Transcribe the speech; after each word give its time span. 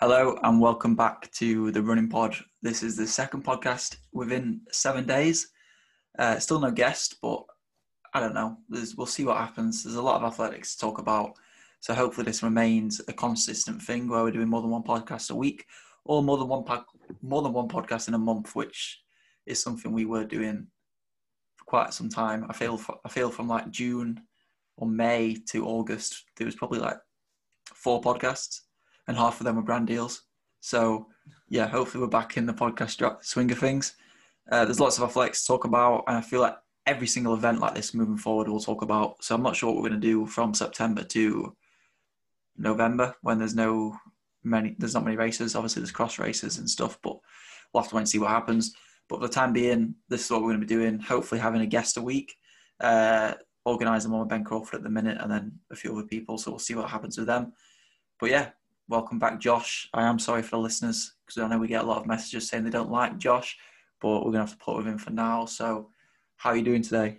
Hello 0.00 0.38
and 0.42 0.60
welcome 0.60 0.94
back 0.94 1.32
to 1.32 1.70
the 1.72 1.82
Running 1.82 2.10
Pod. 2.10 2.36
This 2.60 2.82
is 2.82 2.98
the 2.98 3.06
second 3.06 3.46
podcast 3.46 3.96
within 4.12 4.60
seven 4.70 5.06
days. 5.06 5.48
Uh, 6.18 6.38
still 6.38 6.60
no 6.60 6.70
guest, 6.70 7.16
but 7.22 7.42
I 8.12 8.20
don't 8.20 8.34
know. 8.34 8.58
There's, 8.68 8.94
we'll 8.94 9.06
see 9.06 9.24
what 9.24 9.38
happens. 9.38 9.82
There's 9.82 9.96
a 9.96 10.02
lot 10.02 10.22
of 10.22 10.30
athletics 10.30 10.74
to 10.74 10.80
talk 10.80 10.98
about, 10.98 11.32
so 11.80 11.94
hopefully 11.94 12.26
this 12.26 12.42
remains 12.42 13.00
a 13.08 13.14
consistent 13.14 13.80
thing 13.80 14.06
where 14.06 14.22
we're 14.22 14.32
doing 14.32 14.50
more 14.50 14.60
than 14.60 14.68
one 14.68 14.82
podcast 14.82 15.30
a 15.30 15.34
week, 15.34 15.64
or 16.04 16.22
more 16.22 16.36
than 16.36 16.48
one 16.48 16.64
po- 16.64 16.84
more 17.22 17.40
than 17.40 17.54
one 17.54 17.68
podcast 17.68 18.06
in 18.06 18.12
a 18.12 18.18
month, 18.18 18.54
which 18.54 19.00
is 19.46 19.62
something 19.62 19.92
we 19.92 20.04
were 20.04 20.26
doing 20.26 20.66
for 21.56 21.64
quite 21.64 21.94
some 21.94 22.10
time. 22.10 22.44
I 22.50 22.52
feel 22.52 22.78
I 23.06 23.08
feel 23.08 23.30
from 23.30 23.48
like 23.48 23.70
June 23.70 24.20
or 24.76 24.86
May 24.86 25.38
to 25.52 25.66
August 25.66 26.22
there 26.36 26.44
was 26.44 26.54
probably 26.54 26.80
like 26.80 26.98
four 27.72 28.02
podcasts 28.02 28.60
and 29.06 29.16
half 29.16 29.40
of 29.40 29.44
them 29.44 29.56
were 29.56 29.62
brand 29.62 29.86
deals. 29.86 30.22
So 30.60 31.06
yeah, 31.48 31.66
hopefully 31.66 32.02
we're 32.02 32.08
back 32.08 32.36
in 32.36 32.46
the 32.46 32.52
podcast 32.52 33.24
swing 33.24 33.50
of 33.50 33.58
things. 33.58 33.94
Uh, 34.50 34.64
there's 34.64 34.80
lots 34.80 34.98
of 34.98 35.04
athletics 35.04 35.42
to 35.42 35.46
talk 35.48 35.64
about, 35.64 36.04
and 36.06 36.16
I 36.16 36.20
feel 36.20 36.40
like 36.40 36.56
every 36.86 37.06
single 37.06 37.34
event 37.34 37.60
like 37.60 37.74
this 37.74 37.94
moving 37.94 38.16
forward 38.16 38.48
we'll 38.48 38.60
talk 38.60 38.82
about. 38.82 39.22
So 39.22 39.34
I'm 39.34 39.42
not 39.42 39.56
sure 39.56 39.72
what 39.72 39.82
we're 39.82 39.88
going 39.88 40.00
to 40.00 40.06
do 40.06 40.26
from 40.26 40.54
September 40.54 41.02
to 41.02 41.56
November 42.56 43.14
when 43.22 43.38
there's 43.38 43.54
no 43.54 43.96
many, 44.44 44.76
there's 44.78 44.94
not 44.94 45.04
many 45.04 45.16
races. 45.16 45.56
Obviously 45.56 45.80
there's 45.80 45.90
cross 45.90 46.18
races 46.18 46.58
and 46.58 46.70
stuff, 46.70 46.98
but 47.02 47.16
we'll 47.72 47.82
have 47.82 47.90
to 47.90 47.96
wait 47.96 48.02
and 48.02 48.08
see 48.08 48.18
what 48.18 48.30
happens. 48.30 48.74
But 49.08 49.20
for 49.20 49.26
the 49.26 49.32
time 49.32 49.52
being, 49.52 49.94
this 50.08 50.24
is 50.24 50.30
what 50.30 50.42
we're 50.42 50.50
going 50.50 50.60
to 50.60 50.66
be 50.66 50.74
doing. 50.74 50.98
Hopefully 50.98 51.40
having 51.40 51.60
a 51.60 51.66
guest 51.66 51.96
a 51.96 52.02
week. 52.02 52.34
Uh, 52.80 53.34
organising 53.64 54.12
one 54.12 54.20
with 54.20 54.28
Ben 54.28 54.44
Crawford 54.44 54.76
at 54.76 54.82
the 54.84 54.90
minute, 54.90 55.18
and 55.20 55.30
then 55.30 55.52
a 55.70 55.76
few 55.76 55.92
other 55.92 56.06
people. 56.06 56.38
So 56.38 56.52
we'll 56.52 56.58
see 56.58 56.74
what 56.74 56.88
happens 56.88 57.18
with 57.18 57.26
them. 57.26 57.52
But 58.18 58.30
yeah, 58.30 58.50
welcome 58.88 59.18
back, 59.18 59.40
Josh. 59.40 59.88
I 59.94 60.06
am 60.06 60.18
sorry 60.18 60.42
for 60.42 60.50
the 60.50 60.58
listeners 60.58 61.14
because 61.24 61.42
I 61.42 61.48
know 61.48 61.58
we 61.58 61.68
get 61.68 61.82
a 61.82 61.86
lot 61.86 61.98
of 61.98 62.06
messages 62.06 62.48
saying 62.48 62.64
they 62.64 62.70
don't 62.70 62.90
like 62.90 63.18
Josh, 63.18 63.56
but 64.00 64.24
we're 64.24 64.32
gonna 64.32 64.44
have 64.44 64.52
to 64.52 64.64
put 64.64 64.76
with 64.76 64.86
him 64.86 64.98
for 64.98 65.10
now. 65.10 65.44
So, 65.46 65.90
how 66.36 66.50
are 66.50 66.56
you 66.56 66.64
doing 66.64 66.82
today? 66.82 67.18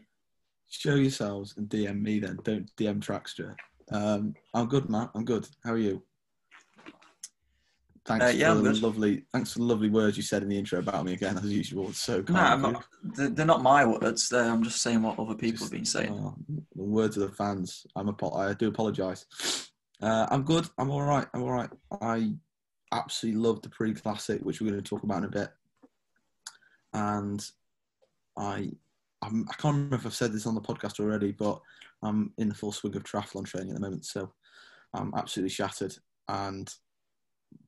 Show 0.69 0.95
yourselves 0.95 1.55
and 1.57 1.69
DM 1.69 2.01
me 2.01 2.19
then. 2.19 2.39
Don't 2.43 2.73
DM 2.75 2.99
Trackstra. 2.99 3.55
Um, 3.91 4.35
I'm 4.53 4.67
good, 4.67 4.89
Matt. 4.89 5.11
I'm 5.15 5.25
good. 5.25 5.47
How 5.63 5.73
are 5.73 5.77
you? 5.77 6.03
Thanks 8.05 8.25
uh, 8.25 8.29
yeah, 8.29 8.53
for 8.53 8.61
the 8.61 8.73
lovely. 8.73 9.25
Thanks 9.33 9.51
for 9.51 9.59
the 9.59 9.65
lovely 9.65 9.89
words 9.89 10.15
you 10.15 10.23
said 10.23 10.41
in 10.41 10.47
the 10.47 10.57
intro 10.57 10.79
about 10.79 11.03
me 11.03 11.13
again, 11.13 11.37
as 11.37 11.45
usual. 11.45 11.89
It's 11.89 11.99
so 11.99 12.23
kind. 12.23 12.61
No, 12.61 12.71
not, 12.71 12.85
they're 13.35 13.45
not 13.45 13.61
my 13.61 13.85
words. 13.85 14.29
They're, 14.29 14.45
I'm 14.45 14.63
just 14.63 14.81
saying 14.81 15.01
what 15.01 15.19
other 15.19 15.35
people 15.35 15.59
just, 15.59 15.63
have 15.63 15.71
been 15.71 15.85
saying. 15.85 16.13
Oh, 16.13 16.35
the 16.73 16.83
words 16.83 17.17
of 17.17 17.29
the 17.29 17.35
fans. 17.35 17.85
I'm 17.97 18.07
a. 18.07 18.35
I 18.35 18.53
do 18.53 18.69
apologise. 18.69 19.25
Uh, 20.01 20.27
I'm 20.29 20.43
good. 20.43 20.67
I'm 20.77 20.89
all 20.89 21.01
right. 21.01 21.27
I'm 21.33 21.43
all 21.43 21.51
right. 21.51 21.69
I 22.01 22.33
absolutely 22.91 23.41
love 23.41 23.61
the 23.61 23.69
pre-classic, 23.69 24.41
which 24.41 24.61
we're 24.61 24.69
going 24.69 24.81
to 24.81 24.87
talk 24.87 25.03
about 25.03 25.19
in 25.19 25.25
a 25.25 25.29
bit. 25.29 25.49
And 26.93 27.43
I, 28.37 28.71
I'm, 29.21 29.47
I 29.49 29.53
can 29.55 29.69
not 29.69 29.73
remember 29.73 29.95
if 29.95 30.05
I've 30.05 30.13
said 30.13 30.33
this 30.33 30.45
on 30.45 30.55
the 30.55 30.61
podcast 30.61 30.99
already, 30.99 31.31
but 31.31 31.59
I'm 32.03 32.33
in 32.37 32.49
the 32.49 32.55
full 32.55 32.71
swing 32.71 32.95
of 32.95 33.03
triathlon 33.03 33.45
training 33.45 33.69
at 33.69 33.75
the 33.75 33.81
moment, 33.81 34.05
so 34.05 34.31
I'm 34.93 35.13
absolutely 35.15 35.49
shattered. 35.49 35.95
And 36.27 36.71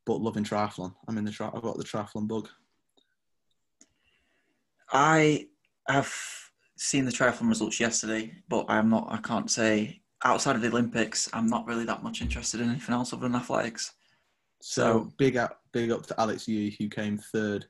but 0.05 0.21
loving 0.21 0.43
triathlon. 0.43 0.93
I'm 1.07 1.17
in 1.17 1.25
the 1.25 1.31
tri- 1.31 1.51
I've 1.53 1.61
got 1.61 1.77
the 1.77 1.83
triathlon 1.83 2.27
bug. 2.27 2.49
I 4.91 5.47
have 5.87 6.13
seen 6.77 7.05
the 7.05 7.11
triathlon 7.11 7.49
results 7.49 7.79
yesterday, 7.79 8.33
but 8.47 8.65
I'm 8.69 8.89
not. 8.89 9.07
I 9.09 9.17
can't 9.17 9.49
say 9.49 10.01
outside 10.23 10.55
of 10.55 10.61
the 10.61 10.67
Olympics, 10.67 11.29
I'm 11.33 11.47
not 11.47 11.65
really 11.65 11.85
that 11.85 12.03
much 12.03 12.21
interested 12.21 12.61
in 12.61 12.69
anything 12.69 12.93
else 12.93 13.13
other 13.13 13.23
than 13.23 13.35
athletics. 13.35 13.93
So, 14.61 14.81
so 14.81 15.13
big 15.17 15.37
up, 15.37 15.61
big 15.71 15.91
up 15.91 16.05
to 16.07 16.19
Alex 16.19 16.47
Yee, 16.47 16.75
who 16.77 16.89
came 16.89 17.17
third 17.17 17.65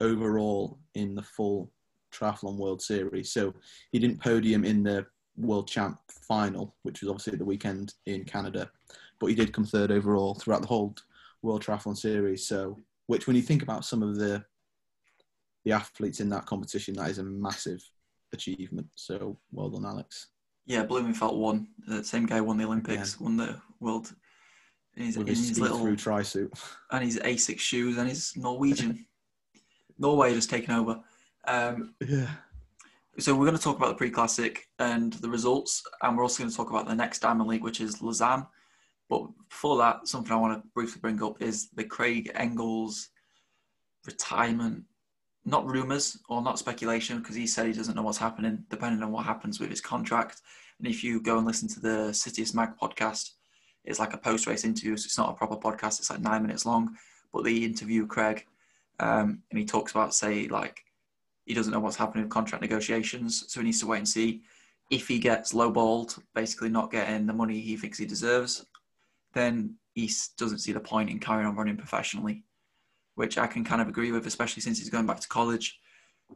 overall 0.00 0.78
in 0.94 1.14
the 1.14 1.22
full 1.22 1.72
triathlon 2.12 2.56
World 2.56 2.82
Series. 2.82 3.32
So 3.32 3.54
he 3.90 3.98
didn't 3.98 4.20
podium 4.20 4.64
in 4.64 4.82
the 4.82 5.06
World 5.36 5.68
Champ 5.68 5.98
final, 6.08 6.76
which 6.82 7.00
was 7.00 7.08
obviously 7.08 7.36
the 7.36 7.44
weekend 7.44 7.94
in 8.06 8.24
Canada, 8.24 8.70
but 9.18 9.28
he 9.28 9.34
did 9.34 9.52
come 9.52 9.64
third 9.64 9.90
overall 9.90 10.34
throughout 10.34 10.60
the 10.60 10.68
whole 10.68 10.94
World 11.42 11.64
Triathlon 11.64 11.96
Series. 11.96 12.46
So, 12.46 12.78
which 13.06 13.26
when 13.26 13.36
you 13.36 13.42
think 13.42 13.62
about 13.62 13.84
some 13.84 14.02
of 14.02 14.16
the 14.16 14.44
the 15.64 15.72
athletes 15.72 16.18
in 16.20 16.28
that 16.28 16.46
competition, 16.46 16.94
that 16.94 17.10
is 17.10 17.18
a 17.18 17.24
massive 17.24 17.82
achievement. 18.32 18.88
So, 18.96 19.38
well 19.52 19.70
done, 19.70 19.86
Alex. 19.86 20.28
Yeah, 20.66 20.84
Blummenfelt 20.84 21.36
won. 21.36 21.68
The 21.86 22.04
same 22.04 22.26
guy 22.26 22.40
won 22.40 22.56
the 22.56 22.64
Olympics, 22.64 23.16
yeah. 23.18 23.24
won 23.24 23.36
the 23.36 23.60
world. 23.80 24.12
In 24.96 25.06
his, 25.06 25.18
With 25.18 25.28
his, 25.28 25.58
little 25.58 25.78
through 25.78 25.96
tri 25.96 26.22
suit 26.22 26.52
and 26.90 27.02
his 27.02 27.18
Asics 27.18 27.60
shoes 27.60 27.96
and 27.96 28.08
his 28.08 28.36
Norwegian. 28.36 29.06
Norway 29.98 30.34
just 30.34 30.50
taken 30.50 30.74
over. 30.74 31.00
Um, 31.46 31.94
yeah. 32.06 32.28
So 33.18 33.34
we're 33.34 33.46
going 33.46 33.56
to 33.56 33.62
talk 33.62 33.76
about 33.76 33.88
the 33.88 33.94
pre-classic 33.94 34.68
and 34.78 35.12
the 35.14 35.28
results, 35.28 35.82
and 36.02 36.16
we're 36.16 36.22
also 36.22 36.42
going 36.42 36.50
to 36.50 36.56
talk 36.56 36.70
about 36.70 36.86
the 36.86 36.94
next 36.94 37.20
Diamond 37.20 37.48
League, 37.48 37.62
which 37.62 37.80
is 37.80 38.00
Lausanne. 38.00 38.46
But 39.08 39.26
before 39.50 39.76
that, 39.78 40.08
something 40.08 40.32
I 40.32 40.36
want 40.36 40.62
to 40.62 40.68
briefly 40.74 41.00
bring 41.00 41.22
up 41.22 41.42
is 41.42 41.68
the 41.70 41.84
Craig 41.84 42.30
Engels 42.34 43.10
retirement. 44.06 44.84
Not 45.44 45.66
rumours 45.66 46.18
or 46.28 46.42
not 46.42 46.58
speculation, 46.58 47.18
because 47.18 47.34
he 47.34 47.46
said 47.46 47.66
he 47.66 47.72
doesn't 47.72 47.94
know 47.94 48.02
what's 48.02 48.18
happening, 48.18 48.64
depending 48.70 49.02
on 49.02 49.10
what 49.10 49.26
happens 49.26 49.58
with 49.58 49.70
his 49.70 49.80
contract. 49.80 50.40
And 50.78 50.86
if 50.86 51.02
you 51.02 51.20
go 51.20 51.38
and 51.38 51.46
listen 51.46 51.68
to 51.68 51.80
the 51.80 52.12
Citius 52.12 52.54
Mag 52.54 52.76
podcast, 52.80 53.30
it's 53.84 53.98
like 53.98 54.14
a 54.14 54.18
post 54.18 54.46
race 54.46 54.64
interview. 54.64 54.96
So 54.96 55.06
it's 55.06 55.18
not 55.18 55.30
a 55.30 55.34
proper 55.34 55.56
podcast, 55.56 55.98
it's 55.98 56.10
like 56.10 56.20
nine 56.20 56.42
minutes 56.42 56.64
long. 56.64 56.96
But 57.32 57.44
they 57.44 57.56
interview 57.56 58.06
Craig 58.06 58.46
um, 59.00 59.42
and 59.50 59.58
he 59.58 59.64
talks 59.64 59.92
about, 59.92 60.14
say, 60.14 60.48
like, 60.48 60.84
he 61.46 61.54
doesn't 61.54 61.72
know 61.72 61.80
what's 61.80 61.96
happening 61.96 62.24
with 62.24 62.32
contract 62.32 62.62
negotiations. 62.62 63.44
So 63.48 63.60
he 63.60 63.66
needs 63.66 63.80
to 63.80 63.86
wait 63.86 63.98
and 63.98 64.08
see 64.08 64.42
if 64.90 65.08
he 65.08 65.18
gets 65.18 65.52
lowballed, 65.52 66.20
basically 66.34 66.68
not 66.68 66.92
getting 66.92 67.26
the 67.26 67.32
money 67.32 67.60
he 67.60 67.76
thinks 67.76 67.98
he 67.98 68.06
deserves 68.06 68.64
then 69.32 69.76
he 69.94 70.10
doesn't 70.36 70.58
see 70.58 70.72
the 70.72 70.80
point 70.80 71.10
in 71.10 71.18
carrying 71.18 71.46
on 71.46 71.56
running 71.56 71.76
professionally, 71.76 72.44
which 73.14 73.38
I 73.38 73.46
can 73.46 73.64
kind 73.64 73.82
of 73.82 73.88
agree 73.88 74.12
with, 74.12 74.26
especially 74.26 74.62
since 74.62 74.78
he's 74.78 74.90
going 74.90 75.06
back 75.06 75.20
to 75.20 75.28
college 75.28 75.78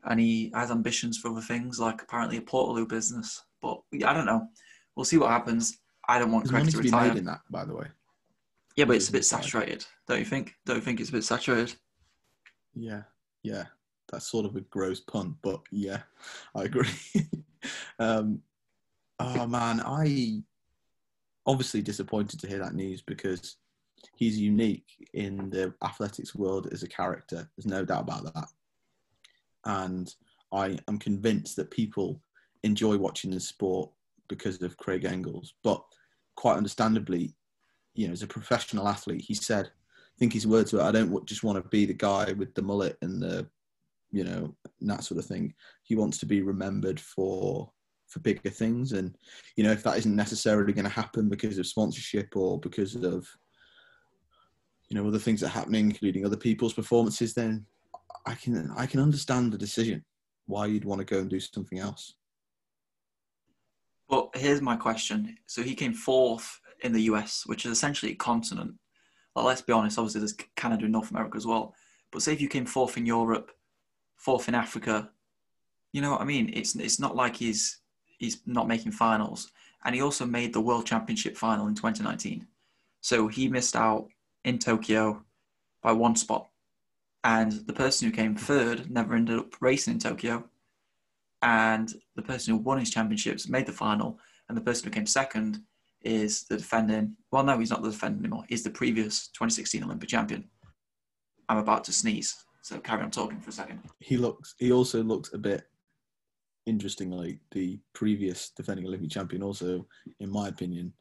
and 0.05 0.21
he 0.21 0.51
has 0.55 0.71
ambitions 0.71 1.19
for 1.19 1.31
other 1.31 1.41
things, 1.41 1.81
like 1.81 2.03
apparently 2.03 2.37
a 2.37 2.43
Portaloo 2.43 2.89
business. 2.89 3.43
But 3.63 3.81
I 4.05 4.13
don't 4.13 4.27
know. 4.27 4.49
We'll 4.95 5.05
see 5.05 5.19
what 5.19 5.31
happens. 5.31 5.79
I 6.09 6.19
don't 6.19 6.33
want 6.33 6.49
Craig 6.49 6.61
money 6.61 6.73
to, 6.73 6.79
to 6.79 6.83
retire. 6.83 7.05
Be 7.05 7.09
made 7.11 7.19
in 7.19 7.25
that, 7.27 7.41
by 7.51 7.65
the 7.65 7.75
way. 7.75 7.87
Yeah, 8.77 8.85
but 8.85 8.97
it's 8.97 9.09
a 9.09 9.13
bit 9.13 9.25
saturated, 9.25 9.87
don't 10.07 10.19
you 10.19 10.25
think? 10.25 10.55
Don't 10.67 10.77
you 10.77 10.83
think 10.83 11.01
it's 11.01 11.09
a 11.09 11.13
bit 11.13 11.25
saturated? 11.25 11.75
Yeah, 12.75 13.03
yeah. 13.43 13.65
That's 14.13 14.27
sort 14.31 14.47
of 14.47 14.55
a 14.55 14.61
gross 14.61 15.01
pun, 15.01 15.37
but 15.43 15.61
yeah, 15.73 16.03
I 16.55 16.65
agree. 16.65 16.89
um, 17.99 18.41
oh 19.19 19.47
man, 19.47 19.81
I 19.85 20.43
obviously 21.47 21.81
disappointed 21.81 22.39
to 22.41 22.47
hear 22.47 22.59
that 22.59 22.75
news 22.75 23.03
because 23.03 23.57
he's 24.15 24.39
unique 24.39 25.09
in 25.15 25.51
the 25.51 25.75
athletics 25.83 26.35
world 26.35 26.69
as 26.73 26.83
a 26.83 26.89
character. 26.89 27.49
There's 27.57 27.67
no 27.67 27.85
doubt 27.85 28.03
about 28.03 28.35
that. 28.35 28.49
And 29.65 30.15
I 30.53 30.79
am 30.89 30.99
convinced 30.99 31.57
that 31.57 31.71
people 31.71 32.21
enjoy 32.63 32.97
watching 32.97 33.31
the 33.31 33.41
sport 33.41 33.91
because 34.29 34.61
of 34.63 34.77
Craig 34.77 35.05
Engels. 35.05 35.55
But 35.63 35.83
quite 36.37 36.57
understandably, 36.57 37.35
you 37.95 38.07
know, 38.07 38.13
as 38.13 38.23
a 38.23 38.29
professional 38.29 38.89
athlete, 38.89 39.25
he 39.27 39.35
said, 39.35 39.67
I 39.67 40.19
think 40.19 40.33
his 40.33 40.47
words 40.47 40.73
were, 40.73 40.83
I 40.83 40.93
don't 40.93 41.27
just 41.27 41.43
want 41.43 41.63
to 41.63 41.69
be 41.69 41.87
the 41.87 41.95
guy 41.95 42.33
with 42.33 42.55
the 42.55 42.63
mullet 42.63 42.97
and 43.03 43.21
the, 43.21 43.47
you 44.11 44.25
know, 44.25 44.55
that 44.83 45.05
sort 45.05 45.19
of 45.19 45.27
thing. 45.27 45.53
He 45.83 45.97
wants 45.97 46.19
to 46.19 46.27
be 46.27 46.43
remembered 46.43 47.01
for 47.01 47.71
for 48.07 48.21
bigger 48.21 48.51
things. 48.51 48.93
And 48.93 49.17
you 49.57 49.65
know, 49.65 49.73
if 49.73 49.83
that 49.83 49.99
isn't 49.99 50.15
necessarily 50.15 50.73
going 50.73 50.85
to 50.85 50.91
happen 50.91 51.29
because 51.29 51.59
of 51.59 51.67
sponsorship 51.67 52.37
or 52.37 52.59
because 52.61 52.95
of 52.95 53.27
you 54.89 54.97
know 54.97 55.07
other 55.07 55.19
things 55.19 55.41
that 55.41 55.49
are 55.49 55.59
happening, 55.59 55.91
including 55.91 56.25
other 56.25 56.37
people's 56.37 56.73
performances, 56.73 57.35
then 57.35 57.67
I 58.27 58.35
can 58.35 58.71
I 58.77 58.87
can 58.87 59.01
understand 59.01 59.53
the 59.53 59.59
decision 59.59 60.05
why 60.47 60.67
you'd 60.67 60.85
want 60.85 61.01
to 61.01 61.05
go 61.05 61.21
and 61.21 61.31
do 61.31 61.41
something 61.41 61.79
else. 61.79 62.15
But 64.09 64.31
here's 64.35 64.63
my 64.63 64.77
question: 64.77 65.37
So 65.47 65.63
he 65.63 65.75
came 65.75 65.93
fourth 65.93 66.61
in 66.83 66.93
the 66.93 67.03
US, 67.03 67.45
which 67.47 67.65
is 67.65 67.73
essentially 67.73 68.13
a 68.13 68.17
continent. 68.17 68.75
Well, 69.35 69.45
let's 69.45 69.63
be 69.63 69.73
honest, 69.73 69.99
obviously 69.99 70.21
there's 70.21 70.37
Canada 70.57 70.85
and 70.85 70.93
North 70.93 71.11
America 71.11 71.37
as 71.37 71.47
well. 71.47 71.75
But 72.11 72.23
say 72.23 72.33
if 72.33 72.41
you 72.41 72.49
came 72.49 72.65
fourth 72.65 72.97
in 72.97 73.05
Europe, 73.05 73.51
fourth 74.17 74.49
in 74.49 74.55
Africa, 74.55 75.11
you 75.93 76.01
know 76.01 76.13
what 76.13 76.21
I 76.21 76.25
mean? 76.25 76.51
It's 76.55 76.75
it's 76.77 77.01
not 77.01 77.17
like 77.17 77.37
he's 77.37 77.81
he's 78.19 78.41
not 78.47 78.69
making 78.69 78.93
finals. 78.93 79.51
And 79.85 79.95
he 79.95 80.01
also 80.01 80.27
made 80.27 80.53
the 80.53 80.61
World 80.61 80.87
Championship 80.87 81.37
final 81.37 81.69
in 81.69 81.75
2019. 81.75 82.47
So 83.03 83.29
he 83.29 83.49
missed 83.49 83.77
out 83.77 84.09
in 84.47 84.59
Tokyo 84.59 85.23
by 85.83 85.93
one 85.93 86.17
spot. 86.17 86.49
And 87.25 87.53
the 87.67 87.73
person 87.73 88.09
who 88.09 88.15
came 88.15 88.37
third 88.37 88.91
never 88.91 89.15
ended 89.15 89.39
up 89.39 89.61
racing 89.61 89.95
in 89.95 89.99
Tokyo. 89.99 90.45
And 91.43 91.93
the 92.15 92.23
person 92.23 92.55
who 92.55 92.63
won 92.63 92.79
his 92.79 92.91
championships 92.91 93.49
made 93.49 93.67
the 93.67 93.73
final. 93.73 94.19
And 94.49 94.57
the 94.57 94.63
person 94.63 94.87
who 94.87 94.95
came 94.95 95.07
second 95.07 95.61
is 96.03 96.45
the 96.45 96.57
defending, 96.57 97.17
well, 97.33 97.43
no, 97.43 97.59
he's 97.59 97.71
not 97.71 97.83
the 97.83 97.91
defending 97.91 98.21
anymore. 98.21 98.45
He's 98.49 98.63
the 98.63 98.71
previous 98.71 99.29
2016 99.29 99.83
Olympic 99.83 100.09
champion. 100.09 100.45
I'm 101.49 101.59
about 101.59 101.83
to 101.85 101.93
sneeze. 101.93 102.37
So 102.63 102.79
carry 102.79 103.03
on 103.03 103.11
talking 103.11 103.41
for 103.41 103.51
a 103.51 103.53
second. 103.53 103.81
He 104.01 104.17
looks. 104.17 104.55
He 104.59 104.73
also 104.73 105.03
looks 105.03 105.33
a 105.33 105.39
bit 105.39 105.69
interestingly. 106.67 107.41
The 107.51 107.81
previous 107.93 108.51
defending 108.51 108.87
Olympic 108.87 109.11
champion 109.11 109.43
also, 109.43 109.87
in 110.21 110.31
my 110.31 110.49
opinion, 110.49 110.93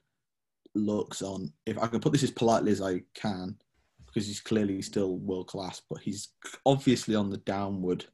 looks 0.76 1.22
on. 1.22 1.52
If 1.66 1.78
I 1.78 1.88
can 1.88 2.00
put 2.00 2.12
this 2.12 2.24
as 2.24 2.32
politely 2.32 2.72
as 2.72 2.82
I 2.82 3.02
can, 3.14 3.58
because 4.06 4.28
he's 4.28 4.40
clearly 4.40 4.82
still 4.82 5.18
world 5.18 5.48
class, 5.48 5.82
but 5.90 6.00
he's 6.00 6.30
obviously 6.66 7.16
on 7.16 7.30
the 7.30 7.38
downward. 7.38 8.06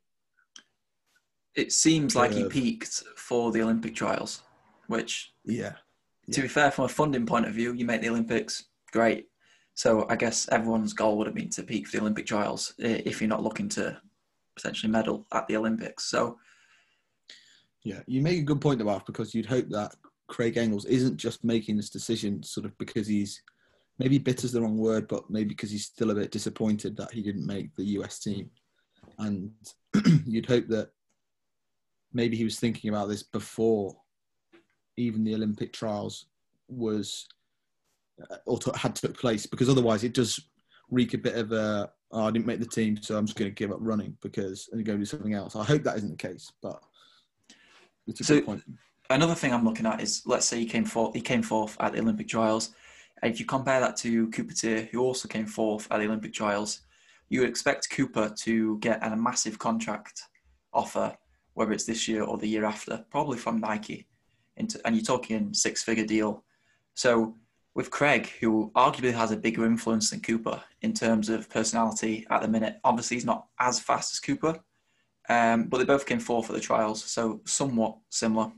It 1.55 1.71
seems 1.71 2.15
like 2.15 2.31
he 2.33 2.45
peaked 2.45 3.03
for 3.17 3.51
the 3.51 3.61
Olympic 3.61 3.93
trials, 3.95 4.41
which 4.87 5.33
Yeah. 5.45 5.75
to 6.31 6.41
be 6.41 6.47
fair, 6.47 6.71
from 6.71 6.85
a 6.85 6.89
funding 6.89 7.25
point 7.25 7.45
of 7.45 7.53
view, 7.53 7.73
you 7.73 7.85
make 7.85 8.01
the 8.01 8.09
Olympics, 8.09 8.65
great. 8.91 9.27
So 9.73 10.07
I 10.09 10.15
guess 10.15 10.47
everyone's 10.49 10.93
goal 10.93 11.17
would 11.17 11.27
have 11.27 11.35
been 11.35 11.49
to 11.51 11.63
peak 11.63 11.87
for 11.87 11.93
the 11.97 12.01
Olympic 12.01 12.25
trials 12.25 12.73
if 12.77 13.21
you're 13.21 13.27
not 13.27 13.43
looking 13.43 13.69
to 13.69 14.01
potentially 14.55 14.91
medal 14.91 15.27
at 15.31 15.47
the 15.47 15.57
Olympics. 15.57 16.05
So 16.05 16.39
Yeah, 17.83 18.01
you 18.05 18.21
make 18.21 18.39
a 18.39 18.43
good 18.43 18.61
point 18.61 18.79
about 18.81 19.05
because 19.05 19.33
you'd 19.33 19.45
hope 19.47 19.67
that 19.69 19.95
Craig 20.31 20.55
Engels 20.55 20.85
isn't 20.85 21.17
just 21.17 21.43
making 21.43 21.75
this 21.75 21.89
decision 21.89 22.41
sort 22.41 22.65
of 22.65 22.75
because 22.77 23.05
he's 23.05 23.43
maybe 23.99 24.17
bitter's 24.17 24.53
the 24.53 24.61
wrong 24.61 24.77
word, 24.77 25.05
but 25.09 25.29
maybe 25.29 25.49
because 25.49 25.69
he's 25.69 25.85
still 25.85 26.11
a 26.11 26.15
bit 26.15 26.31
disappointed 26.31 26.95
that 26.95 27.11
he 27.11 27.21
didn't 27.21 27.45
make 27.45 27.75
the 27.75 27.83
US 27.99 28.17
team. 28.19 28.49
And 29.19 29.51
you'd 30.25 30.45
hope 30.45 30.67
that 30.69 30.89
maybe 32.13 32.37
he 32.37 32.45
was 32.45 32.57
thinking 32.57 32.89
about 32.89 33.09
this 33.09 33.23
before 33.23 33.97
even 34.95 35.25
the 35.25 35.35
Olympic 35.35 35.73
trials 35.73 36.27
was 36.69 37.27
uh, 38.31 38.37
or 38.45 38.57
to, 38.59 38.71
had 38.77 38.95
took 38.95 39.19
place 39.19 39.45
because 39.45 39.67
otherwise 39.67 40.05
it 40.05 40.13
does 40.13 40.39
wreak 40.89 41.13
a 41.13 41.17
bit 41.17 41.35
of 41.35 41.51
a 41.51 41.91
oh, 42.13 42.27
I 42.27 42.31
didn't 42.31 42.45
make 42.45 42.59
the 42.59 42.65
team, 42.65 43.01
so 43.01 43.17
I'm 43.17 43.25
just 43.25 43.37
going 43.37 43.51
to 43.51 43.55
give 43.55 43.71
up 43.71 43.79
running 43.81 44.15
because 44.21 44.69
and 44.71 44.85
go 44.85 44.95
do 44.95 45.05
something 45.05 45.33
else. 45.33 45.57
I 45.57 45.63
hope 45.65 45.83
that 45.83 45.97
isn't 45.97 46.11
the 46.17 46.27
case, 46.27 46.51
but 46.61 46.81
it's 48.07 48.21
a 48.21 48.23
So- 48.23 48.35
good 48.35 48.45
point. 48.45 48.63
Another 49.13 49.35
thing 49.35 49.53
I'm 49.53 49.65
looking 49.65 49.85
at 49.85 50.01
is 50.01 50.23
let's 50.25 50.45
say 50.45 50.59
he 50.59 50.65
came 50.65 50.85
fourth, 50.85 51.13
he 51.13 51.21
came 51.21 51.41
fourth 51.41 51.77
at 51.79 51.93
the 51.93 51.99
Olympic 51.99 52.27
trials. 52.27 52.73
If 53.23 53.39
you 53.39 53.45
compare 53.45 53.79
that 53.79 53.97
to 53.97 54.29
Cooper 54.29 54.81
who 54.91 54.99
also 54.99 55.27
came 55.27 55.45
fourth 55.45 55.87
at 55.91 55.99
the 55.99 56.05
Olympic 56.05 56.33
trials, 56.33 56.81
you 57.29 57.39
would 57.39 57.49
expect 57.49 57.89
Cooper 57.89 58.33
to 58.39 58.77
get 58.79 59.05
a 59.05 59.15
massive 59.15 59.57
contract 59.59 60.23
offer, 60.73 61.15
whether 61.53 61.71
it's 61.71 61.85
this 61.85 62.07
year 62.07 62.23
or 62.23 62.37
the 62.37 62.47
year 62.47 62.65
after, 62.65 63.05
probably 63.09 63.37
from 63.37 63.59
Nike. 63.59 64.07
And 64.57 64.75
you're 64.91 65.03
talking 65.03 65.53
six 65.53 65.83
figure 65.83 66.05
deal. 66.05 66.43
So 66.93 67.35
with 67.73 67.89
Craig, 67.89 68.29
who 68.39 68.71
arguably 68.75 69.13
has 69.13 69.31
a 69.31 69.37
bigger 69.37 69.65
influence 69.65 70.09
than 70.09 70.19
Cooper 70.19 70.61
in 70.81 70.93
terms 70.93 71.29
of 71.29 71.49
personality 71.49 72.27
at 72.29 72.41
the 72.41 72.47
minute, 72.47 72.79
obviously 72.83 73.17
he's 73.17 73.25
not 73.25 73.47
as 73.59 73.79
fast 73.79 74.13
as 74.13 74.19
Cooper, 74.19 74.59
um, 75.29 75.67
but 75.69 75.77
they 75.77 75.85
both 75.85 76.05
came 76.05 76.19
fourth 76.19 76.49
at 76.49 76.55
the 76.55 76.61
trials, 76.61 77.03
so 77.03 77.41
somewhat 77.45 77.97
similar. 78.09 78.51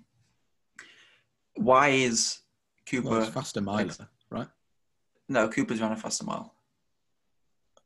Why 1.55 1.89
is 1.89 2.39
Cooper? 2.89 3.09
Well, 3.09 3.25
faster 3.31 3.61
miler, 3.61 3.91
right? 4.29 4.47
no, 5.29 5.47
Cooper's 5.50 5.81
run 5.81 5.91
a 5.91 5.95
faster 5.95 6.23
mile. 6.25 6.53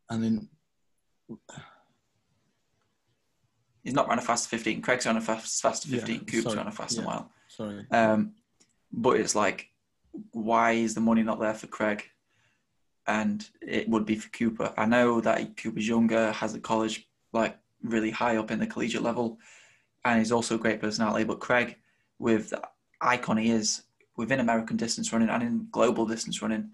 And 0.09 0.23
then 0.23 0.49
He's 3.83 3.93
not 3.93 4.07
run 4.09 4.19
a 4.19 4.21
faster 4.21 4.49
15. 4.49 4.81
Craig's 4.81 5.05
run 5.05 5.15
a 5.17 5.21
fast, 5.21 5.61
faster 5.61 5.87
Yeah, 5.89 5.99
15. 5.99 6.19
Cooper's 6.25 6.43
sorry, 6.43 6.57
run 6.57 6.67
a 6.67 6.71
faster 6.71 7.01
yeah. 7.01 7.07
mile. 7.07 7.31
sorry, 7.47 7.85
Um, 7.91 8.33
but 8.91 9.17
it's 9.19 9.33
like, 9.35 9.69
why 10.31 10.71
is 10.73 10.93
the 10.93 10.99
money 11.01 11.23
not 11.23 11.39
there 11.39 11.53
for 11.53 11.67
Craig? 11.67 12.03
And 13.07 13.47
it 13.61 13.87
would 13.87 14.05
be 14.05 14.15
for 14.17 14.29
Cooper. 14.29 14.73
I 14.77 14.85
know 14.85 15.21
that 15.21 15.55
Cooper's 15.55 15.87
younger, 15.87 16.33
has 16.33 16.53
a 16.53 16.59
college 16.59 17.07
like 17.31 17.57
really 17.81 18.11
high 18.11 18.35
up 18.37 18.51
in 18.51 18.59
the 18.59 18.67
collegiate 18.67 19.03
level, 19.03 19.39
and 20.03 20.19
he's 20.19 20.31
also 20.33 20.55
a 20.55 20.59
great 20.59 20.81
personality. 20.81 21.23
But 21.23 21.39
Craig, 21.39 21.77
with 22.19 22.49
the 22.49 22.61
icon 23.01 23.37
he 23.37 23.51
is 23.51 23.83
within 24.15 24.39
American 24.39 24.77
distance 24.77 25.13
running 25.13 25.29
and 25.29 25.43
in 25.43 25.67
global 25.71 26.05
distance 26.05 26.41
running, 26.41 26.71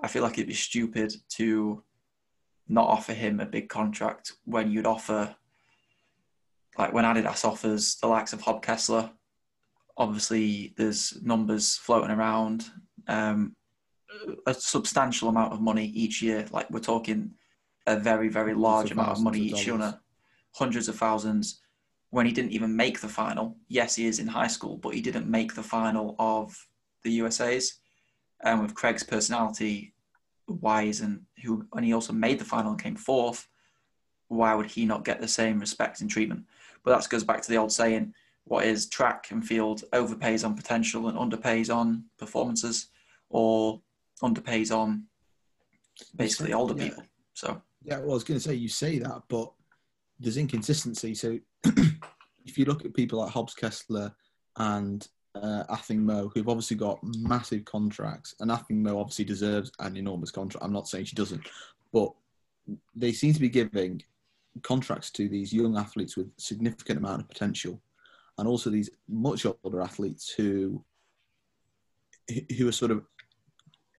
I 0.00 0.08
feel 0.08 0.22
like 0.22 0.34
it'd 0.34 0.48
be 0.48 0.54
stupid 0.54 1.14
to 1.30 1.82
not 2.68 2.88
offer 2.88 3.12
him 3.12 3.40
a 3.40 3.46
big 3.46 3.68
contract 3.68 4.32
when 4.44 4.70
you'd 4.70 4.86
offer, 4.86 5.34
like 6.78 6.92
when 6.92 7.04
Adidas 7.04 7.44
offers 7.44 7.96
the 7.96 8.06
likes 8.06 8.32
of 8.32 8.40
Hobbs 8.40 8.64
Kessler, 8.64 9.10
obviously 9.96 10.74
there's 10.76 11.18
numbers 11.22 11.76
floating 11.76 12.10
around 12.10 12.66
um, 13.08 13.54
a 14.46 14.54
substantial 14.54 15.28
amount 15.28 15.52
of 15.52 15.60
money 15.60 15.86
each 15.86 16.22
year. 16.22 16.46
Like 16.50 16.70
we're 16.70 16.80
talking 16.80 17.32
a 17.86 17.98
very 17.98 18.28
very 18.28 18.54
large 18.54 18.92
amount 18.92 19.10
of 19.10 19.22
money 19.22 19.40
each 19.40 19.66
year 19.66 19.98
hundreds 20.52 20.88
of 20.88 20.96
thousands 20.96 21.60
when 22.14 22.26
he 22.26 22.32
didn't 22.32 22.52
even 22.52 22.74
make 22.74 23.00
the 23.00 23.08
final 23.08 23.56
yes 23.68 23.96
he 23.96 24.06
is 24.06 24.18
in 24.18 24.26
high 24.26 24.46
school 24.46 24.76
but 24.76 24.94
he 24.94 25.00
didn't 25.00 25.28
make 25.28 25.54
the 25.54 25.62
final 25.62 26.14
of 26.18 26.56
the 27.02 27.10
usa's 27.10 27.80
and 28.44 28.62
with 28.62 28.74
craig's 28.74 29.02
personality 29.02 29.92
why 30.46 30.82
isn't 30.82 31.20
who 31.42 31.66
and 31.74 31.84
he 31.84 31.92
also 31.92 32.12
made 32.12 32.38
the 32.38 32.44
final 32.44 32.70
and 32.70 32.82
came 32.82 32.96
fourth 32.96 33.48
why 34.28 34.54
would 34.54 34.70
he 34.70 34.84
not 34.84 35.04
get 35.04 35.20
the 35.20 35.28
same 35.28 35.58
respect 35.58 36.00
and 36.00 36.10
treatment 36.10 36.44
but 36.84 36.90
that 36.96 37.08
goes 37.08 37.24
back 37.24 37.42
to 37.42 37.50
the 37.50 37.58
old 37.58 37.72
saying 37.72 38.14
what 38.44 38.64
is 38.64 38.86
track 38.86 39.30
and 39.30 39.46
field 39.46 39.82
overpays 39.92 40.44
on 40.44 40.54
potential 40.54 41.08
and 41.08 41.18
underpays 41.18 41.74
on 41.74 42.04
performances 42.18 42.88
or 43.30 43.80
underpays 44.22 44.74
on 44.74 45.04
basically 46.14 46.52
older 46.52 46.74
yeah. 46.76 46.88
people. 46.88 47.04
So 47.32 47.60
yeah. 47.82 47.98
Well, 47.98 48.10
I 48.10 48.14
was 48.14 48.24
going 48.24 48.38
to 48.38 48.44
say 48.46 48.54
you 48.54 48.68
say 48.68 48.98
that, 48.98 49.22
but 49.28 49.50
there's 50.20 50.36
inconsistency. 50.36 51.14
So 51.14 51.38
if 52.44 52.58
you 52.58 52.64
look 52.64 52.84
at 52.84 52.94
people 52.94 53.20
like 53.20 53.32
Hobbs 53.32 53.54
Kessler 53.54 54.14
and 54.56 55.06
uh, 55.34 55.64
Athing 55.70 55.98
Mu, 55.98 56.28
who've 56.28 56.48
obviously 56.48 56.76
got 56.76 56.98
massive 57.02 57.64
contracts, 57.64 58.34
and 58.40 58.50
Athing 58.50 58.76
Mu 58.76 58.98
obviously 58.98 59.24
deserves 59.24 59.72
an 59.80 59.96
enormous 59.96 60.30
contract. 60.30 60.64
I'm 60.64 60.72
not 60.72 60.88
saying 60.88 61.06
she 61.06 61.16
doesn't, 61.16 61.46
but 61.92 62.12
they 62.94 63.12
seem 63.12 63.32
to 63.34 63.40
be 63.40 63.48
giving 63.48 64.02
contracts 64.62 65.10
to 65.10 65.28
these 65.28 65.52
young 65.52 65.76
athletes 65.76 66.16
with 66.16 66.30
significant 66.38 66.98
amount 66.98 67.22
of 67.22 67.28
potential, 67.28 67.80
and 68.38 68.46
also 68.46 68.70
these 68.70 68.90
much 69.08 69.46
older 69.46 69.80
athletes 69.80 70.30
who 70.30 70.84
who 72.56 72.68
are 72.68 72.72
sort 72.72 72.90
of 72.90 73.04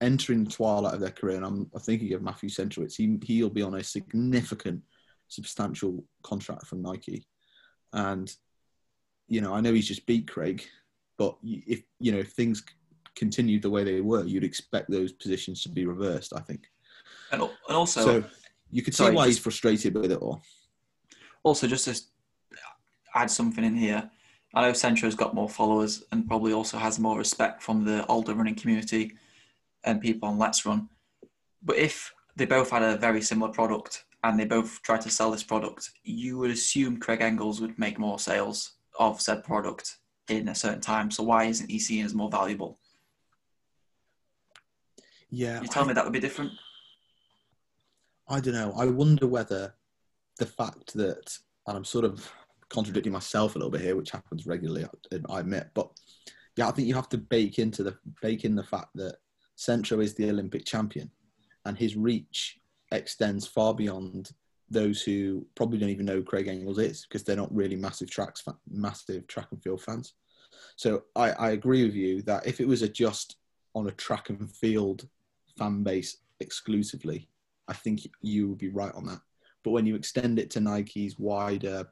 entering 0.01 0.43
the 0.43 0.51
twilight 0.51 0.93
of 0.93 0.99
their 0.99 1.11
career. 1.11 1.37
And 1.37 1.45
I'm, 1.45 1.69
I'm 1.73 1.81
thinking 1.81 2.13
of 2.13 2.21
Matthew 2.21 2.49
Centrowitz. 2.49 2.95
He 2.95 3.19
he'll 3.23 3.49
be 3.49 3.61
on 3.61 3.75
a 3.75 3.83
significant, 3.83 4.81
substantial 5.27 6.03
contract 6.23 6.65
from 6.65 6.81
Nike, 6.81 7.25
and 7.95 8.31
you 9.27 9.41
know 9.41 9.53
I 9.55 9.61
know 9.61 9.73
he's 9.73 9.87
just 9.87 10.05
beat 10.05 10.29
Craig, 10.29 10.63
but 11.17 11.35
if 11.43 11.81
you 11.99 12.11
know 12.11 12.19
if 12.19 12.33
things 12.33 12.63
continued 13.15 13.63
the 13.63 13.69
way 13.69 13.83
they 13.83 14.01
were, 14.01 14.23
you'd 14.23 14.43
expect 14.43 14.91
those 14.91 15.11
positions 15.11 15.63
to 15.63 15.69
be 15.69 15.85
reversed. 15.85 16.33
I 16.35 16.41
think 16.41 16.69
and, 17.31 17.41
and 17.41 17.51
also 17.69 18.01
so. 18.01 18.23
you 18.69 18.83
could 18.83 18.93
see 18.93 19.05
why 19.05 19.11
just- 19.11 19.27
he's 19.27 19.39
frustrated 19.39 19.95
with 19.95 20.11
it 20.11 20.19
all. 20.19 20.41
also 21.43 21.65
just 21.65 21.85
to 21.85 21.99
add 23.15 23.31
something 23.31 23.63
in 23.63 23.75
here. 23.75 24.11
I 24.53 24.61
know 24.61 24.73
Centro's 24.73 25.15
got 25.15 25.35
more 25.35 25.49
followers 25.49 26.03
and 26.11 26.27
probably 26.27 26.53
also 26.53 26.77
has 26.77 26.97
more 26.97 27.17
respect 27.17 27.61
from 27.61 27.83
the 27.83 28.05
older 28.05 28.33
running 28.33 28.55
community 28.55 29.17
and 29.83 29.99
people 29.99 30.29
on 30.29 30.37
Let's 30.37 30.65
Run. 30.65 30.87
But 31.61 31.75
if 31.75 32.13
they 32.37 32.45
both 32.45 32.69
had 32.69 32.81
a 32.81 32.95
very 32.95 33.21
similar 33.21 33.51
product 33.51 34.05
and 34.25 34.39
they 34.39 34.45
both 34.45 34.81
try 34.81 34.97
to 34.97 35.09
sell 35.09 35.29
this 35.29 35.43
product, 35.43 35.91
you 36.03 36.39
would 36.39 36.49
assume 36.49 36.99
Craig 36.99 37.21
Engels 37.21 37.61
would 37.61 37.77
make 37.77 37.99
more 37.99 38.17
sales 38.17 38.73
of 38.99 39.21
said 39.21 39.43
product 39.43 39.97
in 40.29 40.47
a 40.49 40.55
certain 40.55 40.81
time. 40.81 41.11
So 41.11 41.21
why 41.21 41.43
isn't 41.45 41.69
he 41.69 41.77
seen 41.77 42.03
as 42.03 42.15
more 42.15 42.29
valuable? 42.31 42.79
Yeah, 45.29 45.61
You 45.61 45.67
tell 45.67 45.85
me 45.85 45.93
that 45.93 46.03
would 46.03 46.13
be 46.13 46.19
different? 46.19 46.51
I 48.27 48.39
don't 48.39 48.55
know. 48.55 48.73
I 48.75 48.87
wonder 48.87 49.27
whether 49.27 49.75
the 50.39 50.45
fact 50.47 50.93
that, 50.95 51.37
and 51.67 51.77
I'm 51.77 51.85
sort 51.85 52.05
of 52.05 52.31
contradicting 52.69 53.13
myself 53.13 53.55
a 53.55 53.59
little 53.59 53.71
bit 53.71 53.81
here, 53.81 53.95
which 53.95 54.09
happens 54.09 54.47
regularly, 54.47 54.85
I- 54.85 55.33
I 55.35 55.39
admit, 55.41 55.69
but 55.75 55.91
yeah, 56.55 56.67
I 56.67 56.71
think 56.71 56.87
you 56.87 56.95
have 56.95 57.09
to 57.09 57.19
bake 57.19 57.59
into 57.59 57.83
the 57.83 57.95
bake 58.23 58.43
in 58.43 58.55
the 58.55 58.63
fact 58.63 58.89
that 58.95 59.17
Centro 59.55 59.99
is 59.99 60.15
the 60.15 60.29
Olympic 60.31 60.65
champion, 60.65 61.11
and 61.65 61.77
his 61.77 61.95
reach 61.95 62.59
extends 62.95 63.45
far 63.45 63.73
beyond 63.73 64.31
those 64.69 65.01
who 65.01 65.45
probably 65.55 65.77
don't 65.77 65.89
even 65.89 66.05
know 66.05 66.21
Craig 66.21 66.47
Engels 66.47 66.79
is 66.79 67.05
because 67.05 67.23
they're 67.23 67.35
not 67.35 67.53
really 67.53 67.75
massive 67.75 68.09
tracks, 68.09 68.43
massive 68.69 69.27
track 69.27 69.47
and 69.51 69.61
field 69.61 69.81
fans. 69.81 70.13
So 70.75 71.03
I, 71.15 71.31
I 71.31 71.49
agree 71.51 71.83
with 71.83 71.95
you 71.95 72.21
that 72.23 72.47
if 72.47 72.59
it 72.59 72.67
was 72.67 72.81
a 72.81 72.89
just 72.89 73.37
on 73.75 73.87
a 73.87 73.91
track 73.91 74.29
and 74.29 74.51
field 74.51 75.07
fan 75.57 75.83
base 75.83 76.17
exclusively, 76.39 77.29
I 77.67 77.73
think 77.73 78.07
you 78.21 78.49
would 78.49 78.57
be 78.57 78.69
right 78.69 78.93
on 78.93 79.05
that. 79.07 79.21
But 79.63 79.71
when 79.71 79.85
you 79.85 79.95
extend 79.95 80.39
it 80.39 80.49
to 80.51 80.59
Nike's 80.59 81.17
wider 81.17 81.87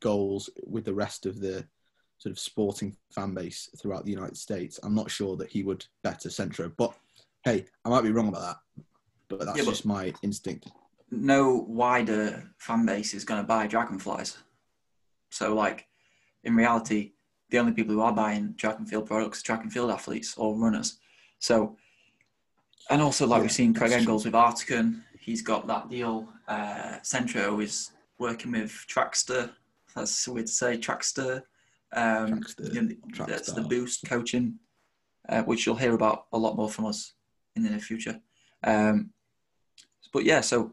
goals 0.00 0.50
with 0.66 0.84
the 0.84 0.94
rest 0.94 1.26
of 1.26 1.40
the 1.40 1.66
sort 2.18 2.32
of 2.32 2.38
sporting 2.38 2.96
fan 3.10 3.34
base 3.34 3.68
throughout 3.80 4.04
the 4.04 4.12
United 4.12 4.36
States, 4.36 4.80
I'm 4.82 4.94
not 4.94 5.10
sure 5.10 5.36
that 5.36 5.50
he 5.50 5.62
would 5.62 5.84
better 6.02 6.30
Centro. 6.30 6.72
But 6.76 6.94
hey, 7.44 7.66
I 7.84 7.88
might 7.90 8.02
be 8.02 8.12
wrong 8.12 8.28
about 8.28 8.40
that. 8.40 8.56
But 9.28 9.40
that's 9.40 9.58
yeah, 9.58 9.64
but 9.64 9.70
just 9.70 9.86
my 9.86 10.12
instinct. 10.22 10.68
No 11.10 11.64
wider 11.68 12.50
fan 12.58 12.86
base 12.86 13.14
is 13.14 13.24
going 13.24 13.40
to 13.40 13.46
buy 13.46 13.66
Dragonflies. 13.66 14.36
So, 15.30 15.54
like, 15.54 15.86
in 16.44 16.54
reality, 16.56 17.12
the 17.50 17.58
only 17.58 17.72
people 17.72 17.94
who 17.94 18.00
are 18.00 18.12
buying 18.12 18.54
track 18.56 18.78
and 18.78 18.88
field 18.88 19.06
products 19.06 19.40
are 19.40 19.44
track 19.44 19.62
and 19.62 19.72
field 19.72 19.90
athletes 19.90 20.36
or 20.36 20.56
runners. 20.56 20.98
So, 21.38 21.76
and 22.90 23.00
also 23.00 23.26
like 23.26 23.38
yeah, 23.38 23.42
we've 23.42 23.52
seen 23.52 23.74
Craig 23.74 23.92
Engels 23.92 24.24
with 24.24 24.34
Artican, 24.34 25.02
he's 25.24 25.42
got 25.42 25.66
that 25.66 25.88
deal. 25.88 26.28
Uh, 26.46 26.98
Centro 27.02 27.60
is 27.60 27.92
working 28.18 28.52
with 28.52 28.70
Trackster. 28.88 29.50
That's 29.94 30.28
weird 30.28 30.46
to 30.46 30.52
say, 30.52 30.76
Trackster. 30.76 31.42
Um, 31.92 32.40
Trackstar. 32.40 32.74
You 32.74 32.82
know, 32.82 32.94
Trackstar. 33.12 33.26
That's 33.26 33.52
the 33.52 33.62
Boost 33.62 34.04
coaching, 34.06 34.58
uh, 35.28 35.42
which 35.42 35.64
you'll 35.64 35.76
hear 35.76 35.94
about 35.94 36.26
a 36.32 36.38
lot 36.38 36.56
more 36.56 36.68
from 36.68 36.86
us 36.86 37.14
in 37.56 37.62
the 37.62 37.70
near 37.70 37.78
future. 37.78 38.20
Um, 38.64 39.10
but 40.12 40.24
yeah, 40.24 40.40
so 40.40 40.72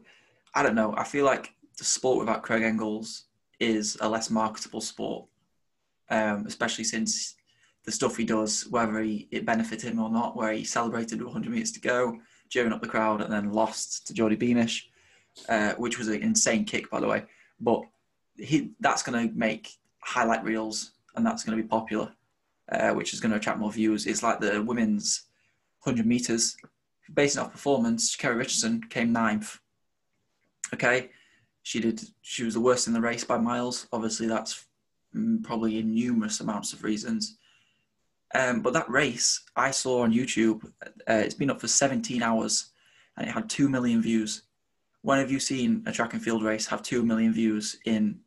I 0.54 0.62
don't 0.62 0.74
know. 0.74 0.94
I 0.96 1.04
feel 1.04 1.24
like 1.24 1.54
the 1.78 1.84
sport 1.84 2.18
without 2.18 2.42
Craig 2.42 2.62
Engels 2.62 3.24
is 3.60 3.96
a 4.00 4.08
less 4.08 4.30
marketable 4.30 4.80
sport 4.80 5.26
um, 6.12 6.44
especially 6.46 6.84
since 6.84 7.34
the 7.84 7.90
stuff 7.90 8.16
he 8.16 8.24
does, 8.24 8.66
whether 8.68 9.00
he, 9.00 9.28
it 9.30 9.46
benefited 9.46 9.90
him 9.90 9.98
or 9.98 10.10
not, 10.10 10.36
where 10.36 10.52
he 10.52 10.62
celebrated 10.62 11.18
with 11.18 11.26
100 11.26 11.50
metres 11.50 11.72
to 11.72 11.80
go, 11.80 12.18
cheering 12.48 12.72
up 12.72 12.82
the 12.82 12.88
crowd, 12.88 13.22
and 13.22 13.32
then 13.32 13.52
lost 13.52 14.06
to 14.06 14.14
Geordie 14.14 14.36
Beamish, 14.36 14.88
uh, 15.48 15.72
which 15.74 15.98
was 15.98 16.08
an 16.08 16.22
insane 16.22 16.64
kick, 16.64 16.90
by 16.90 17.00
the 17.00 17.08
way. 17.08 17.24
But 17.58 17.82
he, 18.36 18.72
that's 18.78 19.02
going 19.02 19.28
to 19.28 19.34
make 19.34 19.70
highlight 20.00 20.44
reels, 20.44 20.92
and 21.16 21.26
that's 21.26 21.44
going 21.44 21.56
to 21.56 21.62
be 21.62 21.68
popular, 21.68 22.12
uh, 22.70 22.90
which 22.90 23.14
is 23.14 23.20
going 23.20 23.32
to 23.32 23.38
attract 23.38 23.58
more 23.58 23.72
views. 23.72 24.06
It's 24.06 24.22
like 24.22 24.38
the 24.38 24.62
women's 24.62 25.22
100 25.82 26.06
metres. 26.06 26.56
Based 27.12 27.38
off 27.38 27.52
performance, 27.52 28.16
Kerry 28.16 28.36
Richardson 28.36 28.82
came 28.88 29.12
ninth. 29.12 29.58
Okay, 30.72 31.10
she 31.62 31.80
did. 31.80 32.00
She 32.22 32.44
was 32.44 32.54
the 32.54 32.60
worst 32.60 32.86
in 32.86 32.94
the 32.94 33.00
race 33.00 33.24
by 33.24 33.38
miles. 33.38 33.86
Obviously, 33.92 34.26
that's 34.26 34.66
Mm, 35.14 35.42
probably 35.42 35.78
in 35.78 35.94
numerous 35.94 36.40
amounts 36.40 36.72
of 36.72 36.84
reasons. 36.84 37.36
Um, 38.34 38.62
but 38.62 38.72
that 38.72 38.88
race 38.88 39.42
I 39.56 39.70
saw 39.70 40.02
on 40.02 40.12
YouTube, 40.12 40.64
uh, 40.84 40.90
it's 41.06 41.34
been 41.34 41.50
up 41.50 41.60
for 41.60 41.68
17 41.68 42.22
hours 42.22 42.70
and 43.16 43.28
it 43.28 43.32
had 43.32 43.50
2 43.50 43.68
million 43.68 44.00
views. 44.00 44.44
When 45.02 45.18
have 45.18 45.30
you 45.30 45.38
seen 45.38 45.82
a 45.86 45.92
track 45.92 46.14
and 46.14 46.22
field 46.22 46.42
race 46.42 46.66
have 46.66 46.82
2 46.82 47.04
million 47.04 47.32
views 47.32 47.76
in 47.84 48.20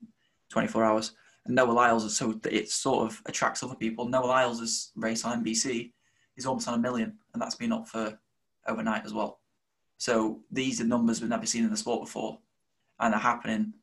24 0.49 0.83
hours? 0.83 1.11
And 1.45 1.55
Noah 1.55 1.71
Lyles, 1.71 2.15
so 2.15 2.33
that 2.33 2.53
it 2.53 2.69
sort 2.69 3.09
of 3.09 3.21
attracts 3.25 3.63
other 3.63 3.75
people. 3.75 4.07
Noah 4.07 4.25
Lyles' 4.25 4.91
race 4.95 5.25
on 5.25 5.43
NBC 5.43 5.91
is 6.37 6.45
almost 6.45 6.67
on 6.67 6.73
a 6.73 6.77
million, 6.79 7.17
and 7.33 7.41
that's 7.41 7.55
been 7.55 7.71
up 7.71 7.87
for 7.87 8.17
overnight 8.67 9.05
as 9.05 9.13
well. 9.13 9.39
So 9.97 10.41
these 10.51 10.81
are 10.81 10.85
numbers 10.85 11.21
we've 11.21 11.29
never 11.29 11.45
seen 11.45 11.63
in 11.63 11.71
the 11.71 11.77
sport 11.77 12.01
before, 12.01 12.39
and 12.99 13.13
are 13.13 13.19
happening 13.19 13.73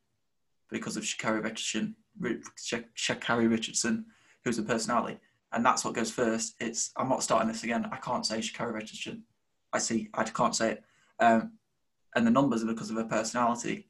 because 0.69 0.97
of 0.97 1.03
Sha'Carri 1.03 1.43
Richardson 1.43 1.95
Sha'Carri 2.21 3.49
Richardson, 3.49 4.05
who's 4.43 4.59
a 4.59 4.63
personality. 4.63 5.19
And 5.51 5.65
that's 5.65 5.85
what 5.85 5.93
goes 5.93 6.11
first. 6.11 6.55
It's 6.59 6.91
I'm 6.97 7.09
not 7.09 7.23
starting 7.23 7.47
this 7.47 7.63
again. 7.63 7.87
I 7.91 7.97
can't 7.97 8.25
say 8.25 8.39
Sha'Carri 8.39 8.73
Richardson. 8.73 9.23
I 9.71 9.79
see. 9.79 10.09
I 10.13 10.23
can't 10.23 10.55
say 10.55 10.71
it. 10.73 10.83
Um, 11.19 11.53
and 12.15 12.25
the 12.25 12.31
numbers 12.31 12.63
are 12.63 12.67
because 12.67 12.89
of 12.89 12.95
her 12.97 13.03
personality, 13.03 13.87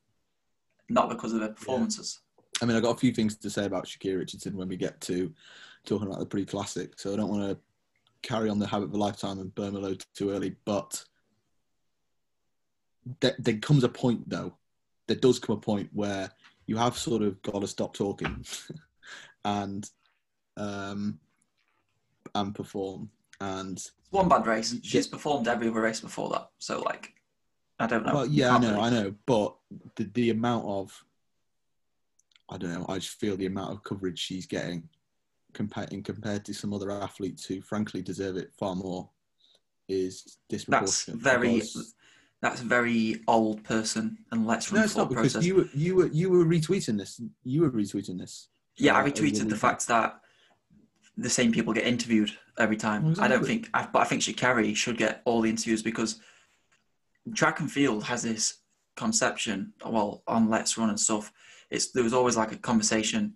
not 0.89 1.09
because 1.09 1.33
of 1.33 1.41
her 1.41 1.49
performances. 1.49 2.19
Yeah. 2.37 2.49
I 2.61 2.65
mean, 2.65 2.77
I've 2.77 2.83
got 2.83 2.95
a 2.95 2.99
few 2.99 3.11
things 3.11 3.35
to 3.37 3.49
say 3.49 3.65
about 3.65 3.85
Shakira 3.85 4.19
Richardson 4.19 4.55
when 4.55 4.67
we 4.67 4.77
get 4.77 4.99
to 5.01 5.33
talking 5.85 6.07
about 6.07 6.19
the 6.19 6.25
pre-classic. 6.25 6.99
So 6.99 7.13
I 7.13 7.15
don't 7.17 7.29
want 7.29 7.49
to 7.49 7.57
carry 8.23 8.49
on 8.49 8.57
the 8.57 8.67
habit 8.67 8.85
of 8.85 8.93
a 8.93 8.97
lifetime 8.97 9.39
and 9.39 9.53
burn 9.53 9.75
a 9.75 9.79
load 9.79 10.03
too 10.15 10.31
early. 10.31 10.55
But 10.65 11.03
there, 13.19 13.35
there 13.37 13.57
comes 13.57 13.83
a 13.83 13.89
point, 13.89 14.27
though. 14.27 14.55
There 15.07 15.17
does 15.17 15.37
come 15.37 15.57
a 15.57 15.59
point 15.59 15.89
where 15.93 16.31
you 16.65 16.77
have 16.77 16.97
sort 16.97 17.21
of 17.21 17.41
got 17.41 17.59
to 17.59 17.67
stop 17.67 17.93
talking 17.93 18.45
and 19.45 19.87
um, 20.57 21.19
and 22.33 22.55
perform. 22.55 23.09
And 23.41 23.85
one 24.11 24.29
bad 24.29 24.47
race. 24.47 24.75
She's 24.83 25.07
performed 25.07 25.47
every 25.47 25.67
other 25.67 25.81
race 25.81 25.99
before 25.99 26.29
that. 26.29 26.49
So 26.59 26.81
like, 26.81 27.13
I 27.79 27.87
don't 27.87 28.05
know. 28.05 28.13
Well, 28.13 28.25
yeah, 28.27 28.55
I 28.55 28.59
know, 28.59 28.79
I 28.79 28.89
know. 28.89 29.13
But 29.25 29.55
the 29.95 30.05
the 30.05 30.29
amount 30.29 30.65
of 30.65 31.03
I 32.49 32.57
don't 32.57 32.73
know. 32.73 32.85
I 32.87 32.99
just 32.99 33.19
feel 33.19 33.35
the 33.35 33.47
amount 33.47 33.73
of 33.73 33.83
coverage 33.83 34.19
she's 34.19 34.45
getting 34.45 34.87
compared 35.53 35.89
compared 36.03 36.45
to 36.45 36.53
some 36.53 36.73
other 36.73 36.91
athletes 36.91 37.45
who 37.45 37.61
frankly 37.61 38.01
deserve 38.01 38.37
it 38.37 38.51
far 38.57 38.75
more 38.75 39.09
is 39.87 40.37
disproportionate. 40.49 41.21
That's 41.21 41.35
very 41.35 41.61
that's 42.41 42.61
very 42.61 43.21
old 43.27 43.63
person 43.63 44.17
and 44.31 44.45
let's 44.45 44.71
run 44.71 44.81
no, 44.81 44.85
it's 44.85 44.97
not 44.97 45.09
because 45.09 45.33
process. 45.33 45.45
you 45.47 45.55
were 45.55 45.69
you 45.73 45.95
were 45.95 46.07
you 46.07 46.29
were 46.29 46.45
retweeting 46.45 46.97
this. 46.97 47.21
You 47.43 47.61
were 47.61 47.71
retweeting 47.71 48.19
this. 48.19 48.49
Yeah, 48.77 48.95
uh, 48.95 49.01
I 49.01 49.09
retweeted 49.09 49.49
the 49.49 49.55
fact 49.55 49.87
that 49.87 50.19
the 51.17 51.29
same 51.29 51.51
people 51.51 51.73
get 51.73 51.85
interviewed 51.85 52.31
every 52.57 52.77
time. 52.77 53.09
Exactly. 53.09 53.23
I 53.23 53.27
don't 53.27 53.45
think, 53.45 53.69
but 53.71 53.99
I 53.99 54.05
think 54.05 54.21
Sha'Carri 54.21 54.75
should 54.75 54.97
get 54.97 55.21
all 55.25 55.41
the 55.41 55.49
interviews 55.49 55.83
because 55.83 56.19
track 57.35 57.59
and 57.59 57.71
field 57.71 58.03
has 58.05 58.23
this 58.23 58.55
conception. 58.95 59.73
Well, 59.85 60.23
on 60.27 60.49
Let's 60.49 60.77
Run 60.77 60.89
and 60.89 60.99
stuff, 60.99 61.31
it's 61.69 61.91
there 61.91 62.03
was 62.03 62.13
always 62.13 62.35
like 62.35 62.51
a 62.51 62.57
conversation. 62.57 63.35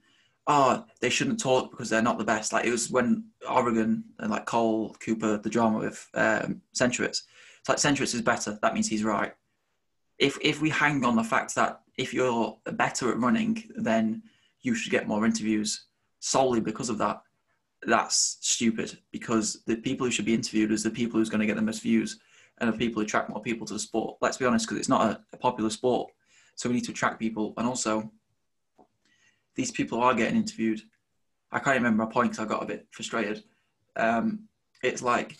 Oh, 0.49 0.85
they 1.01 1.09
shouldn't 1.09 1.41
talk 1.41 1.71
because 1.71 1.89
they're 1.89 2.01
not 2.01 2.17
the 2.17 2.23
best. 2.23 2.53
Like 2.53 2.65
it 2.65 2.71
was 2.71 2.89
when 2.89 3.25
Oregon 3.49 4.03
and 4.19 4.31
like 4.31 4.45
Cole 4.45 4.95
Cooper, 4.99 5.37
the 5.37 5.49
drama 5.49 5.79
with 5.79 6.07
um, 6.13 6.61
Centrowitz 6.73 7.23
it's 7.67 7.83
like 7.83 7.93
Centrowitz 7.93 8.15
is 8.15 8.21
better. 8.21 8.57
That 8.61 8.73
means 8.73 8.87
he's 8.87 9.03
right. 9.03 9.33
If 10.17 10.37
if 10.41 10.61
we 10.61 10.69
hang 10.69 11.03
on 11.03 11.15
the 11.15 11.23
fact 11.23 11.53
that 11.55 11.81
if 11.97 12.13
you're 12.13 12.57
better 12.73 13.11
at 13.11 13.17
running, 13.17 13.63
then 13.75 14.23
you 14.61 14.73
should 14.73 14.91
get 14.91 15.07
more 15.07 15.25
interviews 15.25 15.85
solely 16.19 16.61
because 16.61 16.89
of 16.89 16.97
that, 16.99 17.21
that's 17.83 18.37
stupid. 18.41 18.97
Because 19.11 19.63
the 19.67 19.75
people 19.75 20.05
who 20.05 20.11
should 20.11 20.25
be 20.25 20.33
interviewed 20.33 20.71
is 20.71 20.83
the 20.83 20.89
people 20.89 21.19
who's 21.19 21.29
going 21.29 21.41
to 21.41 21.45
get 21.45 21.55
the 21.55 21.61
most 21.61 21.81
views 21.81 22.19
and 22.59 22.73
the 22.73 22.77
people 22.77 23.01
who 23.01 23.05
attract 23.05 23.29
more 23.29 23.41
people 23.41 23.67
to 23.67 23.73
the 23.73 23.79
sport. 23.79 24.17
Let's 24.21 24.37
be 24.37 24.45
honest, 24.45 24.65
because 24.65 24.79
it's 24.79 24.89
not 24.89 25.11
a, 25.11 25.21
a 25.33 25.37
popular 25.37 25.69
sport, 25.69 26.11
so 26.55 26.69
we 26.69 26.75
need 26.75 26.85
to 26.85 26.91
attract 26.91 27.19
people. 27.19 27.53
And 27.57 27.67
also, 27.67 28.09
these 29.57 29.71
people 29.71 29.99
are 29.99 30.13
getting 30.13 30.37
interviewed. 30.37 30.81
I 31.51 31.59
can't 31.59 31.77
remember 31.77 32.05
my 32.05 32.11
point 32.11 32.31
because 32.31 32.45
I 32.45 32.47
got 32.47 32.63
a 32.63 32.67
bit 32.67 32.87
frustrated. 32.91 33.43
Um, 33.97 34.47
it's 34.83 35.01
like 35.01 35.35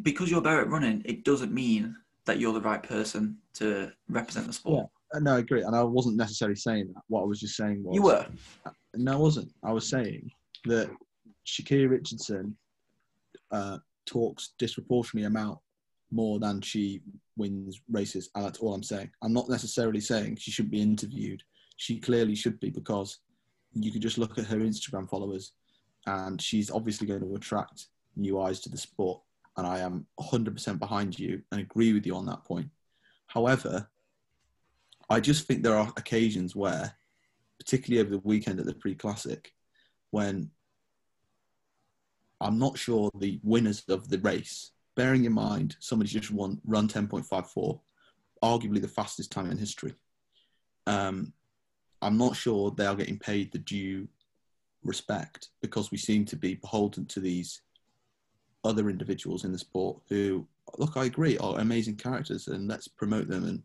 because 0.00 0.30
you're 0.30 0.40
better 0.40 0.60
at 0.62 0.68
running, 0.68 1.02
it 1.04 1.24
doesn't 1.24 1.52
mean 1.52 1.94
that 2.24 2.38
you're 2.38 2.52
the 2.52 2.60
right 2.60 2.82
person 2.82 3.36
to 3.54 3.92
represent 4.08 4.46
the 4.46 4.52
sport. 4.52 4.88
Yeah. 5.12 5.20
No, 5.20 5.34
I 5.34 5.40
agree. 5.40 5.62
And 5.62 5.76
I 5.76 5.82
wasn't 5.82 6.16
necessarily 6.16 6.56
saying 6.56 6.90
that. 6.94 7.02
What 7.08 7.22
I 7.22 7.26
was 7.26 7.40
just 7.40 7.56
saying 7.56 7.82
was. 7.82 7.94
You 7.94 8.02
were? 8.02 8.26
No, 8.94 9.12
I 9.12 9.16
wasn't. 9.16 9.52
I 9.62 9.72
was 9.72 9.86
saying 9.86 10.30
that 10.64 10.88
Shakira 11.46 11.90
Richardson 11.90 12.56
uh, 13.50 13.78
talks 14.06 14.54
disproportionately 14.58 15.26
amount 15.26 15.58
more 16.10 16.38
than 16.38 16.60
she 16.60 17.02
wins 17.36 17.80
races. 17.90 18.30
And 18.34 18.44
that's 18.44 18.60
all 18.60 18.74
I'm 18.74 18.82
saying. 18.82 19.10
I'm 19.22 19.32
not 19.32 19.48
necessarily 19.48 20.00
saying 20.00 20.36
she 20.36 20.50
shouldn't 20.50 20.72
be 20.72 20.80
interviewed. 20.80 21.42
She 21.76 21.98
clearly 21.98 22.34
should 22.34 22.60
be 22.60 22.70
because 22.70 23.18
you 23.74 23.90
could 23.92 24.02
just 24.02 24.18
look 24.18 24.38
at 24.38 24.46
her 24.46 24.58
Instagram 24.58 25.08
followers 25.08 25.52
and 26.06 26.40
she's 26.40 26.70
obviously 26.70 27.06
going 27.06 27.20
to 27.20 27.34
attract 27.34 27.86
new 28.16 28.40
eyes 28.40 28.60
to 28.60 28.68
the 28.68 28.76
sport 28.76 29.20
and 29.56 29.66
I 29.66 29.80
am 29.80 30.06
100% 30.20 30.78
behind 30.78 31.18
you 31.18 31.42
and 31.50 31.60
agree 31.60 31.92
with 31.92 32.06
you 32.06 32.16
on 32.16 32.26
that 32.26 32.44
point. 32.44 32.68
However, 33.26 33.88
I 35.10 35.20
just 35.20 35.46
think 35.46 35.62
there 35.62 35.76
are 35.76 35.92
occasions 35.96 36.56
where, 36.56 36.94
particularly 37.58 38.00
over 38.00 38.10
the 38.16 38.26
weekend 38.26 38.60
at 38.60 38.66
the 38.66 38.74
pre 38.74 38.94
classic, 38.94 39.52
when 40.10 40.50
I'm 42.40 42.58
not 42.58 42.78
sure 42.78 43.10
the 43.18 43.38
winners 43.42 43.84
of 43.88 44.08
the 44.08 44.18
race, 44.18 44.72
bearing 44.96 45.24
in 45.24 45.32
mind 45.32 45.76
somebody 45.80 46.10
just 46.10 46.30
won 46.30 46.60
run 46.64 46.88
10.54, 46.88 47.80
arguably 48.42 48.80
the 48.80 48.88
fastest 48.88 49.30
time 49.30 49.50
in 49.50 49.58
history. 49.58 49.94
Um, 50.86 51.32
I'm 52.02 52.18
not 52.18 52.36
sure 52.36 52.70
they 52.70 52.86
are 52.86 52.94
getting 52.94 53.18
paid 53.18 53.52
the 53.52 53.58
due 53.58 54.08
respect 54.84 55.48
because 55.60 55.90
we 55.90 55.98
seem 55.98 56.24
to 56.26 56.36
be 56.36 56.54
beholden 56.54 57.06
to 57.06 57.20
these 57.20 57.62
other 58.64 58.90
individuals 58.90 59.44
in 59.44 59.52
the 59.52 59.58
sport 59.58 60.00
who, 60.08 60.46
look, 60.78 60.96
I 60.96 61.04
agree, 61.06 61.38
are 61.38 61.58
amazing 61.58 61.96
characters, 61.96 62.48
and 62.48 62.68
let's 62.68 62.88
promote 62.88 63.28
them 63.28 63.44
and 63.44 63.62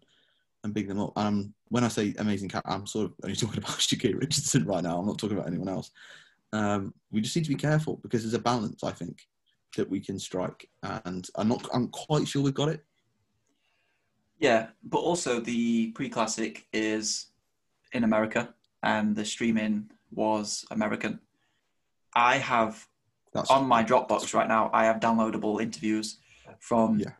and 0.63 0.73
big 0.73 0.87
them 0.87 0.99
up. 0.99 1.13
And 1.15 1.53
when 1.69 1.83
I 1.83 1.87
say 1.87 2.13
amazing 2.17 2.51
I'm 2.65 2.87
sort 2.87 3.05
of 3.05 3.13
only 3.23 3.35
talking 3.35 3.59
about 3.59 3.77
Shakira 3.77 4.19
Richardson 4.19 4.65
right 4.65 4.83
now. 4.83 4.97
I'm 4.97 5.05
not 5.05 5.17
talking 5.17 5.37
about 5.37 5.47
anyone 5.47 5.69
else. 5.69 5.91
Um, 6.53 6.93
we 7.11 7.21
just 7.21 7.35
need 7.35 7.43
to 7.43 7.49
be 7.49 7.55
careful 7.55 7.99
because 8.01 8.23
there's 8.23 8.33
a 8.33 8.39
balance, 8.39 8.83
I 8.83 8.91
think, 8.91 9.27
that 9.75 9.89
we 9.89 9.99
can 9.99 10.17
strike, 10.17 10.69
and 10.81 11.27
I'm 11.35 11.47
not. 11.47 11.67
I'm 11.73 11.89
quite 11.89 12.27
sure 12.27 12.41
we've 12.41 12.53
got 12.53 12.69
it. 12.69 12.83
Yeah, 14.39 14.67
but 14.83 14.99
also 14.99 15.39
the 15.39 15.91
pre-classic 15.91 16.67
is 16.71 17.27
in 17.97 18.03
America, 18.03 18.53
and 18.83 19.15
the 19.15 19.25
streaming 19.25 19.89
was 20.11 20.65
American. 20.71 21.19
I 22.15 22.37
have 22.37 22.87
That's 23.33 23.51
on 23.51 23.67
my 23.67 23.83
Dropbox 23.83 24.33
right 24.33 24.47
now. 24.47 24.69
I 24.73 24.85
have 24.85 24.99
downloadable 24.99 25.61
interviews 25.61 26.19
from 26.59 26.99
Yeah. 26.99 27.11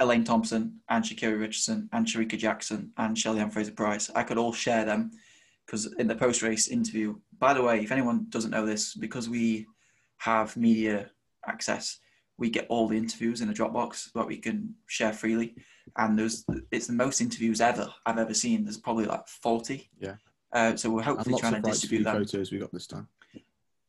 Elaine 0.00 0.24
Thompson 0.24 0.80
and 0.88 1.04
Shakira 1.04 1.38
Richardson 1.38 1.88
and 1.92 2.06
Shericka 2.06 2.36
Jackson 2.36 2.92
and 2.96 3.16
Shelly 3.16 3.40
Ann 3.40 3.50
Fraser 3.50 3.72
Pryce. 3.72 4.10
I 4.14 4.22
could 4.24 4.38
all 4.38 4.52
share 4.52 4.84
them 4.84 5.12
because 5.64 5.92
in 5.94 6.08
the 6.08 6.16
post-race 6.16 6.68
interview. 6.68 7.14
By 7.38 7.54
the 7.54 7.62
way, 7.62 7.80
if 7.80 7.92
anyone 7.92 8.26
doesn't 8.30 8.50
know 8.50 8.66
this, 8.66 8.94
because 8.94 9.28
we 9.28 9.66
have 10.18 10.56
media 10.56 11.10
access, 11.46 11.98
we 12.38 12.50
get 12.50 12.66
all 12.68 12.88
the 12.88 12.96
interviews 12.96 13.40
in 13.40 13.50
a 13.50 13.52
Dropbox 13.52 14.12
that 14.12 14.26
we 14.26 14.36
can 14.36 14.74
share 14.86 15.12
freely. 15.12 15.54
And 15.96 16.18
there's 16.18 16.44
it's 16.70 16.86
the 16.86 16.92
most 16.92 17.20
interviews 17.20 17.60
ever 17.60 17.92
I've 18.06 18.18
ever 18.18 18.34
seen. 18.34 18.64
There's 18.64 18.78
probably 18.78 19.04
like 19.04 19.28
forty. 19.28 19.90
Yeah. 19.98 20.14
Uh, 20.52 20.76
so 20.76 20.90
we're 20.90 21.02
hopefully 21.02 21.38
trying 21.38 21.54
to 21.54 21.62
distribute 21.62 22.04
them. 22.04 22.16
photos 22.16 22.52
we 22.52 22.58
got 22.58 22.72
this 22.72 22.86
time. 22.86 23.08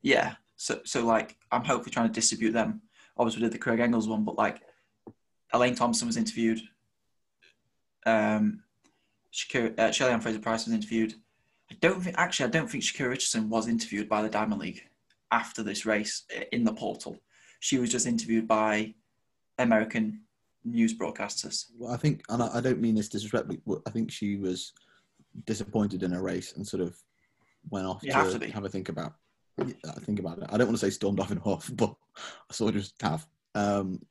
Yeah. 0.01 0.35
So 0.55 0.81
so 0.83 1.05
like 1.05 1.37
I'm 1.51 1.63
hopefully 1.63 1.91
trying 1.91 2.07
to 2.07 2.13
distribute 2.13 2.51
them. 2.51 2.81
Obviously 3.17 3.41
we 3.41 3.47
did 3.47 3.53
the 3.53 3.59
Craig 3.59 3.79
Engels 3.79 4.07
one, 4.07 4.23
but 4.23 4.37
like 4.37 4.61
Elaine 5.53 5.75
Thompson 5.75 6.07
was 6.07 6.17
interviewed. 6.17 6.61
Um, 8.05 8.63
Shakira, 9.31 9.79
uh, 9.79 9.91
Shelley 9.91 10.11
Ann 10.11 10.21
Fraser 10.21 10.39
Pryce 10.39 10.65
was 10.65 10.73
interviewed. 10.73 11.13
I 11.71 11.75
don't 11.79 12.01
think 12.01 12.17
actually 12.17 12.47
I 12.47 12.49
don't 12.49 12.69
think 12.69 12.83
Shakira 12.83 13.09
Richardson 13.09 13.49
was 13.49 13.67
interviewed 13.67 14.09
by 14.09 14.21
the 14.21 14.29
Diamond 14.29 14.61
League 14.61 14.83
after 15.31 15.63
this 15.63 15.85
race 15.85 16.23
in 16.51 16.63
the 16.63 16.73
portal. 16.73 17.17
She 17.63 17.77
was 17.77 17.89
just 17.89 18.05
interviewed 18.05 18.45
by 18.45 18.93
American 19.57 20.23
news 20.65 20.93
broadcasters. 20.93 21.67
Well, 21.77 21.93
I 21.93 21.95
think, 21.95 22.21
and 22.27 22.43
I, 22.43 22.57
I 22.57 22.59
don't 22.59 22.81
mean 22.81 22.93
this 22.95 23.07
disrespectfully, 23.07 23.61
but 23.65 23.81
I 23.87 23.89
think 23.89 24.11
she 24.11 24.35
was 24.35 24.73
disappointed 25.45 26.03
in 26.03 26.11
her 26.11 26.21
race 26.21 26.51
and 26.57 26.67
sort 26.67 26.83
of 26.83 26.97
went 27.69 27.85
off 27.87 28.03
You 28.03 28.11
to, 28.11 28.17
have 28.17 28.37
to 28.37 28.51
have 28.51 28.65
a 28.65 28.69
think 28.69 28.89
about. 28.89 29.13
I 29.57 29.65
think 30.01 30.19
about 30.19 30.39
it. 30.39 30.49
I 30.49 30.57
don't 30.57 30.67
want 30.67 30.77
to 30.77 30.85
say 30.85 30.89
stormed 30.89 31.21
off 31.21 31.31
in 31.31 31.37
a 31.37 31.41
huff, 31.41 31.71
but 31.73 31.95
I 32.49 32.53
sort 32.53 32.75
of 32.75 32.81
just 32.81 33.01
have. 33.01 33.25
Um, 33.55 34.01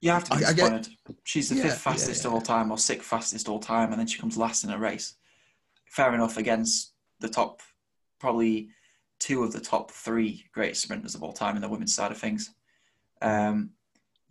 You 0.00 0.10
have 0.10 0.24
to 0.24 0.36
be 0.36 0.44
I- 0.44 0.48
I 0.48 0.52
get- 0.52 0.88
She's 1.22 1.48
the 1.48 1.54
Yeah, 1.54 1.62
fifth 1.62 1.78
fastest 1.80 2.24
yeah, 2.24 2.28
of 2.28 2.34
all 2.34 2.40
time, 2.40 2.72
or 2.72 2.78
sixth 2.78 3.06
fastest 3.08 3.48
all 3.48 3.60
time, 3.60 3.92
and 3.92 4.00
then 4.00 4.08
she 4.08 4.18
comes 4.18 4.36
last 4.36 4.64
in 4.64 4.70
a 4.70 4.78
race. 4.78 5.14
Fair 5.84 6.12
enough 6.12 6.36
against 6.38 6.92
the 7.20 7.28
top, 7.28 7.62
probably 8.18 8.70
two 9.20 9.44
of 9.44 9.52
the 9.52 9.60
top 9.60 9.92
three 9.92 10.44
greatest 10.52 10.82
sprinters 10.82 11.14
of 11.14 11.22
all 11.22 11.32
time 11.32 11.54
in 11.54 11.62
the 11.62 11.68
women's 11.68 11.94
side 11.94 12.10
of 12.10 12.18
things. 12.18 12.52
Um, 13.22 13.70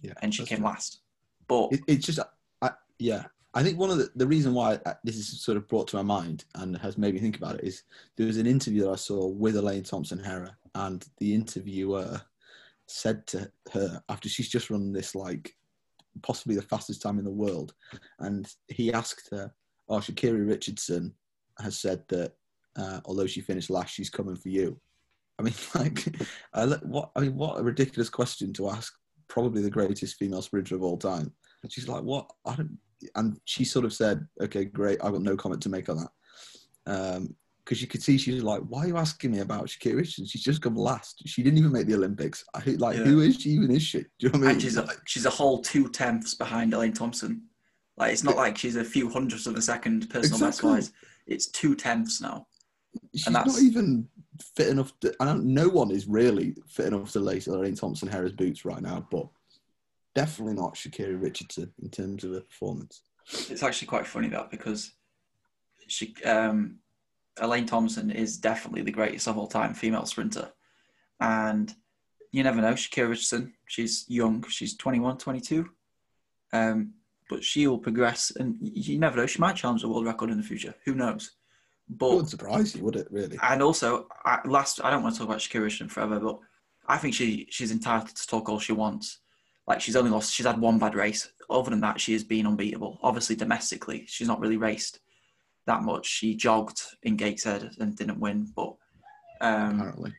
yeah, 0.01 0.13
and 0.21 0.33
she 0.33 0.45
came 0.45 0.59
fair. 0.59 0.67
last. 0.67 0.99
But 1.47 1.71
It, 1.73 1.81
it's 1.87 2.05
just, 2.05 2.19
I, 2.61 2.71
yeah. 2.97 3.25
I 3.53 3.63
think 3.63 3.79
one 3.79 3.89
of 3.89 3.97
the, 3.97 4.09
the 4.15 4.27
reason 4.27 4.53
why 4.53 4.79
this 5.03 5.15
is 5.15 5.41
sort 5.41 5.57
of 5.57 5.67
brought 5.67 5.87
to 5.89 5.95
my 5.95 6.03
mind 6.03 6.45
and 6.55 6.77
has 6.77 6.97
made 6.97 7.15
me 7.15 7.19
think 7.19 7.37
about 7.37 7.55
it 7.55 7.63
is 7.63 7.83
there 8.15 8.27
was 8.27 8.37
an 8.37 8.45
interview 8.45 8.83
that 8.83 8.91
I 8.91 8.95
saw 8.95 9.27
with 9.27 9.55
Elaine 9.55 9.83
Thompson 9.83 10.19
Herah, 10.19 10.55
and 10.75 11.03
the 11.17 11.33
interviewer 11.33 12.21
said 12.85 13.25
to 13.27 13.51
her 13.73 14.01
after 14.09 14.29
she's 14.29 14.49
just 14.49 14.69
run 14.69 14.91
this 14.91 15.15
like 15.15 15.55
possibly 16.21 16.55
the 16.55 16.61
fastest 16.61 17.01
time 17.01 17.17
in 17.17 17.25
the 17.25 17.31
world, 17.31 17.73
and 18.19 18.51
he 18.67 18.93
asked 18.93 19.29
her, 19.31 19.51
"Oh, 19.87 19.97
Shakira 19.97 20.47
Richardson 20.47 21.13
has 21.59 21.79
said 21.79 22.03
that 22.09 22.33
uh, 22.75 23.01
although 23.05 23.27
she 23.27 23.41
finished 23.41 23.71
last, 23.71 23.93
she's 23.93 24.09
coming 24.11 24.35
for 24.35 24.49
you." 24.49 24.79
I 25.39 25.41
mean, 25.41 25.53
like, 25.75 26.05
I, 26.53 26.65
le- 26.65 26.77
what 26.79 27.11
I 27.15 27.21
mean, 27.21 27.35
what 27.35 27.59
a 27.59 27.63
ridiculous 27.63 28.09
question 28.09 28.53
to 28.53 28.69
ask. 28.69 28.93
Probably 29.27 29.61
the 29.61 29.69
greatest 29.69 30.17
female 30.17 30.41
sprinter 30.41 30.75
of 30.75 30.83
all 30.83 30.97
time. 30.97 31.31
And 31.63 31.71
she's 31.71 31.87
like, 31.87 32.03
"What? 32.03 32.29
I 32.45 32.55
don't." 32.55 32.77
And 33.15 33.39
she 33.45 33.63
sort 33.63 33.85
of 33.85 33.93
said, 33.93 34.27
"Okay, 34.41 34.65
great. 34.65 34.99
I've 35.03 35.13
got 35.13 35.21
no 35.21 35.37
comment 35.37 35.61
to 35.63 35.69
make 35.69 35.87
on 35.89 35.97
that." 35.97 36.11
Um, 36.91 37.35
because 37.63 37.81
you 37.83 37.87
could 37.87 38.01
see 38.01 38.17
she 38.17 38.33
was 38.33 38.43
like, 38.43 38.61
"Why 38.67 38.79
are 38.85 38.87
you 38.87 38.97
asking 38.97 39.31
me 39.31 39.39
about 39.39 39.67
Shakira 39.67 39.97
Richardson? 39.97 40.25
She's 40.25 40.41
just 40.43 40.61
come 40.63 40.75
last. 40.75 41.21
She 41.27 41.43
didn't 41.43 41.59
even 41.59 41.71
make 41.71 41.85
the 41.85 41.93
Olympics. 41.93 42.43
I, 42.55 42.63
like, 42.79 42.97
Yeah. 42.97 43.03
who 43.03 43.21
is 43.21 43.35
she 43.35 43.51
even? 43.51 43.69
Is 43.69 43.83
she? 43.83 43.99
Do 43.99 44.05
you 44.19 44.29
know 44.29 44.31
what 44.31 44.37
I 44.37 44.41
mean? 44.47 44.49
and 44.53 44.61
she's 44.63 44.77
a, 44.77 44.87
she's 45.05 45.25
a 45.27 45.29
whole 45.29 45.61
two 45.61 45.87
tenths 45.89 46.33
behind 46.33 46.73
Elaine 46.73 46.93
Thompson. 46.93 47.43
Like 47.97 48.11
it's 48.13 48.23
not 48.23 48.37
like 48.37 48.57
she's 48.57 48.77
a 48.77 48.83
few 48.83 49.09
hundredths 49.09 49.45
of 49.45 49.55
a 49.55 49.61
second 49.61 50.09
personal 50.09 50.39
best 50.39 50.59
Exactly. 50.59 50.71
wise. 50.71 50.91
It's 51.27 51.47
two 51.51 51.75
tenths 51.75 52.19
now. 52.21 52.47
she's 53.13 53.27
and 53.27 53.35
that's, 53.35 53.53
not 53.53 53.61
even 53.61 54.07
fit 54.41 54.67
enough. 54.67 54.97
To, 55.01 55.13
I 55.19 55.25
don't. 55.25 55.45
No 55.45 55.69
one 55.69 55.91
is 55.91 56.07
really 56.07 56.55
fit 56.67 56.87
enough 56.87 57.11
to 57.13 57.19
lace 57.19 57.47
Elaine 57.47 57.75
Thompson 57.75 58.09
Herah's 58.09 58.31
boots 58.31 58.65
right 58.65 58.81
now, 58.81 59.07
but 59.11 59.27
definitely 60.15 60.55
not 60.55 60.75
Shakira 60.75 61.21
Richardson 61.21 61.71
in 61.81 61.89
terms 61.89 62.23
of 62.23 62.33
her 62.33 62.41
performance. 62.41 63.01
It's 63.49 63.63
actually 63.63 63.87
quite 63.87 64.07
funny 64.07 64.27
that 64.29 64.49
because 64.49 64.91
she, 65.87 66.15
um, 66.25 66.77
Elaine 67.39 67.65
Thompson 67.65 68.11
is 68.11 68.37
definitely 68.37 68.81
the 68.81 68.91
greatest 68.91 69.27
of 69.27 69.37
all 69.37 69.47
time 69.47 69.73
female 69.73 70.05
sprinter. 70.05 70.51
And 71.19 71.73
you 72.31 72.43
never 72.43 72.61
know, 72.61 72.73
Shakira 72.73 73.09
Richardson, 73.09 73.53
she's 73.65 74.05
young, 74.07 74.43
she's 74.47 74.75
21, 74.77 75.17
22. 75.17 75.69
Um, 76.53 76.93
but 77.29 77.43
she'll 77.43 77.77
progress 77.77 78.31
and 78.31 78.57
you 78.59 78.97
never 78.97 79.17
know, 79.17 79.27
she 79.27 79.39
might 79.39 79.55
challenge 79.55 79.81
the 79.81 79.89
world 79.89 80.05
record 80.05 80.31
in 80.31 80.37
the 80.37 80.43
future. 80.43 80.73
Who 80.85 80.95
knows? 80.95 81.31
It 81.91 82.01
wouldn't 82.03 82.29
surprise 82.29 82.75
you, 82.75 82.83
would 82.83 82.95
it? 82.95 83.07
Really? 83.11 83.37
and 83.41 83.61
also, 83.61 84.07
I, 84.25 84.39
last 84.45 84.79
I 84.83 84.89
don't 84.91 85.03
want 85.03 85.15
to 85.15 85.19
talk 85.19 85.27
about 85.29 85.39
Shakira 85.39 85.63
Richardson 85.63 85.89
forever, 85.89 86.19
but 86.19 86.39
I 86.87 86.97
think 86.97 87.13
she 87.13 87.47
she's 87.49 87.71
entitled 87.71 88.15
to 88.15 88.27
talk 88.27 88.49
all 88.49 88.59
she 88.59 88.73
wants. 88.73 89.19
Like 89.67 89.81
she's 89.81 89.95
only 89.95 90.11
lost, 90.11 90.33
she's 90.33 90.45
had 90.45 90.59
one 90.59 90.79
bad 90.79 90.95
race. 90.95 91.31
Other 91.49 91.69
than 91.71 91.81
that, 91.81 91.99
she 91.99 92.13
has 92.13 92.23
been 92.23 92.45
unbeatable. 92.47 92.99
Obviously, 93.01 93.35
domestically, 93.35 94.05
she's 94.07 94.27
not 94.27 94.39
really 94.39 94.57
raced 94.57 94.99
that 95.65 95.83
much. 95.83 96.05
She 96.07 96.35
jogged 96.35 96.81
in 97.03 97.15
Gateshead 97.15 97.71
and 97.79 97.95
didn't 97.95 98.19
win, 98.19 98.51
but 98.55 98.75
um, 99.41 99.75
Apparently, 99.79 100.13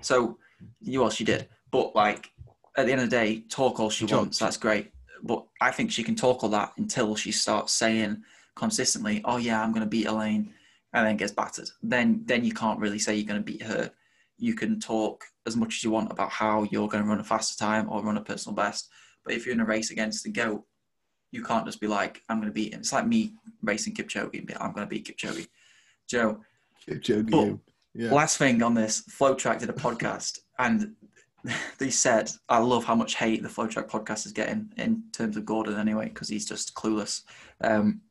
so 0.00 0.38
you 0.80 1.00
well, 1.00 1.10
she 1.10 1.24
did. 1.24 1.48
But 1.70 1.94
like 1.94 2.30
at 2.76 2.86
the 2.86 2.92
end 2.92 3.00
of 3.02 3.10
the 3.10 3.16
day, 3.16 3.40
talk 3.48 3.80
all 3.80 3.90
she 3.90 4.06
Jogged. 4.06 4.20
wants. 4.20 4.38
That's 4.38 4.56
great. 4.56 4.90
But 5.22 5.44
I 5.60 5.70
think 5.70 5.90
she 5.90 6.02
can 6.04 6.14
talk 6.14 6.42
all 6.42 6.50
that 6.50 6.72
until 6.78 7.16
she 7.16 7.32
starts 7.32 7.72
saying 7.72 8.22
consistently, 8.54 9.20
"Oh 9.24 9.36
yeah, 9.36 9.62
I'm 9.62 9.72
going 9.72 9.84
to 9.84 9.88
beat 9.90 10.06
Elaine," 10.06 10.52
and 10.92 11.06
then 11.06 11.16
gets 11.16 11.32
battered. 11.32 11.68
Then 11.82 12.22
then 12.24 12.44
you 12.44 12.52
can't 12.52 12.80
really 12.80 12.98
say 12.98 13.14
you're 13.14 13.26
going 13.26 13.44
to 13.44 13.52
beat 13.52 13.62
her. 13.62 13.90
You 14.38 14.54
can 14.54 14.80
talk 14.80 15.24
as 15.46 15.56
much 15.56 15.76
as 15.76 15.84
you 15.84 15.90
want 15.90 16.12
about 16.12 16.30
how 16.30 16.64
you're 16.70 16.88
going 16.88 17.02
to 17.02 17.08
run 17.08 17.20
a 17.20 17.24
faster 17.24 17.62
time 17.62 17.88
or 17.90 18.02
run 18.02 18.16
a 18.16 18.22
personal 18.22 18.54
best. 18.54 18.88
But 19.24 19.34
if 19.34 19.44
you're 19.44 19.54
in 19.54 19.60
a 19.60 19.66
race 19.66 19.90
against 19.90 20.24
the 20.24 20.30
goat, 20.30 20.64
you 21.32 21.42
can't 21.42 21.66
just 21.66 21.80
be 21.80 21.86
like, 21.86 22.22
"I'm 22.28 22.38
going 22.38 22.48
to 22.48 22.54
beat 22.54 22.72
him." 22.72 22.80
It's 22.80 22.92
like 22.92 23.06
me 23.06 23.34
racing 23.62 23.94
Kipchoge 23.94 24.38
and 24.38 24.46
be, 24.46 24.56
"I'm 24.56 24.72
going 24.72 24.86
to 24.86 24.94
beat 24.94 25.06
Kipchoge." 25.06 25.48
Joe, 26.08 26.40
Kipchoge, 26.86 27.60
yeah. 27.94 28.12
Last 28.12 28.38
thing 28.38 28.62
on 28.62 28.74
this, 28.74 29.02
FloTrack 29.10 29.58
did 29.58 29.70
a 29.70 29.74
podcast, 29.74 30.38
and 30.58 30.94
they 31.78 31.90
said, 31.90 32.30
"I 32.48 32.58
love 32.58 32.84
how 32.84 32.94
much 32.94 33.16
hate 33.16 33.42
the 33.42 33.48
FloTrack 33.48 33.88
podcast 33.88 34.24
is 34.24 34.32
getting 34.32 34.72
in 34.76 35.02
terms 35.12 35.36
of 35.36 35.44
Gordon, 35.44 35.78
anyway, 35.78 36.08
because 36.08 36.28
he's 36.28 36.46
just 36.46 36.74
clueless." 36.74 37.22
Um, 37.60 38.02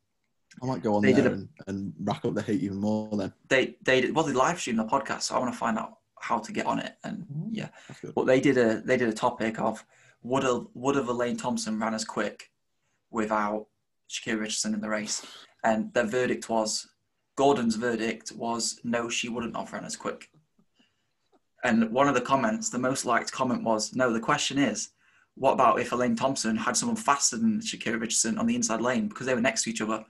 I 0.62 0.66
might 0.66 0.82
go 0.82 0.96
on 0.96 1.02
they 1.02 1.14
there 1.14 1.28
a- 1.28 1.32
and, 1.32 1.50
and 1.68 1.94
rack 2.00 2.26
up 2.26 2.34
the 2.34 2.42
hate 2.42 2.62
even 2.62 2.78
more. 2.78 3.16
Then 3.16 3.34
they 3.48 3.78
they 3.84 4.02
did, 4.02 4.16
well, 4.16 4.26
they 4.26 4.34
live 4.34 4.60
streamed 4.60 4.80
the 4.80 4.86
podcast, 4.86 5.24
so 5.24 5.36
I 5.36 5.40
want 5.40 5.54
to 5.54 5.58
find 5.58 5.78
out 5.78 5.98
how 6.20 6.40
to 6.40 6.52
get 6.52 6.66
on 6.66 6.80
it. 6.80 6.96
And 7.04 7.20
mm-hmm. 7.20 7.50
yeah, 7.52 7.70
that's 7.88 8.00
good. 8.00 8.16
but 8.16 8.26
they 8.26 8.40
did 8.40 8.58
a 8.58 8.82
they 8.82 8.98
did 8.98 9.10
a 9.10 9.14
topic 9.14 9.60
of 9.60 9.84
would 10.24 10.44
a 10.44 10.64
would 10.74 10.96
have 10.96 11.10
Elaine 11.10 11.38
Thompson 11.38 11.80
ran 11.80 11.94
as 11.94 12.06
quick 12.06 12.52
without 13.12 13.68
Shakira 14.10 14.40
Richardson 14.42 14.74
in 14.74 14.82
the 14.82 14.90
race, 14.90 15.26
and 15.64 15.94
their 15.94 16.06
verdict 16.06 16.50
was 16.50 16.88
Gordon's 17.38 17.76
verdict 17.76 18.32
was 18.36 18.80
no, 18.84 19.08
she 19.10 19.30
wouldn't 19.30 19.56
have 19.56 19.72
run 19.72 19.86
as 19.86 19.96
quick. 19.96 20.30
And 21.64 21.92
one 21.92 22.08
of 22.08 22.16
the 22.16 22.22
comments, 22.22 22.70
the 22.70 22.80
most 22.80 23.06
liked 23.06 23.32
comment 23.32 23.64
was, 23.64 23.96
no, 23.96 24.12
the 24.12 24.20
question 24.20 24.58
is, 24.58 24.90
what 25.36 25.54
about 25.54 25.80
if 25.80 25.92
Elaine 25.92 26.16
Thompson 26.16 26.56
had 26.56 26.76
someone 26.76 26.96
faster 26.96 27.38
than 27.38 27.62
Shakira 27.62 28.02
Richardson 28.02 28.40
on 28.40 28.48
the 28.48 28.56
inside 28.56 28.82
lane 28.82 29.08
because 29.08 29.28
they 29.28 29.36
were 29.36 29.42
next 29.42 29.64
to 29.64 29.70
each 29.70 29.82
other? 29.82 30.04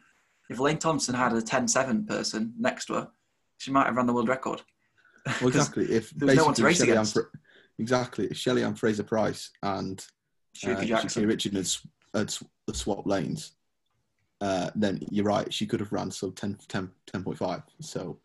If 0.50 0.60
Elaine 0.60 0.78
Thompson 0.78 1.16
had 1.16 1.34
a 1.34 1.42
10-7 1.42 2.08
person 2.08 2.54
next 2.58 2.86
to 2.86 2.94
her, 2.94 3.10
she 3.58 3.72
might 3.72 3.86
have 3.86 3.96
run 3.96 4.08
the 4.08 4.14
world 4.14 4.30
record. 4.30 4.62
Well, 5.26 5.36
exactly. 5.48 5.86
If 5.92 6.12
there 6.12 6.28
was 6.28 6.38
no 6.38 6.46
one 6.46 6.54
to 6.56 6.64
race 6.64 6.78
Shelley 6.78 6.92
against. 6.92 7.14
Fra- 7.14 7.24
exactly, 7.80 8.28
if 8.28 8.38
Shelley 8.38 8.64
Ann 8.64 8.76
Fraser 8.76 9.04
Pryce 9.04 9.52
and 9.64 10.04
Shericka 10.56 10.84
uh, 10.84 10.86
Jackson. 10.86 11.28
Richardson 11.28 11.84
had, 12.14 12.20
had 12.20 12.36
had 12.68 12.76
swapped 12.76 13.08
lanes, 13.08 13.54
uh, 14.42 14.70
then 14.76 15.00
you're 15.10 15.26
right. 15.26 15.52
She 15.54 15.66
could 15.66 15.80
have 15.80 15.92
ran 15.92 16.12
sub 16.12 16.36
10, 16.36 16.60
10, 16.68 16.90
10.5. 17.14 17.64
So, 17.82 18.20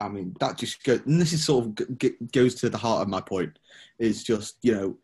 I 0.00 0.08
mean, 0.08 0.34
that 0.40 0.56
just 0.56 0.82
goes, 0.84 1.00
and 1.06 1.20
this 1.20 1.32
is 1.32 1.44
sort 1.44 1.66
of 1.66 1.74
g- 1.74 1.84
g- 1.98 2.26
goes 2.32 2.54
to 2.56 2.70
the 2.70 2.78
heart 2.78 3.02
of 3.02 3.08
my 3.08 3.20
point. 3.20 3.58
Is 3.98 4.22
just, 4.22 4.56
you 4.62 4.74
know, 4.74 4.96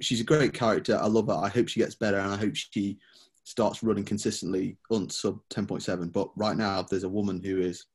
she's 0.00 0.20
a 0.20 0.24
great 0.24 0.52
character. 0.52 0.98
I 1.00 1.06
love 1.06 1.26
her. 1.28 1.34
I 1.34 1.48
hope 1.48 1.68
she 1.68 1.80
gets 1.80 1.94
better, 1.94 2.18
and 2.18 2.32
I 2.32 2.36
hope 2.36 2.54
she 2.54 2.98
starts 3.46 3.84
running 3.84 4.04
consistently 4.04 4.76
on 4.90 5.08
sub 5.08 5.38
10.7. 5.50 6.12
But 6.12 6.30
right 6.36 6.56
now, 6.56 6.82
there's 6.82 7.04
a 7.04 7.08
woman 7.08 7.40
who 7.40 7.60
is 7.60 7.86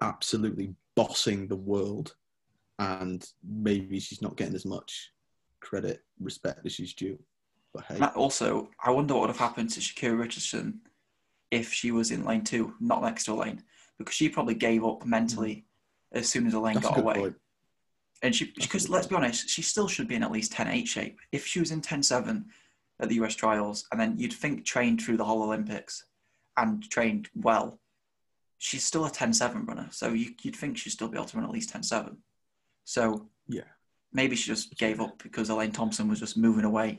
absolutely 0.00 0.72
bossing 0.94 1.48
the 1.48 1.56
world, 1.56 2.14
and 2.78 3.28
maybe 3.44 3.98
she's 3.98 4.22
not 4.22 4.36
getting 4.36 4.54
as 4.54 4.64
much 4.64 5.10
credit, 5.60 6.04
respect 6.20 6.64
as 6.64 6.72
she's 6.72 6.94
due. 6.94 7.18
But 7.74 7.86
hey, 7.86 8.00
also, 8.14 8.70
I 8.82 8.92
wonder 8.92 9.14
what 9.14 9.22
would 9.22 9.30
have 9.30 9.36
happened 9.36 9.70
to 9.70 9.80
Shakira 9.80 10.16
Richardson 10.16 10.80
if 11.50 11.72
she 11.72 11.90
was 11.90 12.12
in 12.12 12.24
lane 12.24 12.44
two, 12.44 12.74
not 12.78 13.02
next 13.02 13.24
to 13.24 13.32
a 13.32 13.34
lane, 13.34 13.64
because 13.98 14.14
she 14.14 14.28
probably 14.28 14.54
gave 14.54 14.84
up 14.84 15.04
mentally 15.04 15.64
as 16.12 16.28
soon 16.28 16.46
as 16.46 16.52
the 16.52 16.60
lane 16.60 16.74
that's 16.74 16.86
got 16.86 17.00
away. 17.00 17.14
point. 17.14 17.34
And 18.22 18.32
she, 18.32 18.52
because 18.56 18.88
let's 18.88 19.08
be 19.08 19.16
honest, 19.16 19.48
she 19.48 19.62
still 19.62 19.88
should 19.88 20.06
be 20.06 20.14
in 20.14 20.22
at 20.22 20.30
least 20.30 20.52
10-8 20.52 20.86
shape. 20.86 21.18
If 21.32 21.46
she 21.46 21.58
was 21.58 21.72
in 21.72 21.80
10-7 21.80 22.44
at 23.00 23.08
the 23.08 23.16
US 23.16 23.34
trials, 23.34 23.86
and 23.92 24.00
then 24.00 24.18
you'd 24.18 24.32
think 24.32 24.64
trained 24.64 25.00
through 25.02 25.16
the 25.16 25.24
whole 25.24 25.42
Olympics 25.42 26.04
and 26.56 26.82
trained 26.90 27.28
well, 27.34 27.78
she's 28.58 28.84
still 28.84 29.04
a 29.06 29.10
10-7 29.10 29.66
runner. 29.68 29.88
So 29.92 30.08
you, 30.12 30.32
you'd 30.42 30.56
think 30.56 30.76
she'd 30.76 30.90
still 30.90 31.08
be 31.08 31.16
able 31.16 31.26
to 31.26 31.36
run 31.36 31.46
at 31.46 31.52
least 31.52 31.72
10-7. 31.72 32.16
So 32.84 33.28
Yeah. 33.46 33.62
maybe 34.12 34.34
she 34.34 34.48
just 34.48 34.76
gave 34.76 35.00
up 35.00 35.22
because 35.22 35.48
Elaine 35.50 35.70
Thompson 35.72 36.08
was 36.08 36.18
just 36.18 36.36
moving 36.36 36.64
away, 36.64 36.98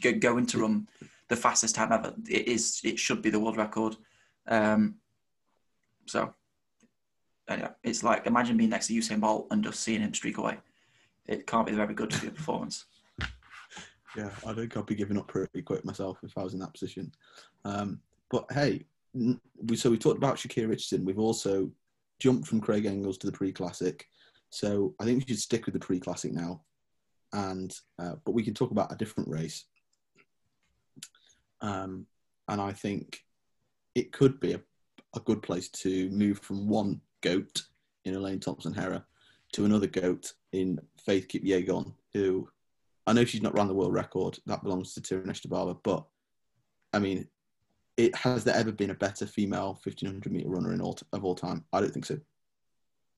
go- 0.00 0.18
going 0.18 0.46
to 0.46 0.58
run 0.60 0.88
the 1.28 1.36
fastest 1.36 1.74
time 1.74 1.92
ever. 1.92 2.14
It 2.28 2.48
is, 2.48 2.80
it 2.84 2.98
should 2.98 3.20
be 3.20 3.30
the 3.30 3.40
world 3.40 3.58
record. 3.58 3.96
Um, 4.48 4.94
so 6.06 6.32
anyway, 7.48 7.70
it's 7.82 8.02
like 8.02 8.26
imagine 8.26 8.56
being 8.56 8.70
next 8.70 8.86
to 8.86 8.94
Usain 8.94 9.20
Bolt 9.20 9.48
and 9.50 9.62
just 9.64 9.80
seeing 9.80 10.00
him 10.00 10.14
streak 10.14 10.38
away. 10.38 10.56
It 11.26 11.46
can't 11.46 11.66
be 11.66 11.72
very 11.72 11.92
good 11.94 12.10
performance. 12.10 12.84
Yeah, 14.16 14.30
I 14.46 14.54
think 14.54 14.76
I'd 14.76 14.86
be 14.86 14.94
giving 14.94 15.18
up 15.18 15.28
pretty 15.28 15.62
quick 15.62 15.84
myself 15.84 16.18
if 16.22 16.36
I 16.38 16.42
was 16.42 16.54
in 16.54 16.60
that 16.60 16.72
position. 16.72 17.12
Um, 17.64 18.00
but 18.30 18.46
hey, 18.50 18.86
we 19.12 19.76
so 19.76 19.90
we 19.90 19.98
talked 19.98 20.16
about 20.16 20.36
Shakira 20.36 20.68
Richardson. 20.68 21.04
We've 21.04 21.18
also 21.18 21.70
jumped 22.18 22.48
from 22.48 22.60
Craig 22.60 22.86
Engels 22.86 23.18
to 23.18 23.26
the 23.26 23.32
pre-classic. 23.32 24.06
So 24.50 24.94
I 25.00 25.04
think 25.04 25.18
we 25.18 25.28
should 25.28 25.42
stick 25.42 25.66
with 25.66 25.74
the 25.74 25.80
pre-classic 25.80 26.32
now, 26.32 26.62
and 27.32 27.76
uh, 27.98 28.14
but 28.24 28.32
we 28.32 28.42
can 28.42 28.54
talk 28.54 28.70
about 28.70 28.92
a 28.92 28.96
different 28.96 29.28
race. 29.28 29.64
Um, 31.60 32.06
and 32.48 32.60
I 32.60 32.72
think 32.72 33.22
it 33.94 34.12
could 34.12 34.40
be 34.40 34.52
a, 34.52 34.60
a 35.14 35.20
good 35.20 35.42
place 35.42 35.68
to 35.70 36.08
move 36.10 36.38
from 36.38 36.68
one 36.68 37.00
goat 37.22 37.62
in 38.04 38.14
Elaine 38.14 38.40
Thompson 38.40 38.72
Herah 38.72 39.04
to 39.52 39.64
another 39.64 39.86
goat 39.86 40.32
in 40.52 40.78
Faith 41.04 41.28
Kipyegon, 41.28 41.92
who 42.12 42.48
I 43.06 43.12
know 43.12 43.24
she's 43.24 43.42
not 43.42 43.54
run 43.54 43.68
the 43.68 43.74
world 43.74 43.94
record. 43.94 44.38
That 44.46 44.62
belongs 44.62 44.94
to 44.94 45.00
Tirunesh 45.00 45.46
Dibaba. 45.46 45.78
But 45.82 46.04
I 46.92 46.98
mean, 46.98 47.28
it 47.96 48.14
has 48.16 48.44
there 48.44 48.56
ever 48.56 48.72
been 48.72 48.90
a 48.90 48.94
better 48.94 49.26
female 49.26 49.78
1500 49.82 50.32
meter 50.32 50.48
runner 50.48 50.72
in 50.72 50.80
all 50.80 50.98
of 51.12 51.24
all 51.24 51.34
time? 51.34 51.64
I 51.72 51.80
don't 51.80 51.92
think 51.92 52.06
so. 52.06 52.18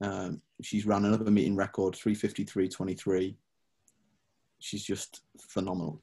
Um, 0.01 0.43
she's 0.63 0.87
ran 0.87 1.05
another 1.05 1.31
meeting 1.31 1.57
record, 1.57 1.95
353.23. 1.95 3.35
She's 4.61 4.85
just 4.85 5.23
phenomenal. 5.41 6.01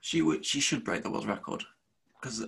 She 0.00 0.22
would, 0.22 0.44
she 0.44 0.60
should 0.60 0.84
break 0.84 1.02
the 1.02 1.10
world 1.10 1.26
record 1.26 1.64
because 2.20 2.46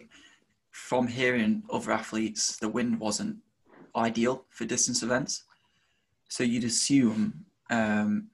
from 0.71 1.09
hearing 1.09 1.63
other 1.71 1.93
athletes, 1.93 2.57
the 2.57 2.69
wind 2.69 3.01
wasn't 3.01 3.37
ideal 3.97 4.45
for 4.51 4.65
distance 4.65 5.03
events. 5.03 5.45
So 6.29 6.45
you'd 6.45 6.65
assume 6.65 7.45
um, 7.71 8.29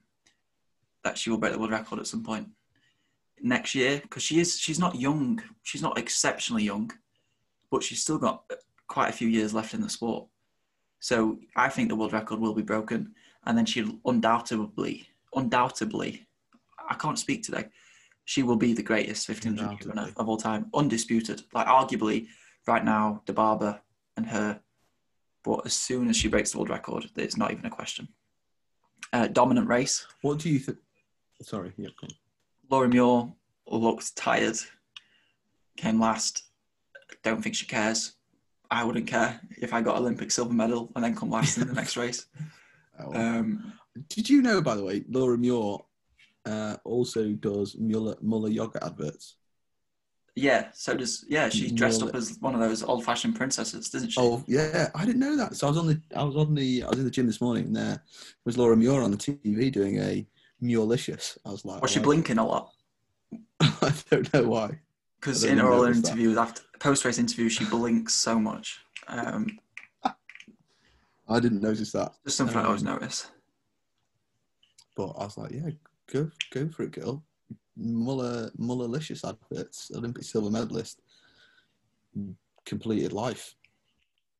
that 1.05 1.17
she 1.17 1.29
will 1.29 1.37
break 1.37 1.53
the 1.53 1.59
world 1.59 1.71
record 1.71 1.99
at 1.99 2.07
some 2.07 2.23
point 2.23 2.49
next 3.41 3.75
year 3.75 3.99
because 4.01 4.23
she 4.23 4.39
is 4.39 4.59
she's 4.59 4.79
not 4.79 4.95
young. 4.95 5.41
She's 5.63 5.81
not 5.81 5.97
exceptionally 5.97 6.63
young, 6.63 6.91
but 7.71 7.83
she's 7.83 8.01
still 8.01 8.17
got 8.17 8.43
quite 8.87 9.09
a 9.09 9.13
few 9.13 9.27
years 9.27 9.53
left 9.53 9.73
in 9.73 9.81
the 9.81 9.89
sport. 9.89 10.27
So 10.99 11.39
I 11.55 11.69
think 11.69 11.89
the 11.89 11.95
world 11.95 12.11
record 12.11 12.39
will 12.39 12.55
be 12.55 12.63
broken, 12.63 13.13
and 13.45 13.57
then 13.57 13.65
she'll 13.65 13.99
undoubtedly, 14.05 15.07
undoubtedly, 15.35 16.25
I 16.89 16.95
can't 16.95 17.19
speak 17.19 17.43
today. 17.43 17.65
She 18.25 18.41
will 18.41 18.55
be 18.55 18.73
the 18.73 18.81
greatest 18.81 19.29
1500 19.29 19.85
runner 19.85 20.11
of 20.17 20.27
all 20.27 20.37
time, 20.37 20.65
undisputed. 20.73 21.43
Like 21.53 21.67
arguably, 21.67 22.27
right 22.67 22.83
now, 22.83 23.21
Dibaba 23.27 23.79
and 24.17 24.25
her. 24.25 24.59
But 25.43 25.67
as 25.67 25.73
soon 25.73 26.09
as 26.09 26.17
she 26.17 26.27
breaks 26.27 26.51
the 26.51 26.57
world 26.57 26.71
record, 26.71 27.05
it's 27.15 27.37
not 27.37 27.51
even 27.51 27.67
a 27.67 27.69
question. 27.69 28.07
Uh, 29.13 29.27
dominant 29.27 29.67
race. 29.67 30.07
What 30.23 30.39
do 30.39 30.49
you 30.49 30.57
think? 30.57 30.79
Sorry, 31.41 31.71
yeah, 31.77 31.89
go 31.99 32.07
on. 32.07 32.15
Laura 32.69 32.87
Muir 32.87 33.33
looked 33.67 34.15
tired. 34.15 34.57
Came 35.77 35.99
last. 35.99 36.43
Don't 37.23 37.41
think 37.41 37.55
she 37.55 37.65
cares. 37.65 38.13
I 38.71 38.83
wouldn't 38.83 39.07
care 39.07 39.39
if 39.57 39.73
I 39.73 39.81
got 39.81 39.97
Olympic 39.97 40.31
silver 40.31 40.53
medal 40.53 40.91
and 40.95 41.03
then 41.03 41.15
come 41.15 41.29
last 41.29 41.57
in 41.57 41.67
the 41.67 41.73
next 41.73 41.97
race. 42.03 42.25
Oh. 42.99 43.13
Um, 43.13 43.73
Did 44.09 44.29
you 44.29 44.41
know, 44.41 44.61
by 44.61 44.75
the 44.75 44.83
way, 44.83 45.03
Laura 45.09 45.37
Muir 45.37 45.77
uh, 46.45 46.77
also 46.83 47.29
does 47.33 47.75
Muller, 47.77 48.15
Muller 48.21 48.49
yogurt 48.49 48.83
adverts? 48.83 49.35
yeah, 50.37 50.67
so 50.73 50.93
does 50.95 51.23
yeah. 51.29 51.47
She 51.47 51.71
dressed 51.71 52.01
Well, 52.01 52.09
up 52.09 52.15
as 52.15 52.37
one 52.41 52.53
of 52.53 52.59
those 52.59 52.83
old-fashioned 52.83 53.35
princesses, 53.37 53.89
doesn't 53.89 54.09
she? 54.09 54.19
Oh 54.19 54.43
yeah, 54.47 54.89
I 54.93 55.05
didn't 55.05 55.21
know 55.21 55.37
that. 55.37 55.55
So 55.55 55.67
I 55.67 55.69
was 55.69 55.77
on 55.77 55.87
the 55.87 56.01
I 56.15 56.23
was 56.23 56.35
on 56.35 56.53
the 56.53 56.83
I 56.83 56.89
was 56.89 56.99
in 56.99 57.05
the 57.05 57.11
gym 57.11 57.25
this 57.25 57.39
morning 57.39 57.65
and 57.67 57.75
there 57.75 58.03
was 58.43 58.57
Laura 58.57 58.75
Muir 58.75 59.01
on 59.01 59.11
the 59.11 59.17
TV 59.17 59.71
doing 59.71 59.99
a 60.01 60.25
Muirlicious. 60.61 61.37
I 61.45 61.49
was 61.51 61.65
like, 61.65 61.81
Was 61.81 61.91
she 61.91 61.99
blinking 61.99 62.37
a 62.37 62.45
lot? 62.45 62.71
I 63.59 63.93
don't 64.09 64.33
know 64.33 64.43
why. 64.47 64.79
Because 65.19 65.43
in 65.43 65.57
her 65.57 65.63
notice 65.69 65.97
interviews, 65.97 66.37
after 66.37 66.61
post-race 66.79 67.17
interviews, 67.17 67.53
she 67.53 67.65
blinks 67.65 68.13
so 68.13 68.37
much. 68.39 68.79
Um, 69.07 69.57
I 70.03 71.39
didn't 71.39 71.61
notice 71.61 71.91
that. 71.93 72.13
just 72.23 72.37
something 72.37 72.57
I 72.57 72.65
always 72.65 72.81
Um, 72.83 72.93
notice. 72.93 73.27
But 74.95 75.09
I 75.17 75.23
was 75.25 75.37
like, 75.37 75.51
yeah, 75.51 75.69
go 76.11 76.29
go 76.51 76.69
for 76.69 76.83
it, 76.83 76.91
girl. 76.91 77.23
Muller 77.75 78.49
Mullerlicious 78.57 79.27
adverts, 79.27 79.91
Olympic 79.93 80.23
silver 80.23 80.49
medalist, 80.49 81.01
completed 82.65 83.11
life. 83.11 83.55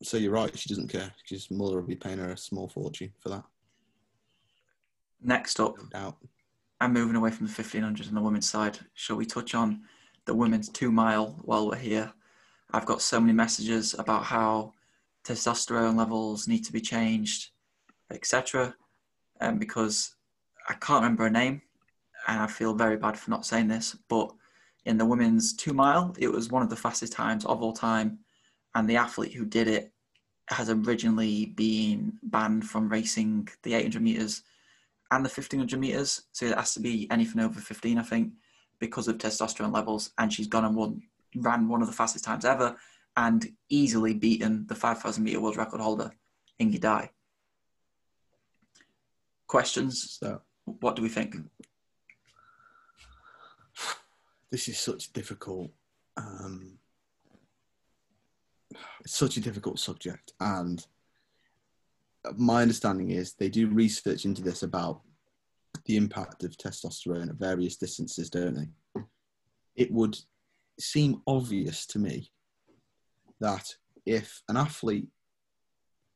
So 0.04 0.18
you're 0.18 0.32
right, 0.32 0.58
she 0.58 0.70
doesn't 0.70 0.88
care. 0.90 1.12
Because 1.22 1.50
Muller 1.52 1.78
will 1.82 1.88
be 1.88 1.96
paying 1.96 2.20
her 2.20 2.32
a 2.32 2.38
small 2.38 2.70
fortune 2.70 3.12
for 3.20 3.30
that, 3.30 3.44
Next 5.26 5.60
up, 5.60 5.78
no. 5.92 6.16
I'm 6.80 6.94
moving 6.94 7.16
away 7.16 7.32
from 7.32 7.48
the 7.48 7.52
1500s 7.52 8.08
on 8.08 8.14
the 8.14 8.22
women's 8.22 8.48
side. 8.48 8.78
Shall 8.94 9.16
we 9.16 9.26
touch 9.26 9.56
on 9.56 9.82
the 10.26 10.36
women's 10.36 10.70
two 10.70 10.92
mile 10.92 11.40
while 11.42 11.68
we're 11.68 11.78
here? 11.78 12.14
I've 12.72 12.86
got 12.86 13.02
so 13.02 13.20
many 13.20 13.34
messages 13.34 13.96
about 13.98 14.24
how 14.24 14.74
testosterone 15.24 15.98
levels 15.98 16.48
need 16.48 16.64
to 16.66 16.72
be 16.72 16.80
changed, 16.80 17.50
etc. 18.12 18.76
Um, 19.42 19.58
because 19.58 20.14
I 20.70 20.76
can't 20.76 21.02
remember 21.02 21.24
her 21.24 21.32
name, 21.32 21.64
and 22.28 22.40
I 22.40 22.46
feel 22.46 22.76
very 22.76 22.98
bad 22.98 23.18
for 23.18 23.32
not 23.32 23.48
saying 23.48 23.68
this, 23.68 23.98
but 24.08 24.32
in 24.86 25.00
the 25.00 25.06
women's 25.06 25.54
two 25.54 25.74
mile, 25.74 26.16
it 26.20 26.28
was 26.28 26.52
one 26.52 26.62
of 26.62 26.70
the 26.70 26.76
fastest 26.76 27.14
times 27.14 27.46
of 27.46 27.64
all 27.64 27.74
time, 27.74 28.20
and 28.76 28.88
the 28.88 28.98
athlete 28.98 29.34
who 29.34 29.46
did 29.46 29.68
it 29.68 29.92
has 30.50 30.70
originally 30.70 31.48
been 31.48 32.14
banned 32.22 32.70
from 32.70 32.90
racing 32.90 33.50
the 33.64 33.74
800 33.74 34.04
meters 34.04 34.44
and 35.12 35.24
the 35.26 35.30
1500 35.30 35.80
meters. 35.80 36.24
So 36.32 36.46
it 36.48 36.58
has 36.58 36.74
to 36.74 36.80
be 36.80 37.08
anything 37.12 37.42
over 37.42 37.60
15, 37.60 37.98
I 37.98 38.04
think, 38.04 38.34
because 38.80 39.08
of 39.08 39.18
testosterone 39.18 39.74
levels. 39.74 40.12
And 40.18 40.32
she's 40.32 40.48
gone 40.48 40.66
and 40.66 40.76
won, 40.76 41.02
ran 41.36 41.68
one 41.68 41.82
of 41.82 41.88
the 41.88 41.94
fastest 41.94 42.26
times 42.26 42.46
ever 42.46 42.76
and 43.18 43.48
easily 43.70 44.14
beaten 44.14 44.66
the 44.68 44.76
5,000 44.76 45.24
meter 45.24 45.40
world 45.40 45.58
record 45.58 45.80
holder, 45.80 46.12
Ingi 46.60 46.80
Dai. 46.80 47.10
Questions? 49.48 50.18
So 50.20 50.42
What 50.66 50.96
do 50.96 51.02
we 51.02 51.10
think? 51.10 51.36
this 54.52 54.68
is 54.68 54.80
such 54.80 55.12
difficult. 55.14 55.72
Um, 56.18 56.78
it's 59.02 59.16
such 59.16 59.38
a 59.38 59.42
difficult 59.42 59.80
subject, 59.80 60.34
and 60.40 60.86
my 62.38 62.62
understanding 62.62 63.12
is 63.12 63.34
they 63.34 63.50
do 63.50 63.68
research 63.68 64.26
into 64.26 64.42
this 64.42 64.64
about 64.64 65.02
the 65.86 65.98
impact 65.98 66.44
of 66.44 66.58
testosterone 66.58 67.30
at 67.30 67.36
various 67.36 67.78
distances, 67.78 68.30
don't 68.30 68.56
they? 68.56 69.02
It 69.76 69.92
would 69.92 70.18
seem 70.80 71.22
obvious 71.28 71.86
to 71.88 72.00
me 72.00 72.32
that 73.40 73.76
if 74.06 74.42
an 74.50 74.58
athlete, 74.58 75.08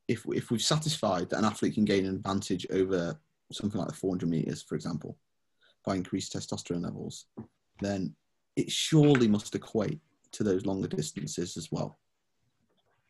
if 0.08 0.26
if 0.34 0.50
we've 0.50 0.62
satisfied 0.62 1.30
that 1.30 1.40
an 1.40 1.46
athlete 1.46 1.76
can 1.76 1.86
gain 1.86 2.06
an 2.06 2.16
advantage 2.16 2.66
over 2.72 3.20
something 3.52 3.80
like 3.80 3.90
the 3.90 3.96
400 3.96 4.30
meters, 4.30 4.62
for 4.62 4.76
example, 4.76 5.18
by 5.86 5.96
increased 5.96 6.34
testosterone 6.34 6.84
levels, 6.84 7.26
then 7.82 8.16
it 8.56 8.72
surely 8.72 9.28
must 9.28 9.56
equate 9.56 10.00
to 10.32 10.44
those 10.44 10.66
longer 10.66 10.88
distances 10.88 11.58
as 11.58 11.72
well. 11.72 12.00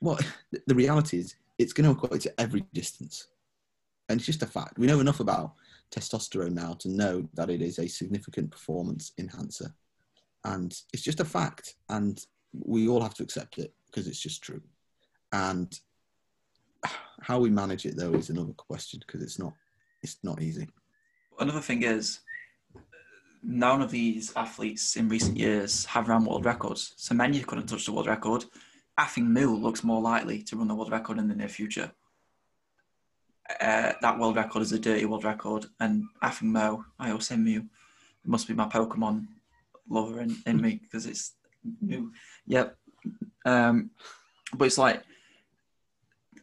Well, 0.02 0.20
the 0.68 0.76
reality 0.76 1.20
is 1.20 1.36
it's 1.58 1.74
going 1.74 1.86
to 1.86 1.98
equate 1.98 2.22
to 2.22 2.40
every 2.40 2.66
distance. 2.74 3.28
And 4.08 4.18
it's 4.18 4.26
just 4.26 4.42
a 4.42 4.48
fact. 4.48 4.80
We 4.80 4.88
know 4.88 5.00
enough 5.00 5.20
about 5.20 5.54
testosterone 5.92 6.54
now 6.54 6.74
to 6.74 6.90
know 6.90 7.28
that 7.34 7.50
it 7.50 7.62
is 7.62 7.80
a 7.80 7.88
significant 7.88 8.52
performance 8.52 9.12
enhancer. 9.18 9.74
And 10.46 10.76
it's 10.94 11.04
just 11.04 11.20
a 11.20 11.26
fact. 11.26 11.76
And 11.90 12.24
we 12.54 12.88
all 12.88 13.02
have 13.02 13.14
to 13.16 13.24
accept 13.24 13.58
it 13.60 13.74
because 13.86 14.08
it's 14.08 14.20
just 14.20 14.42
true. 14.42 14.62
And 15.32 15.78
how 17.22 17.40
we 17.40 17.50
manage 17.50 17.86
it 17.86 17.98
though 17.98 18.14
is 18.14 18.30
another 18.30 18.54
question 18.54 19.02
because 19.06 19.22
it's 19.22 19.40
not 19.40 19.54
it's 20.02 20.18
not 20.24 20.42
easy. 20.42 20.68
Another 21.40 21.60
thing 21.60 21.84
is 21.84 22.20
none 23.44 23.82
of 23.82 23.92
these 23.92 24.32
athletes 24.36 24.96
in 24.96 25.10
recent 25.10 25.38
years 25.38 25.86
have 25.86 26.08
run 26.08 26.26
world 26.26 26.46
records. 26.46 26.94
So 26.96 27.14
many 27.16 27.42
couldn't 27.42 27.68
touch 27.68 27.86
the 27.86 27.92
world 27.92 28.08
record. 28.08 28.46
Afing 29.00 29.28
Mu 29.28 29.56
looks 29.56 29.84
more 29.84 30.02
likely 30.02 30.44
to 30.44 30.58
run 30.58 30.68
the 30.68 30.76
world 30.76 30.92
record 30.92 31.18
in 31.20 31.30
the 31.30 31.36
near 31.36 31.48
future. 31.48 31.90
Uh, 33.62 33.94
that 34.02 34.20
world 34.20 34.36
record 34.36 34.62
is 34.62 34.74
a 34.74 34.80
dirty 34.80 35.06
world 35.06 35.24
record, 35.24 35.66
and 35.80 36.04
Afing 36.22 36.52
Mo, 36.52 36.84
I 37.00 37.12
also 37.12 37.38
Mew, 37.38 37.60
it 37.60 38.30
must 38.30 38.48
be 38.48 38.54
my 38.54 38.66
Pokemon 38.66 39.26
lover 39.90 40.20
in, 40.20 40.36
in 40.46 40.62
me 40.62 40.82
because 40.84 41.06
it's 41.06 41.36
Mew. 41.82 42.12
Yep. 42.48 42.78
Um, 43.46 43.92
but 44.54 44.66
it's 44.66 44.78
like 44.78 45.02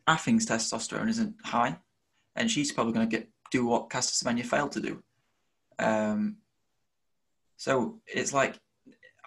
Affing's 0.09 0.47
testosterone 0.47 1.11
isn't 1.11 1.35
high, 1.45 1.77
and 2.37 2.51
she's 2.51 2.73
probably 2.73 2.95
going 2.95 3.09
to 3.09 3.16
get 3.16 3.29
do 3.51 3.66
what 3.66 3.90
Caster 3.90 4.25
Semenya 4.25 4.45
failed 4.45 4.73
to 4.73 4.81
do. 4.81 5.03
Um, 5.79 6.38
so 7.59 8.01
it's 8.07 8.33
like 8.33 8.59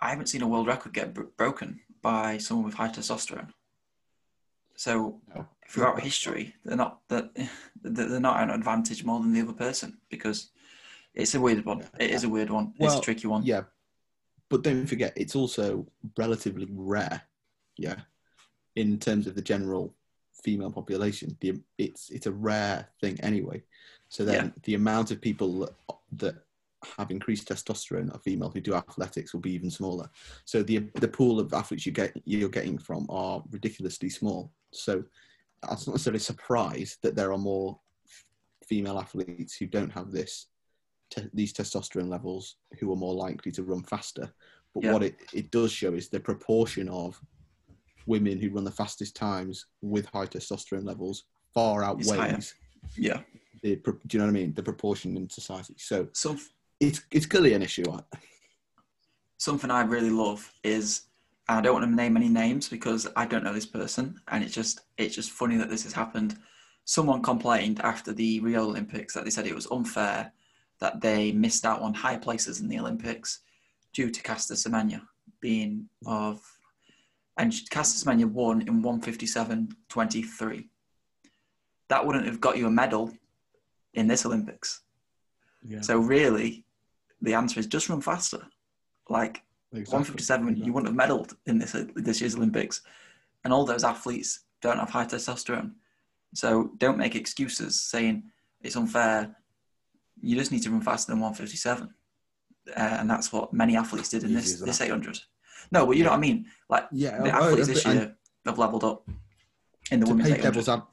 I 0.01 0.09
haven't 0.09 0.27
seen 0.27 0.41
a 0.41 0.47
world 0.47 0.67
record 0.67 0.93
get 0.93 1.13
b- 1.13 1.21
broken 1.37 1.79
by 2.01 2.37
someone 2.37 2.65
with 2.65 2.75
high 2.75 2.89
testosterone. 2.89 3.49
So 4.75 5.21
No. 5.35 5.47
throughout 5.67 6.01
history, 6.01 6.55
they're 6.63 6.77
not 6.77 7.01
that 7.09 7.31
they're 7.81 8.19
not 8.19 8.41
an 8.43 8.49
advantage 8.49 9.03
more 9.03 9.19
than 9.19 9.33
the 9.33 9.41
other 9.41 9.53
person 9.53 9.97
because 10.09 10.51
it's 11.13 11.35
a 11.35 11.41
weird 11.41 11.65
one. 11.65 11.83
It 11.99 12.11
is 12.11 12.23
a 12.23 12.29
weird 12.29 12.49
one. 12.49 12.73
it's 12.79 12.95
a 12.95 13.01
tricky 13.01 13.27
one. 13.27 13.43
Yeah, 13.43 13.63
but 14.49 14.63
don't 14.63 14.85
forget, 14.87 15.13
it's 15.15 15.35
also 15.35 15.87
relatively 16.17 16.67
rare. 16.71 17.21
Yeah, 17.77 18.01
in 18.75 18.99
terms 18.99 19.27
of 19.27 19.35
the 19.35 19.41
general 19.41 19.95
female 20.43 20.71
population, 20.71 21.37
the 21.41 21.61
it's 21.77 22.09
it's 22.09 22.27
a 22.27 22.31
rare 22.31 22.89
thing 23.01 23.19
anyway. 23.21 23.63
So 24.09 24.25
then 24.25 24.45
Yeah. 24.45 24.51
the 24.63 24.75
amount 24.75 25.11
of 25.11 25.21
people 25.21 25.59
that, 25.59 25.73
that 26.13 26.35
have 26.97 27.11
increased 27.11 27.47
testosterone 27.47 28.13
are 28.13 28.19
female 28.19 28.49
who 28.49 28.61
do 28.61 28.73
athletics 28.73 29.33
will 29.33 29.41
be 29.41 29.53
even 29.53 29.69
smaller. 29.69 30.09
So 30.45 30.63
the 30.63 30.79
the 30.95 31.07
pool 31.07 31.39
of 31.39 31.53
athletes 31.53 31.85
you 31.85 31.91
get 31.91 32.13
you're 32.25 32.49
getting 32.49 32.77
from 32.77 33.05
are 33.09 33.43
ridiculously 33.51 34.09
small. 34.09 34.51
So 34.71 35.03
that's 35.61 35.87
not 35.87 35.93
necessarily 35.95 36.17
a 36.17 36.21
surprise 36.21 36.97
that 37.03 37.15
there 37.15 37.31
are 37.33 37.37
more 37.37 37.79
female 38.65 38.99
athletes 38.99 39.55
who 39.55 39.65
don't 39.65 39.91
have 39.91 40.11
this 40.11 40.47
te- 41.09 41.29
these 41.33 41.53
testosterone 41.53 42.09
levels 42.09 42.55
who 42.79 42.91
are 42.93 42.97
more 42.97 43.13
likely 43.15 43.51
to 43.53 43.63
run 43.63 43.83
faster. 43.83 44.31
But 44.73 44.83
Yeah. 44.83 44.93
what 44.93 45.03
it, 45.03 45.15
it 45.33 45.51
does 45.51 45.71
show 45.71 45.93
is 45.93 46.09
the 46.09 46.19
proportion 46.19 46.87
of 46.89 47.19
women 48.05 48.39
who 48.39 48.51
run 48.51 48.63
the 48.63 48.71
fastest 48.71 49.15
times 49.15 49.65
with 49.81 50.05
high 50.05 50.27
testosterone 50.27 50.85
levels 50.85 51.25
far 51.53 51.83
outweighs 51.83 52.53
Yeah. 52.95 53.21
the 53.63 53.75
do 53.75 53.91
you 54.11 54.19
know 54.19 54.25
what 54.25 54.29
I 54.29 54.33
mean 54.33 54.53
the 54.53 54.63
proportion 54.63 55.17
in 55.17 55.29
society. 55.29 55.75
So 55.77 56.07
Some 56.13 56.39
it's 56.79 57.01
it's 57.11 57.25
clearly 57.25 57.53
an 57.53 57.61
issue. 57.61 57.83
right? 57.87 58.03
something 59.39 59.71
I 59.71 59.81
really 59.81 60.09
love 60.09 60.53
is 60.63 61.03
and 61.47 61.57
I 61.57 61.61
don't 61.61 61.73
want 61.73 61.85
to 61.89 61.95
name 61.95 62.15
any 62.15 62.29
names 62.29 62.69
because 62.69 63.07
I 63.15 63.25
don't 63.25 63.43
know 63.43 63.53
this 63.53 63.65
person 63.65 64.21
and 64.27 64.43
it's 64.43 64.53
just 64.53 64.81
it's 64.97 65.15
just 65.15 65.31
funny 65.31 65.57
that 65.57 65.69
this 65.69 65.83
has 65.83 65.93
happened. 65.93 66.37
Someone 66.85 67.23
complained 67.23 67.79
after 67.81 68.13
the 68.13 68.39
Rio 68.41 68.63
Olympics 68.63 69.13
that 69.13 69.23
they 69.23 69.31
said 69.31 69.47
it 69.47 69.55
was 69.55 69.71
unfair 69.71 70.31
that 70.79 71.01
they 71.01 71.31
missed 71.31 71.65
out 71.65 71.81
on 71.81 71.93
higher 71.93 72.19
places 72.19 72.61
in 72.61 72.67
the 72.67 72.79
Olympics 72.79 73.39
due 73.93 74.11
to 74.11 74.21
Caster 74.21 74.53
Semenya 74.53 75.01
being 75.41 75.89
of 76.05 76.41
and 77.37 77.53
Caster 77.69 78.05
Semenya 78.05 78.25
won 78.25 78.61
in 78.63 78.83
157.23. 78.83 80.67
That 81.87 82.05
wouldn't 82.05 82.25
have 82.25 82.41
got 82.41 82.57
you 82.57 82.67
a 82.67 82.71
medal 82.71 83.11
in 83.93 84.07
this 84.07 84.25
Olympics. 84.25 84.81
Yeah. 85.65 85.81
So 85.81 85.97
really, 85.97 86.65
the 87.21 87.33
answer 87.33 87.59
is 87.59 87.67
just 87.67 87.89
run 87.89 88.01
faster. 88.01 88.45
Like 89.09 89.43
157, 89.71 90.55
you 90.57 90.73
wouldn't 90.73 90.99
have 90.99 91.09
medaled 91.09 91.35
in 91.45 91.59
this 91.59 91.75
this 91.95 92.21
year's 92.21 92.35
Olympics, 92.35 92.81
and 93.43 93.53
all 93.53 93.65
those 93.65 93.83
athletes 93.83 94.41
don't 94.61 94.77
have 94.77 94.89
high 94.89 95.05
testosterone. 95.05 95.73
So 96.33 96.71
don't 96.77 96.97
make 96.97 97.15
excuses 97.15 97.81
saying 97.81 98.23
it's 98.61 98.75
unfair. 98.75 99.35
You 100.21 100.35
just 100.35 100.51
need 100.51 100.63
to 100.63 100.71
run 100.71 100.81
faster 100.81 101.11
than 101.11 101.21
157, 101.21 101.89
uh, 102.67 102.71
and 102.75 103.09
that's 103.09 103.31
what 103.31 103.53
many 103.53 103.75
athletes 103.75 104.09
did 104.09 104.23
in 104.23 104.33
this 104.33 104.59
this 104.59 104.81
800. 104.81 105.19
No, 105.71 105.85
but 105.85 105.97
you 105.97 106.03
know 106.03 106.11
what 106.11 106.17
I 106.17 106.21
mean. 106.21 106.45
Like 106.69 106.87
Yeah, 106.91 107.21
the 107.21 107.33
athletes 107.33 107.67
this 107.67 107.85
year 107.85 108.15
have 108.45 108.57
leveled 108.57 108.83
up 108.83 109.07
in 109.91 109.99
the 109.99 110.05
to 110.05 110.11
women's 110.11 110.29
play 110.29 110.41
devil's 110.41 110.69
ad- 110.69 110.83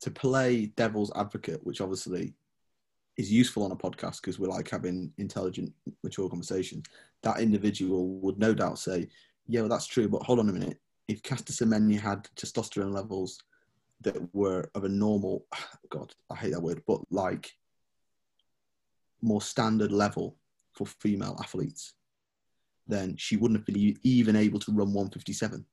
to 0.00 0.10
play 0.10 0.66
devil's 0.66 1.12
advocate, 1.14 1.64
which 1.64 1.80
obviously 1.80 2.34
is 3.16 3.30
useful 3.30 3.64
on 3.64 3.72
a 3.72 3.76
podcast 3.76 4.20
because 4.20 4.38
we 4.38 4.46
like 4.46 4.68
having 4.68 5.12
intelligent, 5.18 5.72
mature 6.02 6.28
conversations. 6.28 6.86
That 7.22 7.40
individual 7.40 8.18
would 8.20 8.38
no 8.38 8.54
doubt 8.54 8.78
say, 8.78 9.08
"Yeah, 9.46 9.60
well, 9.60 9.68
that's 9.68 9.86
true, 9.86 10.08
but 10.08 10.22
hold 10.22 10.38
on 10.38 10.48
a 10.48 10.52
minute. 10.52 10.80
If 11.08 11.22
Caster 11.22 11.52
Semenya 11.52 12.00
had 12.00 12.28
testosterone 12.36 12.92
levels 12.92 13.38
that 14.00 14.34
were 14.34 14.70
of 14.74 14.84
a 14.84 14.88
normal, 14.88 15.46
God, 15.90 16.14
I 16.30 16.36
hate 16.36 16.52
that 16.52 16.62
word, 16.62 16.82
but 16.86 17.00
like 17.10 17.52
more 19.20 19.42
standard 19.42 19.92
level 19.92 20.36
for 20.72 20.86
female 20.86 21.36
athletes, 21.40 21.94
then 22.88 23.16
she 23.16 23.36
wouldn't 23.36 23.60
have 23.60 23.66
been 23.66 23.96
even 24.02 24.36
able 24.36 24.58
to 24.58 24.72
run 24.72 24.92
157. 24.92 25.64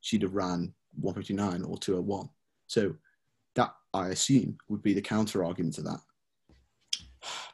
She'd 0.00 0.22
have 0.22 0.34
ran 0.34 0.72
159 1.00 1.64
or 1.64 1.76
201. 1.78 2.28
So 2.66 2.94
that 3.54 3.74
I 3.92 4.08
assume 4.08 4.58
would 4.68 4.82
be 4.82 4.94
the 4.94 5.02
counter 5.02 5.44
argument 5.44 5.74
to 5.76 5.82
that. 5.82 6.00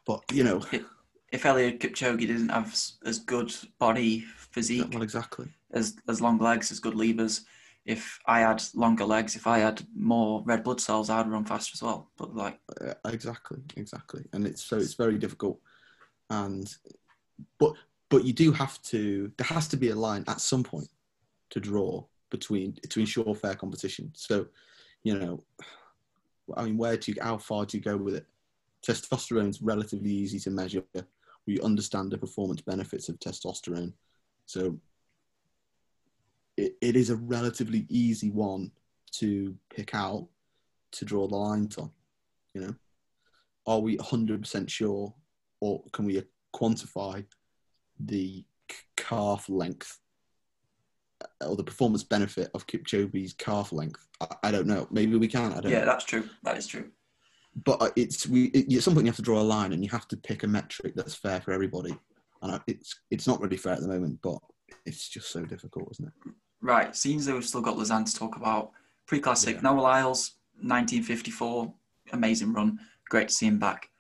But 0.07 0.23
you 0.33 0.45
know, 0.45 0.62
If 1.35 1.43
Eliud 1.43 1.81
Kipchoge 1.81 2.21
didn't 2.21 2.51
have 2.51 2.73
as 3.05 3.19
good 3.19 3.53
body 3.81 4.21
physique, 4.21 4.93
well, 4.93 5.03
exactly. 5.03 5.49
as 5.73 5.97
as 6.09 6.21
long 6.21 6.38
legs, 6.38 6.71
as 6.71 6.79
good 6.79 6.95
levers. 6.95 7.45
If 7.85 8.21
I 8.25 8.38
had 8.40 8.62
longer 8.73 9.05
legs, 9.05 9.35
if 9.35 9.49
I 9.49 9.59
had 9.59 9.83
more 9.97 10.45
red 10.47 10.62
blood 10.62 10.81
cells, 10.81 11.11
I'd 11.11 11.29
run 11.29 11.45
faster 11.45 11.73
as 11.75 11.83
well. 11.83 12.09
But 12.17 12.37
like, 12.37 12.61
exactly, 13.05 13.59
exactly. 13.77 14.25
And 14.33 14.47
it's 14.47 14.62
so 14.62 14.77
it's 14.77 14.95
very 14.95 15.19
difficult. 15.19 15.59
And 16.31 16.73
but 17.59 17.73
but 18.11 18.25
you 18.25 18.33
do 18.33 18.53
have 18.53 18.81
to. 18.83 19.33
There 19.37 19.47
has 19.49 19.67
to 19.69 19.77
be 19.77 19.90
a 19.90 19.97
line 19.97 20.23
at 20.29 20.40
some 20.40 20.62
point 20.62 20.88
to 21.51 21.59
draw 21.59 22.05
between 22.31 22.75
to 22.90 23.01
ensure 23.01 23.35
fair 23.35 23.57
competition. 23.57 24.12
So 24.14 24.47
you 25.03 25.19
know, 25.19 25.43
I 26.57 26.64
mean, 26.64 26.79
where 26.79 26.97
do 26.97 27.11
you 27.11 27.21
how 27.21 27.38
far 27.38 27.67
do 27.67 27.77
you 27.77 27.83
go 27.83 27.97
with 27.97 28.14
it? 28.14 28.27
Testosterone's 28.87 29.62
relatively 29.62 30.11
easy 30.11 30.38
to 30.40 30.51
measure. 30.51 30.83
We 31.47 31.61
understand 31.61 32.11
the 32.11 32.18
performance 32.18 32.61
benefits 32.61 33.09
of 33.09 33.18
testosterone, 33.18 33.92
so 34.47 34.79
it, 36.57 36.75
it 36.81 36.97
is 36.97 37.11
a 37.11 37.16
relatively 37.16 37.87
easy 37.88 38.31
one 38.31 38.70
to 39.12 39.55
pick 39.75 39.94
out 39.94 40.27
to 40.92 41.05
draw 41.05 41.27
the 41.27 41.37
lines 41.37 41.77
on. 41.79 41.90
You 42.55 42.61
know, 42.62 42.75
are 43.66 43.81
we 43.81 43.97
100% 43.97 44.68
sure, 44.68 45.14
or 45.61 45.83
can 45.92 46.05
we 46.05 46.23
quantify 46.55 47.25
the 47.99 48.44
calf 48.97 49.49
length 49.49 49.99
uh, 51.20 51.47
or 51.47 51.57
the 51.57 51.64
performance 51.64 52.05
benefit 52.05 52.51
of 52.55 52.66
Kipchoge's 52.66 53.33
calf 53.35 53.73
length? 53.73 54.07
I, 54.20 54.27
I 54.44 54.51
don't 54.51 54.66
know. 54.66 54.87
Maybe 54.90 55.16
we 55.16 55.29
can. 55.29 55.53
I 55.53 55.61
don't 55.61 55.73
yeah, 55.73 55.81
know. 55.81 55.87
that's 55.87 56.05
true. 56.05 56.29
That 56.42 56.57
is 56.57 56.66
true. 56.66 56.90
But 57.64 57.81
uh, 57.83 57.90
it's 57.95 58.27
we 58.27 58.47
it, 58.47 58.73
at 58.75 58.83
some 58.83 58.95
point 58.95 59.07
you 59.07 59.11
have 59.11 59.17
to 59.17 59.23
draw 59.23 59.40
a 59.40 59.43
line 59.43 59.73
and 59.73 59.85
you 59.85 59.90
have 59.90 60.09
to 60.09 60.17
pick 60.17 60.43
a 60.43 60.47
metric 60.49 60.95
that's 60.97 61.14
fair 61.14 61.40
for 61.40 61.53
everybody. 61.53 61.97
And 62.43 62.53
I, 62.53 62.61
it's 62.67 62.95
it's 63.11 63.27
not 63.29 63.40
really 63.40 63.57
fair 63.57 63.75
at 63.75 63.81
the 63.81 63.88
moment, 63.88 64.19
but 64.23 64.38
it's 64.87 65.09
just 65.09 65.31
so 65.31 65.45
difficult, 65.45 65.88
isn't 65.93 66.07
it? 66.07 66.33
Right. 66.61 66.97
Seems 66.97 67.27
though 67.27 67.35
we've 67.35 67.45
still 67.47 67.61
got 67.61 67.77
Lausanne 67.79 68.05
to 68.05 68.14
talk 68.14 68.37
about. 68.37 68.71
Pre-classic, 69.07 69.57
Yeah. 69.57 69.61
Noah 69.62 69.81
Lyles, 69.83 70.33
1954, 70.62 71.73
amazing 72.12 72.53
run. 72.55 72.81
Great 73.09 73.29
to 73.29 73.35
see 73.35 73.47
him 73.47 73.59
back. 73.59 73.90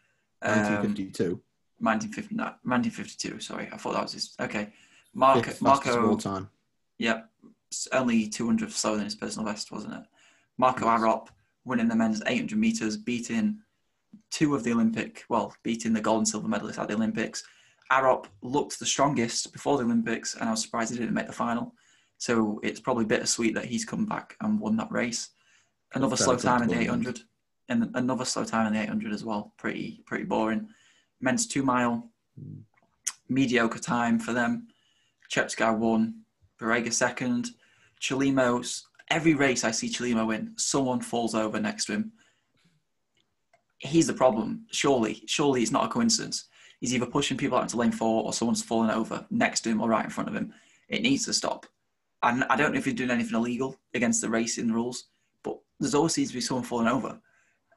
Um, 0.42 0.52
1952, 0.58 1.40
1950, 1.78 2.34
no, 2.34 2.44
1952. 2.64 3.40
Sorry, 3.40 3.68
I 3.72 3.76
thought 3.76 3.92
that 3.94 4.02
was 4.02 4.12
his. 4.12 4.34
Okay, 4.40 4.72
Marco. 5.14 5.42
fifth 5.42 5.60
of 5.60 5.66
all 5.66 5.74
Marco. 6.02 6.16
time. 6.16 6.48
Yep, 6.98 7.28
only 7.92 8.28
200 8.28 8.72
slower 8.72 8.96
than 8.96 9.04
his 9.04 9.14
personal 9.14 9.46
best, 9.46 9.70
wasn't 9.70 9.94
it? 9.94 10.02
Marco 10.58 10.86
Yes. 10.86 11.00
Arop 11.00 11.28
winning 11.64 11.88
the 11.88 11.96
men's 11.96 12.22
800 12.26 12.58
meters, 12.58 12.96
beating 12.96 13.58
two 14.30 14.54
of 14.54 14.64
the 14.64 14.72
Olympic, 14.72 15.24
well, 15.28 15.54
beating 15.62 15.92
the 15.92 16.00
gold 16.00 16.18
and 16.18 16.28
silver 16.28 16.48
medalists 16.48 16.78
at 16.78 16.88
the 16.88 16.94
Olympics. 16.94 17.44
Arop 17.92 18.26
looked 18.42 18.78
the 18.78 18.86
strongest 18.86 19.52
before 19.52 19.76
the 19.76 19.84
Olympics, 19.84 20.34
and 20.34 20.48
I 20.48 20.50
was 20.50 20.62
surprised 20.62 20.92
he 20.92 20.98
didn't 20.98 21.14
make 21.14 21.26
the 21.26 21.32
final. 21.32 21.74
So 22.18 22.60
it's 22.62 22.80
probably 22.80 23.04
bittersweet 23.04 23.54
that 23.54 23.66
he's 23.66 23.84
come 23.84 24.06
back 24.06 24.36
and 24.40 24.60
won 24.60 24.76
that 24.76 24.90
race. 24.90 25.30
Another 25.94 26.16
slow 26.16 26.36
time 26.36 26.62
in 26.62 26.68
the 26.68 26.74
comfortable, 26.74 26.94
I 26.94 27.04
think. 27.04 27.08
800. 27.08 27.20
and 27.68 27.96
another 27.96 28.24
slow 28.24 28.44
time 28.44 28.66
in 28.66 28.72
the 28.72 28.82
800 28.82 29.12
as 29.12 29.24
well. 29.24 29.52
Pretty 29.58 30.02
pretty 30.06 30.24
boring. 30.24 30.68
Men's 31.20 31.46
two 31.46 31.62
mile, 31.62 32.10
mediocre 33.28 33.78
time 33.78 34.18
for 34.18 34.32
them. 34.32 34.68
Cheptegei 35.30 35.76
won, 35.76 36.22
Barega 36.60 36.92
second. 36.92 37.50
Chelimo's 38.00 38.86
every 39.14 39.34
race 39.34 39.62
I 39.62 39.70
see 39.70 39.88
Chelimo 39.88 40.26
win, 40.26 40.52
someone 40.56 41.00
falls 41.00 41.34
over 41.36 41.60
next 41.60 41.84
to 41.86 41.92
him. 41.92 42.12
He's 43.78 44.08
the 44.08 44.12
problem. 44.12 44.66
Surely, 44.72 45.22
surely 45.26 45.62
it's 45.62 45.70
not 45.70 45.84
a 45.84 45.88
coincidence. 45.88 46.46
He's 46.80 46.92
either 46.92 47.06
pushing 47.06 47.36
people 47.36 47.56
out 47.56 47.62
into 47.62 47.76
lane 47.76 47.92
four 47.92 48.24
or 48.24 48.32
someone's 48.32 48.62
falling 48.62 48.90
over 48.90 49.24
next 49.30 49.60
to 49.60 49.70
him 49.70 49.80
or 49.80 49.88
right 49.88 50.04
in 50.04 50.10
front 50.10 50.28
of 50.28 50.34
him. 50.34 50.52
It 50.88 51.02
needs 51.02 51.24
to 51.26 51.32
stop. 51.32 51.66
And 52.24 52.44
I 52.44 52.56
don't 52.56 52.72
know 52.72 52.78
if 52.78 52.86
he's 52.86 52.94
doing 52.94 53.10
anything 53.10 53.36
illegal 53.36 53.76
against 53.94 54.20
the 54.20 54.28
racing 54.28 54.72
rules, 54.72 55.04
but 55.44 55.58
there's 55.78 55.94
always 55.94 56.14
seems 56.14 56.28
to 56.30 56.34
be 56.34 56.40
someone 56.40 56.64
falling 56.64 56.88
over. 56.88 57.18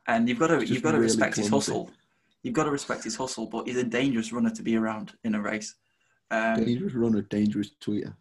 And 0.08 0.28
you've 0.28 0.40
got 0.40 0.48
to 0.48 0.66
you've 0.66 0.82
got 0.82 0.92
to 0.92 0.98
really 0.98 1.08
respect 1.08 1.36
his 1.36 1.50
hustle. 1.50 1.92
You've 2.42 2.56
got 2.56 2.64
to 2.64 2.72
respect 2.72 3.04
his 3.04 3.16
hustle, 3.16 3.46
but 3.46 3.68
he's 3.68 3.78
a 3.78 3.84
dangerous 3.84 4.32
runner 4.32 4.50
to 4.52 4.64
be 4.64 4.76
around 4.76 5.14
in 5.24 5.36
a 5.36 5.42
race. 5.42 5.76
Um, 6.32 6.64
dangerous 6.64 6.94
runner, 6.94 7.22
dangerous 7.22 7.72
tweeter. 7.82 8.14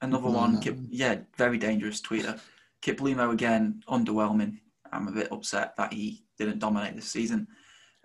Another 0.00 0.28
one, 0.28 0.60
yeah, 0.90 1.16
very 1.36 1.58
dangerous 1.58 2.00
tweeter. 2.00 2.38
Kiplimo 2.84 3.32
again, 3.32 3.82
underwhelming. 3.88 4.58
I'm 4.92 5.08
a 5.08 5.12
bit 5.12 5.32
upset 5.32 5.74
that 5.76 5.92
he 5.92 6.24
didn't 6.38 6.58
dominate 6.58 6.94
this 6.94 7.10
season. 7.10 7.46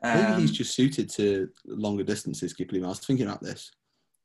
Maybe 0.01 0.19
Um, 0.19 0.39
he's 0.41 0.51
just 0.51 0.73
suited 0.73 1.09
to 1.11 1.49
longer 1.65 2.03
distances, 2.03 2.53
Kipley. 2.53 2.83
I 2.83 2.87
was 2.87 2.99
thinking 2.99 3.27
about 3.27 3.43
this, 3.43 3.71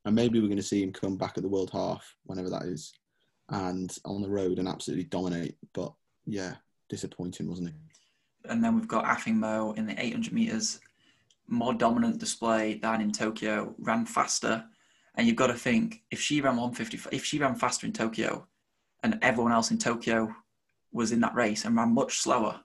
and 0.05 0.15
maybe 0.15 0.41
we're 0.41 0.47
going 0.47 0.57
to 0.57 0.63
see 0.63 0.83
him 0.83 0.93
come 0.93 1.17
back 1.17 1.35
at 1.37 1.43
the 1.43 1.49
World 1.49 1.71
Half, 1.73 2.15
whenever 2.25 2.49
that 2.51 2.63
is, 2.63 2.93
and 3.49 3.95
on 4.05 4.23
the 4.23 4.31
road 4.31 4.59
and 4.59 4.69
absolutely 4.69 5.05
dominate. 5.05 5.57
But 5.73 5.93
yeah, 6.27 6.55
disappointing, 6.89 7.49
wasn't 7.49 7.69
it? 7.69 7.75
and 8.47 8.63
then 8.63 8.75
we've 8.75 8.89
got 8.89 9.07
Athing 9.07 9.37
Mu 9.37 9.73
in 9.73 9.87
the 9.87 9.99
800 9.99 10.33
meters, 10.33 10.79
more 11.49 11.73
dominant 11.73 12.19
display 12.19 12.75
than 12.75 13.01
in 13.01 13.11
Tokyo, 13.11 13.75
ran 13.79 14.05
faster. 14.05 14.65
And 15.15 15.27
you've 15.27 15.37
got 15.37 15.47
to 15.47 15.55
think 15.55 16.03
if 16.11 16.21
she 16.21 16.41
ran 16.41 16.57
150, 16.57 17.17
if 17.17 17.25
she 17.25 17.39
ran 17.39 17.55
faster 17.55 17.87
in 17.87 17.93
Tokyo, 17.93 18.47
and 19.03 19.19
everyone 19.23 19.53
else 19.53 19.71
in 19.71 19.79
Tokyo 19.79 20.35
was 20.95 21.13
in 21.13 21.21
that 21.21 21.35
race 21.35 21.67
and 21.67 21.77
ran 21.77 21.93
much 21.93 22.19
slower, 22.19 22.61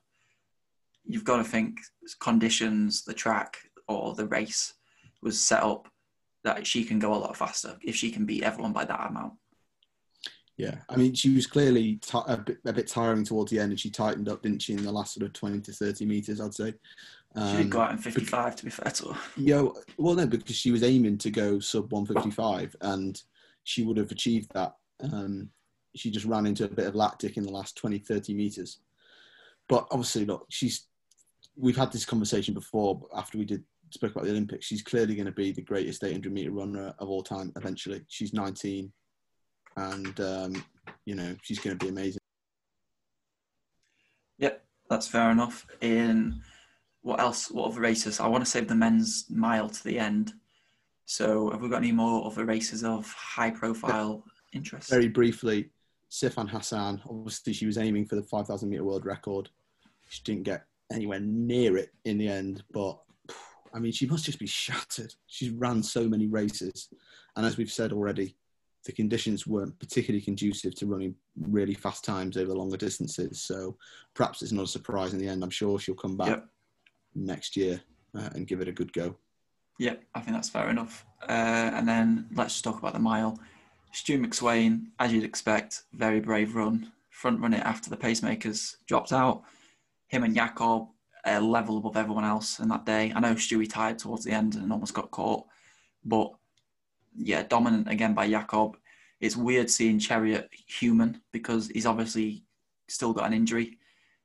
you've 1.03 1.25
got 1.25 1.37
to 1.37 1.43
think 1.43 1.79
conditions, 2.21 3.03
the 3.03 3.13
track, 3.13 3.57
or 3.87 4.13
the 4.13 4.27
race 4.27 4.75
was 5.21 5.43
set 5.43 5.63
up 5.63 5.89
that 6.43 6.65
she 6.65 6.85
can 6.85 6.99
go 6.99 7.13
a 7.13 7.17
lot 7.17 7.35
faster 7.35 7.75
if 7.81 7.95
she 7.95 8.11
can 8.11 8.25
beat 8.25 8.43
everyone 8.43 8.71
by 8.71 8.85
that 8.85 9.09
amount. 9.09 9.33
Yeah, 10.55 10.75
I 10.89 10.97
mean, 10.97 11.13
she 11.13 11.33
was 11.33 11.47
clearly 11.47 11.95
ti 12.01 12.19
a, 12.27 12.37
bit, 12.37 12.57
a 12.65 12.73
bit 12.73 12.87
tiring 12.87 13.23
towards 13.23 13.49
the 13.49 13.59
end, 13.59 13.71
and 13.71 13.79
she 13.79 13.89
tightened 13.89 14.29
up, 14.29 14.41
didn't 14.41 14.61
she, 14.61 14.73
in 14.73 14.83
the 14.83 14.91
last 14.91 15.13
sort 15.13 15.25
of 15.25 15.33
twenty 15.33 15.61
to 15.61 15.71
thirty 15.71 16.05
meters, 16.05 16.39
I'd 16.39 16.53
say. 16.53 16.73
She 17.35 17.57
did 17.57 17.69
go 17.69 17.79
Um, 17.79 17.85
out 17.85 17.91
in 17.91 17.97
55, 17.99 18.55
to 18.55 18.65
be 18.65 18.71
fair 18.71 18.91
to 18.91 19.09
her. 19.09 19.19
Yo, 19.37 19.75
well, 19.97 20.15
no, 20.15 20.25
because 20.25 20.55
she 20.55 20.71
was 20.71 20.81
aiming 20.83 21.17
to 21.19 21.29
go 21.29 21.59
sub 21.59 21.91
155 21.91 22.75
and 22.81 23.21
she 23.63 23.83
would 23.83 23.97
have 23.97 24.11
achieved 24.11 24.51
that. 24.53 24.73
Um, 24.99 25.51
she 25.95 26.11
just 26.11 26.25
ran 26.25 26.45
into 26.45 26.65
a 26.65 26.69
bit 26.69 26.87
of 26.87 26.95
lactic 26.95 27.37
in 27.37 27.43
the 27.43 27.51
last 27.51 27.75
20, 27.77 27.99
30 27.99 28.33
meters. 28.33 28.79
But 29.67 29.87
obviously, 29.91 30.25
look, 30.25 30.45
she's. 30.49 30.85
We've 31.55 31.77
had 31.77 31.91
this 31.91 32.05
conversation 32.05 32.53
before 32.53 33.01
after 33.13 33.37
we 33.37 33.43
did 33.43 33.63
spoke 33.91 34.11
about 34.11 34.25
the 34.25 34.31
Olympics. 34.31 34.65
She's 34.65 34.81
clearly 34.81 35.15
going 35.15 35.25
to 35.25 35.31
be 35.31 35.51
the 35.51 35.61
greatest 35.61 36.03
800 36.03 36.31
meter 36.31 36.51
runner 36.51 36.93
of 36.99 37.09
all 37.09 37.23
time 37.23 37.51
eventually. 37.55 38.01
She's 38.07 38.33
19 38.33 38.91
and, 39.77 40.19
um, 40.19 40.65
you 41.05 41.15
know, 41.15 41.35
she's 41.41 41.59
going 41.59 41.77
to 41.77 41.83
be 41.83 41.89
amazing. 41.89 42.19
Yep, 44.37 44.63
that's 44.89 45.07
fair 45.07 45.31
enough. 45.31 45.65
In 45.81 46.41
what 47.01 47.19
else? 47.19 47.49
What 47.51 47.71
other 47.71 47.81
races? 47.81 48.19
I 48.19 48.27
want 48.27 48.43
to 48.43 48.49
save 48.49 48.67
the 48.67 48.75
men's 48.75 49.25
mile 49.29 49.69
to 49.69 49.83
the 49.83 49.99
end. 49.99 50.33
So, 51.05 51.49
have 51.49 51.61
we 51.61 51.69
got 51.69 51.77
any 51.77 51.91
more 51.91 52.25
other 52.25 52.45
races 52.45 52.83
of 52.83 53.11
high 53.11 53.49
profile 53.49 54.23
interest? 54.53 54.89
Very 54.89 55.07
briefly, 55.07 55.69
Sifan 56.09 56.49
Hassan, 56.49 57.01
obviously, 57.07 57.53
she 57.53 57.65
was 57.65 57.77
aiming 57.77 58.05
for 58.05 58.15
the 58.15 58.23
5,000 58.23 58.69
meter 58.69 58.83
world 58.83 59.05
record. 59.05 59.49
She 60.09 60.21
didn't 60.23 60.43
get 60.43 60.65
anywhere 60.91 61.19
near 61.19 61.77
it 61.77 61.93
in 62.05 62.17
the 62.17 62.27
end, 62.27 62.63
but 62.71 62.99
I 63.73 63.79
mean, 63.79 63.91
she 63.91 64.07
must 64.07 64.25
just 64.25 64.39
be 64.39 64.47
shattered. 64.47 65.13
She's 65.27 65.51
ran 65.51 65.83
so 65.83 66.07
many 66.07 66.27
races. 66.27 66.89
And 67.35 67.45
as 67.45 67.57
we've 67.57 67.71
said 67.71 67.91
already, 67.93 68.35
the 68.85 68.91
conditions 68.91 69.45
weren't 69.45 69.77
particularly 69.79 70.21
conducive 70.21 70.73
to 70.75 70.87
running 70.87 71.13
really 71.39 71.75
fast 71.75 72.03
times 72.03 72.37
over 72.37 72.53
longer 72.53 72.77
distances. 72.77 73.41
So 73.41 73.77
perhaps 74.15 74.41
it's 74.41 74.51
not 74.51 74.65
a 74.65 74.67
surprise 74.67 75.13
in 75.13 75.19
the 75.19 75.27
end. 75.27 75.43
I'm 75.43 75.49
sure 75.49 75.77
she'll 75.79 75.95
come 75.95 76.17
back 76.17 76.29
Yep. 76.29 76.49
next 77.13 77.55
year 77.55 77.81
uh, 78.17 78.29
and 78.33 78.47
give 78.47 78.61
it 78.61 78.67
a 78.67 78.71
good 78.71 78.91
go. 78.93 79.15
Yep, 79.77 80.03
I 80.15 80.21
think 80.21 80.35
that's 80.35 80.49
fair 80.49 80.69
enough. 80.69 81.05
Uh, 81.21 81.71
and 81.73 81.87
then 81.87 82.27
let's 82.33 82.53
just 82.53 82.63
talk 82.63 82.79
about 82.79 82.93
the 82.93 82.99
mile. 82.99 83.37
Stu 83.91 84.19
McSweyn, 84.19 84.87
as 84.99 85.11
you'd 85.11 85.23
expect, 85.23 85.83
very 85.93 86.19
brave 86.19 86.55
run. 86.55 86.91
Front 87.09 87.41
run 87.41 87.53
it 87.53 87.65
after 87.65 87.89
the 87.89 87.97
pacemakers 87.97 88.75
dropped 88.87 89.11
out. 89.11 89.43
Him 90.07 90.23
and 90.23 90.35
Jakob 90.35 90.87
a 91.25 91.39
level 91.39 91.77
above 91.77 91.97
everyone 91.97 92.23
else 92.23 92.59
in 92.59 92.69
that 92.69 92.85
day. 92.85 93.11
I 93.15 93.19
know 93.19 93.35
Stewie 93.35 93.69
tired 93.69 93.99
towards 93.99 94.23
the 94.23 94.31
end 94.31 94.55
and 94.55 94.71
almost 94.71 94.93
got 94.93 95.11
caught, 95.11 95.45
but 96.03 96.31
yeah, 97.15 97.43
dominant 97.43 97.89
again 97.89 98.13
by 98.13 98.29
Jakob. 98.29 98.77
It's 99.19 99.35
weird 99.35 99.69
seeing 99.69 99.99
Cheruiyot 99.99 100.47
human 100.53 101.21
because 101.31 101.67
he's 101.67 101.85
obviously 101.85 102.43
still 102.87 103.13
got 103.13 103.27
an 103.27 103.33
injury. 103.33 103.77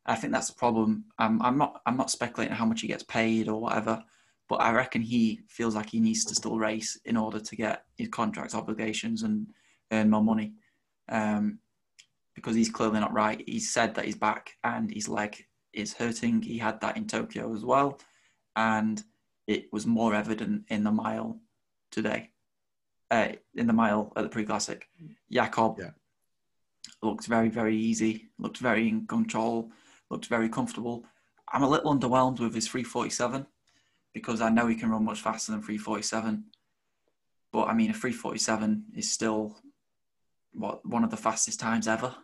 I 0.07 0.15
think 0.15 0.33
that's 0.33 0.49
the 0.49 0.55
problem. 0.55 1.07
I'm 1.19 1.39
not. 1.59 1.81
I'm 1.87 1.97
not 1.97 2.11
speculating 2.11 2.55
how 2.55 2.67
much 2.67 2.83
he 2.83 2.89
gets 2.89 3.03
paid 3.03 3.49
or 3.49 3.61
whatever, 3.61 4.05
but 4.49 4.57
I 4.57 4.73
reckon 4.73 5.03
he 5.03 5.41
feels 5.49 5.75
like 5.75 5.91
he 5.91 6.01
needs 6.01 6.25
to 6.27 6.35
still 6.35 6.59
race 6.59 6.99
in 7.05 7.17
order 7.17 7.41
to 7.41 7.57
get 7.57 7.85
his 7.97 8.09
contract 8.09 8.55
obligations 8.55 9.23
and 9.23 9.47
earn 9.91 10.11
more 10.11 10.23
money. 10.23 10.53
Um, 11.09 11.59
because 12.35 12.57
he's 12.57 12.71
clearly 12.71 12.99
not 12.99 13.13
right. 13.13 13.43
He 13.47 13.61
said 13.61 13.95
that 13.95 14.07
his 14.07 14.17
back 14.17 14.57
and 14.65 14.91
his 14.91 15.09
leg 15.09 15.47
is 15.73 15.93
hurting. 15.95 16.43
He 16.43 16.59
had 16.59 16.81
that 16.81 16.97
in 16.97 17.07
Tokyo 17.07 17.55
as 17.55 17.65
well, 17.65 18.01
and 18.57 19.03
it 19.47 19.73
was 19.73 19.87
more 19.87 20.15
evident 20.15 20.65
in 20.69 20.83
the 20.83 20.91
mile 20.91 21.39
today. 21.91 22.31
Uh, 23.11 23.29
in 23.55 23.67
the 23.69 23.73
mile 23.73 24.13
at 24.17 24.25
the 24.25 24.29
pre-classic, 24.29 24.89
Jakob 25.31 25.79
Yeah. 25.79 25.91
looked 27.03 27.27
very, 27.27 27.49
very 27.51 27.77
easy. 27.77 28.31
Looked 28.39 28.59
very 28.59 28.89
in 28.89 29.07
control. 29.07 29.71
Looked 30.11 30.27
very 30.27 30.49
comfortable. 30.49 31.07
I'm 31.53 31.63
a 31.63 31.69
little 31.69 31.95
underwhelmed 31.97 32.41
with 32.41 32.55
his 32.55 32.67
347 32.67 33.47
because 34.15 34.41
I 34.41 34.49
know 34.49 34.67
he 34.67 34.77
can 34.77 34.91
run 34.91 35.05
much 35.05 35.21
faster 35.21 35.53
than 35.53 35.61
347. 35.61 36.45
But 37.53 37.65
I 37.65 37.75
mean, 37.75 37.91
a 37.91 37.93
347 37.93 38.85
is 38.97 39.13
still 39.13 39.57
what 40.53 40.87
one 40.87 41.05
of 41.05 41.11
the 41.11 41.17
fastest 41.17 41.61
times 41.61 41.87
ever 41.87 42.15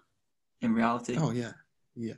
in 0.62 0.72
reality. 0.72 1.16
Oh 1.18 1.32
yeah, 1.32 1.52
yeah. 1.94 2.14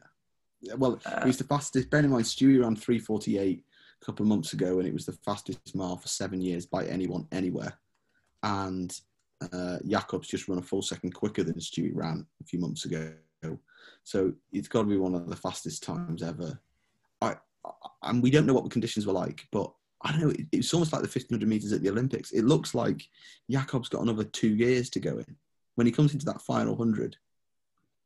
Well, 0.76 1.00
Uh, 1.04 1.20
it 1.22 1.26
was 1.26 1.38
the 1.38 1.44
fastest. 1.44 1.90
Bear 1.90 2.00
in 2.00 2.10
mind, 2.10 2.24
Stewie 2.24 2.62
ran 2.62 2.76
348 2.76 3.64
a 4.00 4.04
couple 4.04 4.22
of 4.24 4.28
months 4.28 4.52
ago, 4.52 4.78
and 4.78 4.86
it 4.86 4.94
was 4.94 5.06
the 5.06 5.18
fastest 5.24 5.74
mile 5.74 5.96
for 5.96 6.08
seven 6.08 6.40
years 6.40 6.66
by 6.66 6.84
anyone 6.86 7.26
anywhere. 7.32 7.72
And 8.42 8.96
uh, 9.52 9.78
Jakob's 9.86 10.28
just 10.28 10.48
run 10.48 10.58
a 10.58 10.62
full 10.62 10.82
second 10.82 11.14
quicker 11.14 11.42
than 11.42 11.54
Stewie 11.54 11.94
ran 11.94 12.26
a 12.40 12.44
few 12.44 12.60
months 12.60 12.84
ago. 12.84 13.12
So 14.04 14.32
it's 14.52 14.68
got 14.68 14.82
to 14.82 14.88
be 14.88 14.96
one 14.96 15.14
of 15.14 15.28
the 15.28 15.36
fastest 15.36 15.82
times 15.82 16.22
ever. 16.22 16.58
And 18.02 18.22
we 18.22 18.30
don't 18.30 18.46
know 18.46 18.54
what 18.54 18.64
the 18.64 18.70
conditions 18.70 19.06
were 19.06 19.12
like, 19.12 19.46
but 19.52 19.72
I 20.02 20.10
don't 20.12 20.20
know. 20.20 20.30
It, 20.30 20.46
it's 20.52 20.74
almost 20.74 20.92
like 20.92 21.02
the 21.02 21.08
1500 21.08 21.48
meters 21.48 21.72
at 21.72 21.82
the 21.82 21.90
Olympics. 21.90 22.32
It 22.32 22.44
looks 22.44 22.74
like 22.74 23.06
Jakob's 23.50 23.88
got 23.88 24.02
another 24.02 24.24
two 24.24 24.54
years 24.54 24.90
to 24.90 25.00
go 25.00 25.18
in. 25.18 25.36
When 25.76 25.86
he 25.86 25.92
comes 25.92 26.12
into 26.12 26.26
that 26.26 26.42
final 26.42 26.76
hundred, 26.76 27.16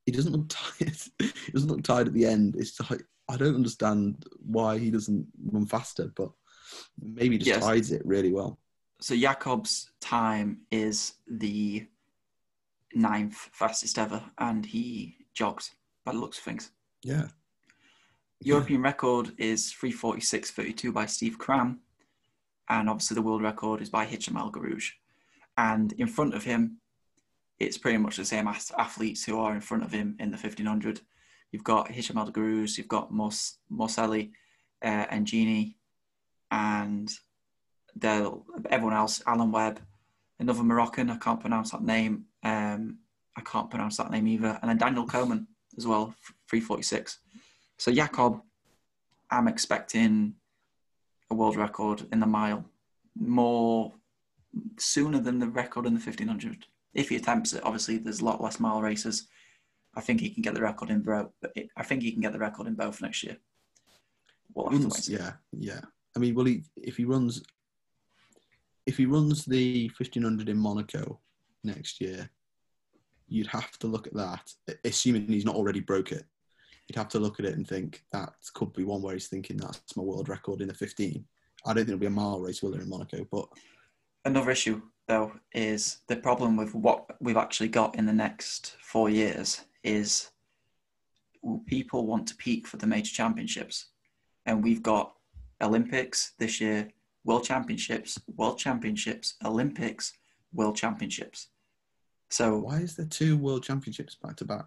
he 0.05 0.13
doesn't 0.13 0.33
look 0.33 0.47
tired. 0.49 0.97
he 1.19 1.53
doesn't 1.53 1.69
look 1.71 1.83
tired 1.83 2.07
at 2.09 2.15
the 2.15 2.27
end. 2.27 2.57
It's 2.57 2.79
like 2.91 3.03
I 3.29 3.37
don't 3.37 3.57
understand 3.57 4.25
why 4.39 4.79
he 4.79 4.91
doesn't 4.91 5.27
run 5.51 5.67
faster, 5.67 6.13
but 6.15 6.31
maybe 7.01 7.33
he 7.35 7.39
just 7.39 7.49
Yes. 7.49 7.65
hides 7.65 7.91
it 7.93 8.03
really 8.07 8.33
well. 8.33 8.59
So 9.01 9.17
Jakob's 9.17 9.91
time 10.01 10.61
is 10.71 11.15
the 11.27 11.87
ninth 12.95 13.51
fastest 13.53 13.99
ever, 13.99 14.23
and 14.39 14.65
he 14.65 15.17
jogs 15.35 15.73
by 16.05 16.13
the 16.13 16.19
looks 16.19 16.39
of 16.39 16.45
things. 16.45 16.71
Yeah. 17.03 17.27
European 18.43 18.83
record 18.83 19.33
is 19.39 19.73
346.32 19.73 20.93
by 20.93 21.07
Steve 21.07 21.39
Cram, 21.39 21.81
and 22.69 22.89
obviously 22.91 23.15
the 23.15 23.23
world 23.23 23.43
record 23.43 23.81
is 23.81 23.91
by 23.91 24.05
Hicham 24.05 24.39
El 24.39 24.53
Guerrouj. 24.53 24.91
And 25.57 25.93
in 25.93 26.07
front 26.07 26.35
of 26.35 26.45
him, 26.45 26.79
it's 27.59 27.79
pretty 27.79 27.99
much 27.99 28.17
the 28.17 28.25
same 28.25 28.47
ath- 28.47 28.73
athletes 28.79 29.25
who 29.25 29.39
are 29.39 29.55
in 29.55 29.61
front 29.61 29.83
of 29.83 29.93
him 29.93 30.17
in 30.19 30.31
the 30.31 30.37
1500. 30.37 31.01
You've 31.51 31.65
got 31.65 31.89
Hicham 31.89 32.17
El 32.19 32.31
Guerrouj, 32.31 32.77
you've 32.77 32.89
got 32.89 33.11
Mos- 33.11 33.59
Morceli 33.73 34.33
uh, 34.85 35.07
and 35.11 35.27
Ngeny, 35.27 35.75
and 36.51 37.11
everyone 38.71 38.95
else, 38.95 39.23
Alan 39.27 39.51
Webb, 39.51 39.81
another 40.39 40.63
Moroccan, 40.63 41.11
I 41.11 41.17
can't 41.17 41.41
pronounce 41.41 41.71
that 41.71 41.83
name. 41.83 42.27
Um, 42.43 42.99
I 43.37 43.41
can't 43.41 43.71
pronounce 43.71 43.97
that 43.97 44.11
name 44.11 44.29
either. 44.29 44.59
And 44.61 44.69
then 44.69 44.79
Daniel 44.79 45.07
Komen 45.07 45.47
as 45.79 45.87
well, 45.87 46.15
346. 46.51 47.19
So 47.79 47.93
Jakob 47.93 48.41
I'm 49.31 49.49
expecting 49.49 50.35
a 51.31 51.35
world 51.35 51.57
record 51.57 52.07
in 52.13 52.21
the 52.21 52.27
mile 52.27 52.65
more 53.19 53.93
sooner 54.79 55.19
than 55.19 55.39
the 55.39 55.49
record 55.49 55.87
in 55.87 55.95
the 55.95 56.01
1500. 56.01 56.67
If 56.95 57.09
he 57.09 57.17
attempts 57.17 57.53
it, 57.53 57.65
obviously 57.65 57.99
there's 57.99 58.21
a 58.21 58.25
lot 58.25 58.43
less 58.43 58.61
mile 58.61 58.81
races. 58.81 59.29
I 59.95 60.01
think 60.01 60.21
he 60.21 60.31
can 60.31 60.43
get 60.43 60.55
the 60.55 60.63
record 60.63 60.91
in 60.91 61.03
both. 61.03 61.31
I 61.77 61.83
think 61.83 62.03
he 62.03 62.13
can 62.13 62.21
get 62.21 62.33
the 62.33 62.39
record 62.39 62.67
in 62.67 62.75
both 62.75 63.01
next 63.03 63.25
year. 63.25 63.37
We'll 64.55 64.67
runs, 64.67 65.09
yeah, 65.09 65.33
yeah. 65.53 65.81
I 66.15 66.19
mean, 66.19 66.35
well, 66.35 66.47
he, 66.47 66.63
if 66.77 66.97
he 66.97 67.05
runs, 67.05 67.43
if 68.87 68.97
he 68.97 69.07
runs 69.07 69.45
the 69.45 69.91
1500 69.97 70.49
in 70.49 70.57
Monaco 70.57 71.21
next 71.65 72.01
year, 72.01 72.31
you'd 73.29 73.49
have 73.49 73.77
to 73.79 73.87
look 73.87 74.07
at 74.07 74.15
that, 74.15 74.51
assuming 74.85 75.27
he's 75.27 75.45
not 75.45 75.57
already 75.57 75.81
broke 75.81 76.13
it. 76.13 76.25
You'd 76.89 76.97
have 76.97 77.09
to 77.09 77.19
look 77.19 77.41
at 77.41 77.47
it 77.47 77.55
and 77.55 77.67
think 77.67 78.05
that 78.13 78.33
could 78.55 78.73
be 78.73 78.85
one 78.85 79.03
where 79.03 79.15
he's 79.15 79.29
thinking 79.29 79.57
that's 79.57 79.97
my 79.97 80.03
world 80.03 80.29
record 80.29 80.61
in 80.61 80.69
the 80.69 80.75
15. 80.75 81.25
I 81.65 81.69
don't 81.69 81.77
think 81.77 81.89
it'll 81.89 81.99
be 81.99 82.07
a 82.07 82.11
mile 82.11 82.41
race, 82.41 82.63
will 82.63 82.71
there, 82.71 82.81
in 82.81 82.89
Monaco? 82.89 83.27
But 83.31 83.49
another 84.25 84.51
issue 84.51 84.83
though 85.09 85.33
is 85.53 85.99
the 86.09 86.17
problem 86.17 86.57
with 86.57 86.75
what 86.75 87.07
we've 87.21 87.37
actually 87.37 87.69
got 87.69 87.95
in 87.97 88.07
the 88.07 88.13
next 88.13 88.77
four 88.81 89.09
years 89.09 89.63
is 89.85 90.31
people 91.67 92.07
want 92.07 92.27
to 92.29 92.37
peak 92.37 92.67
for 92.67 92.77
the 92.77 92.87
major 92.87 93.13
championships, 93.13 93.87
and 94.47 94.63
we've 94.63 94.83
got 94.83 95.15
Olympics 95.63 96.33
this 96.39 96.61
year, 96.61 96.89
World 97.25 97.45
Championships, 97.45 98.19
World 98.37 98.59
Championships, 98.59 99.35
Olympics, 99.45 100.13
World 100.53 100.77
Championships. 100.77 101.49
So 102.31 102.59
why 102.59 102.79
is 102.79 102.97
there 102.97 103.07
two 103.07 103.37
World 103.37 103.63
Championships 103.63 104.17
back 104.17 104.37
to 104.37 104.45
back? 104.45 104.67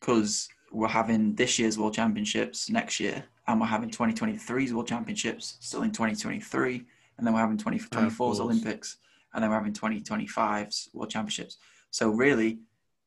Because 0.00 0.48
we're 0.76 0.88
having 0.88 1.34
this 1.34 1.58
year's 1.58 1.78
World 1.78 1.94
Championships 1.94 2.68
next 2.68 3.00
year, 3.00 3.24
and 3.48 3.58
we're 3.58 3.66
having 3.66 3.88
2023's 3.88 4.74
World 4.74 4.86
Championships 4.86 5.56
still 5.60 5.82
in 5.82 5.90
2023, 5.90 6.84
and 7.16 7.26
then 7.26 7.32
we're 7.32 7.40
having 7.40 7.56
2024's 7.56 8.40
Olympics, 8.40 8.98
and 9.32 9.42
then 9.42 9.50
we're 9.50 9.56
having 9.56 9.72
2025's 9.72 10.90
World 10.92 11.08
Championships. 11.08 11.56
So 11.90 12.10
really, 12.10 12.58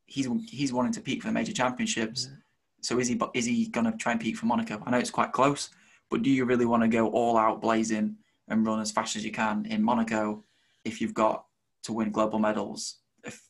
he's 0.07 0.27
he's 0.47 0.73
wanting 0.73 0.93
to 0.93 1.01
peak 1.01 1.21
for 1.21 1.27
the 1.27 1.33
major 1.33 1.53
championships. 1.53 2.27
Yeah. 2.27 2.37
So 2.81 2.97
is 2.97 3.07
he 3.07 3.21
is 3.35 3.45
he 3.45 3.67
going 3.67 3.85
to 3.85 3.95
try 3.97 4.13
and 4.13 4.21
peak 4.21 4.35
for 4.35 4.47
Monaco? 4.47 4.81
I 4.83 4.89
know 4.89 4.97
it's 4.97 5.11
quite 5.11 5.31
close, 5.31 5.69
but 6.09 6.23
do 6.23 6.31
you 6.31 6.45
really 6.45 6.65
want 6.65 6.81
to 6.81 6.89
go 6.89 7.09
all 7.09 7.37
out 7.37 7.61
blazing 7.61 8.15
and 8.47 8.65
run 8.65 8.79
as 8.79 8.91
fast 8.91 9.15
as 9.15 9.23
you 9.23 9.31
can 9.31 9.67
in 9.67 9.83
Monaco 9.83 10.43
if 10.85 11.01
you've 11.01 11.13
got 11.13 11.45
to 11.83 11.93
win 11.93 12.09
global 12.11 12.39
medals 12.39 12.95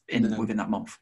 in 0.09 0.23
no. 0.23 0.37
within 0.37 0.57
that 0.57 0.69
month? 0.69 0.97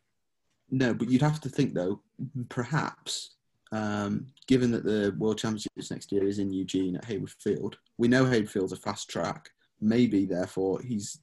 No, 0.70 0.94
but 0.94 1.10
you'd 1.10 1.24
have 1.24 1.42
to 1.42 1.50
think 1.50 1.74
though, 1.74 2.02
perhaps, 2.50 3.36
um, 3.72 4.28
given 4.48 4.72
that 4.72 4.84
the 4.84 5.16
World 5.18 5.38
Championships 5.38 5.92
next 5.92 6.12
year 6.12 6.28
is 6.28 6.40
in 6.40 6.54
Eugene 6.54 6.96
at 6.96 7.06
Hayward 7.06 7.32
Field, 7.32 7.78
we 7.98 8.08
know 8.08 8.26
Hayward 8.26 8.50
Field's 8.50 8.74
a 8.74 8.78
fast 8.78 9.10
track. 9.10 9.50
Maybe, 9.82 10.26
therefore, 10.26 10.82
he's 10.82 11.20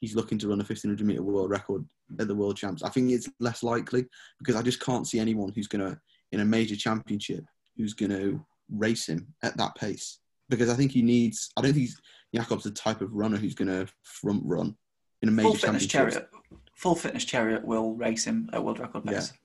he's 0.00 0.14
looking 0.14 0.38
to 0.38 0.48
run 0.48 0.60
a 0.60 0.64
1500 0.64 1.04
meter 1.04 1.22
world 1.22 1.50
record 1.50 1.84
at 2.18 2.28
the 2.28 2.34
World 2.34 2.56
Champs. 2.56 2.82
I 2.82 2.88
think 2.88 3.10
it's 3.10 3.28
less 3.40 3.62
likely 3.62 4.06
because 4.38 4.56
I 4.56 4.62
just 4.62 4.80
can't 4.80 5.06
see 5.06 5.18
anyone 5.18 5.52
who's 5.54 5.66
going 5.66 5.84
to 5.84 5.98
in 6.32 6.40
a 6.40 6.44
major 6.44 6.76
championship 6.76 7.44
who's 7.76 7.94
going 7.94 8.10
to 8.10 8.44
race 8.70 9.08
him 9.08 9.26
at 9.42 9.56
that 9.56 9.74
pace 9.74 10.18
because 10.48 10.68
I 10.70 10.74
think 10.74 10.92
he 10.92 11.02
needs. 11.02 11.50
I 11.56 11.62
don't 11.62 11.72
think 11.72 11.82
he's, 11.82 12.00
Jakob's 12.34 12.64
the 12.64 12.70
type 12.70 13.00
of 13.00 13.12
runner 13.12 13.36
who's 13.36 13.54
going 13.54 13.68
to 13.68 13.90
front 14.02 14.42
run 14.44 14.76
in 15.22 15.28
a 15.28 15.32
major 15.32 15.48
Full 15.48 15.56
fitness 15.56 15.86
Cheruiyot. 15.86 16.26
Full 16.74 16.94
fitness 16.94 17.24
Cheruiyot 17.24 17.64
will 17.64 17.94
race 17.94 18.24
him 18.24 18.48
at 18.52 18.62
world 18.62 18.78
record 18.78 19.04
pace. 19.04 19.32
Yeah. 19.32 19.38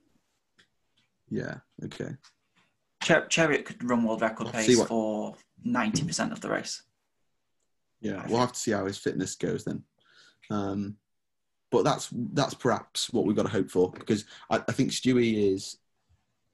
Yeah. 1.34 1.56
Okay. 1.84 2.12
Char- 3.02 3.28
Cheruiyot 3.28 3.66
could 3.66 3.84
run 3.84 4.04
world 4.04 4.22
record 4.22 4.48
I'll 4.48 4.54
pace 4.54 4.78
what... 4.78 4.88
for 4.88 5.36
ninety 5.64 6.06
percent 6.06 6.32
of 6.32 6.42
the 6.42 6.50
race. 6.50 6.84
Yeah, 8.02 8.26
we'll 8.28 8.40
have 8.40 8.52
to 8.52 8.60
see 8.60 8.72
how 8.72 8.86
his 8.86 8.98
fitness 8.98 9.36
goes 9.36 9.64
then. 9.64 9.84
Um, 10.52 10.98
but 11.72 11.84
that's 11.84 12.10
that's 12.34 12.54
perhaps 12.54 13.12
what 13.12 13.26
we've 13.26 13.36
got 13.36 13.44
to 13.44 13.52
hope 13.52 13.72
for 13.72 13.92
because 13.92 14.26
I, 14.52 14.58
I 14.68 14.72
think 14.72 14.92
Stewie 14.92 15.54
is 15.54 15.78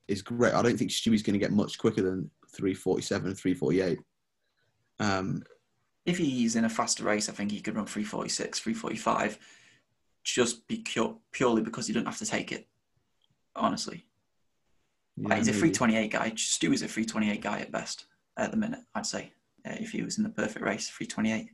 is 0.07 0.21
great. 0.21 0.53
I 0.53 0.61
don't 0.61 0.77
think 0.77 0.91
Stewie's 0.91 1.23
going 1.23 1.33
to 1.33 1.45
get 1.45 1.51
much 1.51 1.77
quicker 1.77 2.01
than 2.01 2.31
347, 2.55 3.35
348. 3.35 3.99
Um, 4.99 5.43
if 6.05 6.17
he's 6.17 6.55
in 6.55 6.65
a 6.65 6.69
faster 6.69 7.03
race, 7.03 7.29
I 7.29 7.33
think 7.33 7.51
he 7.51 7.61
could 7.61 7.75
run 7.75 7.85
346, 7.85 8.59
345, 8.59 9.37
just 10.23 10.67
be 10.67 10.83
purely 11.31 11.61
because 11.61 11.85
he 11.85 11.93
doesn't 11.93 12.07
have 12.07 12.17
to 12.17 12.25
take 12.25 12.51
it. 12.51 12.67
Honestly, 13.55 14.05
yeah, 15.19 15.35
he's 15.35 15.47
a 15.47 15.51
328 15.51 16.11
guy. 16.11 16.33
Stu 16.35 16.69
Stewie's 16.69 16.81
a 16.81 16.87
328 16.87 17.41
guy 17.41 17.59
at 17.59 17.71
best 17.71 18.05
at 18.37 18.51
the 18.51 18.57
minute. 18.57 18.79
I'd 18.95 19.05
say 19.05 19.31
uh, 19.65 19.75
if 19.79 19.91
he 19.91 20.01
was 20.01 20.17
in 20.17 20.23
the 20.23 20.29
perfect 20.29 20.63
race, 20.63 20.89
328. 20.89 21.49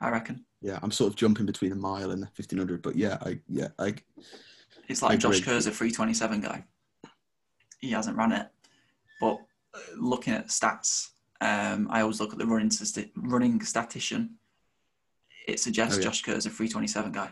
I 0.00 0.10
reckon. 0.10 0.44
Yeah, 0.62 0.78
I'm 0.82 0.90
sort 0.90 1.10
of 1.10 1.16
jumping 1.16 1.46
between 1.46 1.72
a 1.72 1.76
mile 1.76 2.12
and 2.12 2.22
the 2.22 2.26
1500, 2.26 2.82
but 2.82 2.96
yeah, 2.96 3.18
I 3.20 3.40
yeah 3.48 3.68
I. 3.78 3.94
It's 4.88 5.02
like 5.02 5.12
I 5.12 5.16
Josh 5.16 5.40
Kerr's 5.40 5.66
a 5.66 5.70
327 5.70 6.40
guy. 6.40 6.64
He 7.80 7.90
hasn't 7.90 8.16
run 8.16 8.32
it, 8.32 8.48
but 9.20 9.38
uh, 9.74 9.78
looking 9.96 10.34
at 10.34 10.48
stats, 10.48 11.10
um, 11.40 11.88
I 11.90 12.00
always 12.00 12.20
look 12.20 12.32
at 12.32 12.38
the 12.38 12.46
running 12.46 12.70
running 13.16 13.60
statistician. 13.62 14.36
It 15.46 15.60
suggests 15.60 15.96
oh, 15.96 16.00
yeah. 16.00 16.04
Josh 16.04 16.22
Kerr's 16.22 16.46
a 16.46 16.50
327 16.50 17.12
guy, 17.12 17.30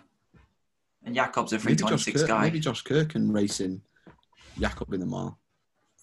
and 1.05 1.15
Jakob's 1.15 1.53
a 1.53 1.59
326 1.59 2.21
maybe 2.21 2.29
guy. 2.29 2.41
Maybe 2.43 2.61
Josh 2.61 2.83
Kerr 2.83 3.05
can 3.05 3.33
race 3.33 3.61
in 3.61 3.81
Jakob 4.59 4.93
in 4.93 5.01
the 5.01 5.07
mile 5.07 5.39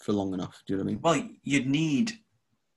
for 0.04 0.14
long 0.14 0.34
enough. 0.34 0.62
Do 0.66 0.74
you 0.74 0.78
know 0.78 0.84
what 0.84 0.90
I 0.90 0.94
mean? 0.94 1.02
Well, 1.02 1.30
you'd 1.44 1.68
need 1.68 2.14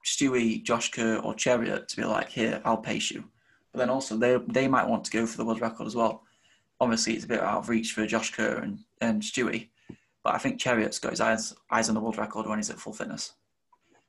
Stewie, 0.05 0.63
Josh 0.63 0.91
Kerr, 0.91 1.19
or 1.19 1.35
Cheruiyot 1.35 1.89
to 1.89 1.97
be 1.97 2.05
like, 2.05 2.31
"Here, 2.31 2.61
I'll 2.65 2.77
pace 2.77 3.11
you." 3.11 3.25
But 3.73 3.81
then 3.81 3.91
also 3.91 4.17
they 4.17 4.39
they 4.49 4.69
might 4.69 4.89
want 4.89 5.05
to 5.05 5.11
go 5.11 5.27
for 5.27 5.37
the 5.37 5.45
world 5.45 5.61
record 5.61 5.87
as 5.87 5.97
well. 5.97 6.23
Obviously, 6.81 7.15
it's 7.15 7.25
a 7.25 7.29
bit 7.29 7.41
out 7.41 7.59
of 7.59 7.69
reach 7.69 7.93
for 7.93 8.07
Josh 8.07 8.33
Kerr 8.33 8.59
and, 8.59 8.79
and 9.01 9.23
Stewie, 9.23 9.71
but 10.23 10.35
I 10.35 10.39
think 10.39 10.61
Cheruiyot's 10.61 10.99
got 10.99 11.13
his 11.13 11.21
eyes 11.21 11.55
eyes 11.71 11.89
on 11.89 11.95
the 11.95 12.01
world 12.01 12.19
record 12.19 12.47
when 12.47 12.59
he's 12.59 12.71
at 12.71 12.79
full 12.79 12.93
fitness. 12.93 13.33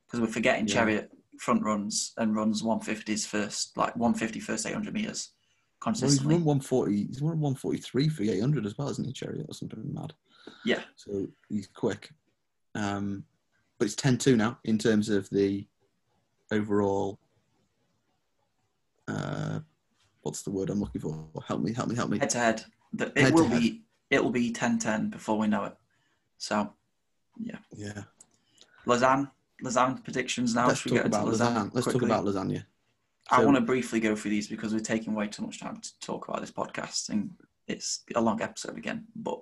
Because 0.06 0.22
we're 0.22 0.28
forgetting 0.28 0.68
yeah. 0.68 0.86
Cheruiyot 0.86 1.08
front 1.40 1.64
runs 1.64 2.14
and 2.18 2.36
runs 2.36 2.64
150s 2.64 3.26
first, 3.26 3.78
like 3.78 3.96
150 3.96 4.40
first 4.40 4.66
800 4.66 4.94
meters 4.94 5.32
consistently. 5.80 6.36
Well, 6.36 6.56
he's 6.56 6.72
run 6.72 6.92
140. 6.92 7.08
He's 7.08 7.22
run 7.22 7.40
143 7.40 8.10
for 8.10 8.24
800 8.24 8.66
as 8.66 8.78
well, 8.78 8.90
isn't 8.90 9.06
he, 9.06 9.14
Cheruiyot 9.14 9.50
or 9.50 9.54
something 9.54 9.94
mad? 9.94 10.14
Yeah. 10.66 10.82
So 10.96 11.28
he's 11.50 11.68
quick. 11.68 12.10
Um, 12.78 13.24
but 13.78 13.86
it's 13.86 13.96
10-2 13.96 14.36
now 14.36 14.60
in 14.64 14.78
terms 14.78 15.10
of 15.10 15.30
the 15.30 15.68
overall 16.52 17.20
uh, 19.08 19.60
what's 20.22 20.42
the 20.42 20.52
word 20.52 20.70
I'm 20.70 20.80
looking 20.80 21.02
for? 21.02 21.28
Help 21.48 21.62
me, 21.62 21.74
help 21.74 21.90
me, 21.90 21.96
help 21.96 22.10
me. 22.10 22.20
Head 22.20 22.30
to 22.32 22.38
head. 22.38 22.66
It 23.00 23.18
head 23.18 23.34
will 23.34 23.50
be 23.50 23.84
it 24.10 24.24
will 24.24 24.32
be 24.32 24.52
10-10 24.52 25.10
before 25.10 25.38
we 25.38 25.48
know 25.48 25.66
it. 25.66 25.76
So, 26.38 26.74
yeah. 27.40 27.58
Yeah. 27.76 28.04
Lausanne, 28.86 29.30
Lausanne 29.62 29.98
predictions 29.98 30.56
now. 30.56 30.68
Let's 30.68 30.84
talk 30.84 31.06
about 31.06 31.26
Lausanne. 31.26 31.54
Lausanne. 31.54 31.72
Let's 31.74 31.88
quickly? 31.88 32.08
talk 32.08 32.20
about 32.20 32.26
lasagna. 32.26 32.64
I 33.30 33.44
want 33.44 33.58
to 33.58 33.62
briefly 33.62 34.00
go 34.00 34.16
through 34.16 34.32
these 34.32 34.48
because 34.48 34.74
we're 34.74 34.80
taking 34.80 35.14
way 35.14 35.28
too 35.28 35.44
much 35.44 35.60
time 35.60 35.82
to 35.82 36.00
talk 36.00 36.30
about 36.30 36.40
this 36.40 36.52
podcast, 36.52 37.10
and 37.10 37.32
it's 37.68 38.04
a 38.16 38.22
long 38.22 38.42
episode 38.42 38.78
again. 38.78 39.06
But 39.16 39.42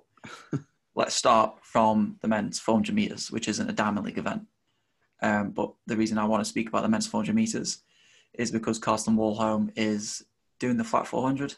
let's 0.96 1.14
start 1.14 1.58
from 1.62 2.16
the 2.22 2.28
men's 2.28 2.58
400 2.58 2.94
meters, 2.94 3.30
which 3.30 3.48
isn't 3.48 3.68
a 3.68 3.72
Diamond 3.72 4.06
League 4.06 4.18
event. 4.18 4.46
Um, 5.22 5.50
but 5.50 5.72
the 5.86 5.96
reason 5.96 6.18
I 6.18 6.24
want 6.24 6.42
to 6.42 6.48
speak 6.48 6.68
about 6.68 6.82
the 6.82 6.88
men's 6.88 7.06
400 7.06 7.34
meters 7.34 7.82
is 8.32 8.50
because 8.50 8.78
Karsten 8.78 9.16
Warholm 9.16 9.70
is 9.76 10.24
doing 10.58 10.78
the 10.78 10.84
flat 10.84 11.06
400. 11.06 11.54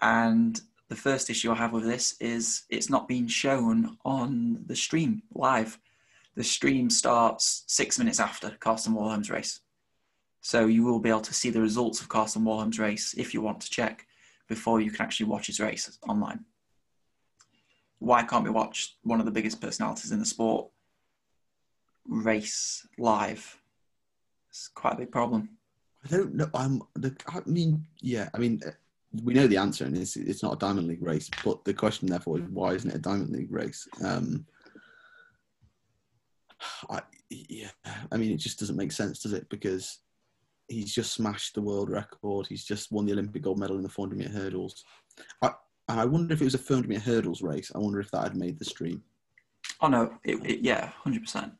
And 0.00 0.60
the 0.88 0.96
first 0.96 1.30
issue 1.30 1.50
I 1.50 1.56
have 1.56 1.72
with 1.72 1.84
this 1.84 2.14
is 2.20 2.64
it's 2.68 2.90
not 2.90 3.08
being 3.08 3.26
shown 3.26 3.96
on 4.04 4.62
the 4.66 4.76
stream 4.76 5.22
live. 5.34 5.78
The 6.34 6.44
stream 6.44 6.90
starts 6.90 7.64
six 7.66 7.98
minutes 7.98 8.20
after 8.20 8.50
Karsten 8.60 8.92
Warholm's 8.92 9.30
race. 9.30 9.60
So 10.42 10.66
you 10.66 10.84
will 10.84 11.00
be 11.00 11.08
able 11.08 11.22
to 11.22 11.34
see 11.34 11.50
the 11.50 11.62
results 11.62 12.00
of 12.00 12.10
Karsten 12.10 12.42
Warholm's 12.42 12.78
race 12.78 13.14
if 13.16 13.32
you 13.32 13.40
want 13.40 13.62
to 13.62 13.70
check 13.70 14.06
before 14.46 14.80
you 14.80 14.90
can 14.90 15.02
actually 15.02 15.26
watch 15.26 15.46
his 15.46 15.58
race 15.58 15.98
online. 16.06 16.44
Why 17.98 18.22
can't 18.22 18.44
we 18.44 18.50
watch 18.50 18.96
one 19.02 19.20
of 19.20 19.26
the 19.26 19.32
biggest 19.32 19.60
personalities 19.60 20.12
in 20.12 20.18
the 20.18 20.26
sport 20.26 20.68
race 22.06 22.86
live? 22.98 23.58
It's 24.50 24.68
quite 24.68 24.94
a 24.94 24.98
big 24.98 25.12
problem. 25.12 25.50
I 26.04 26.08
don't 26.08 26.34
know. 26.34 26.48
I'm. 26.54 26.82
The, 26.94 27.16
I 27.28 27.40
mean, 27.46 27.84
yeah. 28.00 28.28
I 28.34 28.38
mean, 28.38 28.60
uh, 28.66 28.70
we 29.24 29.34
know 29.34 29.46
the 29.46 29.56
answer, 29.56 29.84
and 29.84 29.96
it's 29.96 30.16
it's 30.16 30.42
not 30.42 30.54
a 30.54 30.58
Diamond 30.58 30.88
League 30.88 31.02
race. 31.02 31.30
But 31.44 31.64
the 31.64 31.74
question, 31.74 32.08
therefore, 32.08 32.38
is 32.38 32.44
why 32.50 32.74
isn't 32.74 32.90
it 32.90 32.96
a 32.96 33.00
Diamond 33.00 33.30
League 33.30 33.52
race? 33.52 33.88
Um, 34.04 34.46
I, 36.90 37.00
yeah. 37.30 37.70
I 38.12 38.16
mean, 38.16 38.32
it 38.32 38.38
just 38.38 38.58
doesn't 38.58 38.76
make 38.76 38.92
sense, 38.92 39.20
does 39.20 39.32
it? 39.32 39.48
Because 39.48 39.98
he's 40.68 40.94
just 40.94 41.12
smashed 41.12 41.54
the 41.54 41.62
world 41.62 41.90
record. 41.90 42.46
He's 42.46 42.64
just 42.64 42.92
won 42.92 43.06
the 43.06 43.12
Olympic 43.12 43.42
gold 43.42 43.58
medal 43.58 43.76
in 43.76 43.82
the 43.82 43.88
400 43.88 44.18
meter 44.18 44.30
hurdles. 44.30 44.84
I, 45.42 45.50
and 45.88 46.00
I 46.00 46.04
wonder 46.04 46.34
if 46.34 46.40
it 46.40 46.44
was 46.44 46.54
a 46.54 46.58
400 46.58 46.88
meter 46.88 47.00
hurdles 47.00 47.42
race. 47.42 47.70
I 47.74 47.78
wonder 47.78 48.00
if 48.00 48.10
that 48.10 48.22
had 48.24 48.36
made 48.36 48.58
the 48.58 48.64
stream. 48.64 49.02
Oh 49.80 49.88
no! 49.88 50.18
It, 50.24 50.44
it, 50.44 50.60
yeah, 50.60 50.88
hundred 50.88 51.22
percent. 51.22 51.52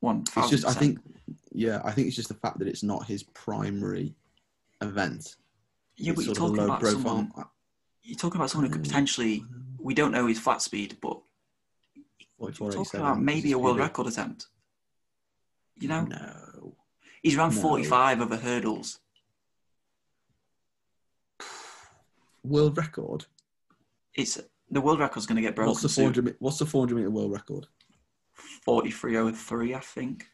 One 0.00 0.24
It's 0.36 0.50
just, 0.50 0.66
I 0.66 0.72
think, 0.72 0.98
yeah, 1.52 1.80
I 1.84 1.90
think 1.92 2.06
it's 2.08 2.16
just 2.16 2.28
the 2.28 2.34
fact 2.34 2.58
that 2.58 2.68
it's 2.68 2.82
not 2.82 3.06
his 3.06 3.22
primary 3.22 4.14
event. 4.82 5.36
Yeah, 5.96 6.10
It's 6.12 6.16
but 6.16 6.24
you're 6.26 6.32
a 6.32 6.34
talking 6.36 6.58
about 6.64 6.80
profile. 6.80 7.02
someone. 7.02 7.32
You're 8.02 8.18
talking 8.18 8.38
about 8.38 8.50
someone 8.50 8.68
who 8.68 8.72
could 8.76 8.82
Mm. 8.82 8.88
potentially. 8.88 9.44
We 9.78 9.94
don't 9.94 10.12
know 10.12 10.26
his 10.26 10.38
flat 10.38 10.60
speed, 10.62 10.98
but 11.00 11.20
you're 12.38 12.50
talking 12.72 13.00
about 13.00 13.20
maybe 13.20 13.52
a 13.52 13.58
world 13.58 13.78
record 13.78 14.06
attempt. 14.06 14.46
You 15.78 15.88
know, 15.88 16.04
No. 16.04 16.76
he's 17.22 17.36
ran 17.36 17.54
No. 17.54 17.60
45 17.60 18.20
over 18.20 18.36
hurdles. 18.36 18.98
World 22.42 22.76
record. 22.76 23.26
It's 24.14 24.40
the 24.70 24.80
world 24.80 25.00
record's 25.00 25.26
going 25.26 25.36
to 25.36 25.42
get 25.42 25.54
broken. 25.54 25.70
What's 25.70 25.82
the 25.82 25.88
soon. 25.88 26.04
400? 26.12 26.24
mi- 26.24 26.32
What's 26.38 26.58
the 26.58 26.66
400 26.66 26.94
meter 26.96 27.10
world 27.10 27.32
record? 27.32 27.66
4303, 28.34 29.74
I 29.74 29.80
think. 29.80 30.26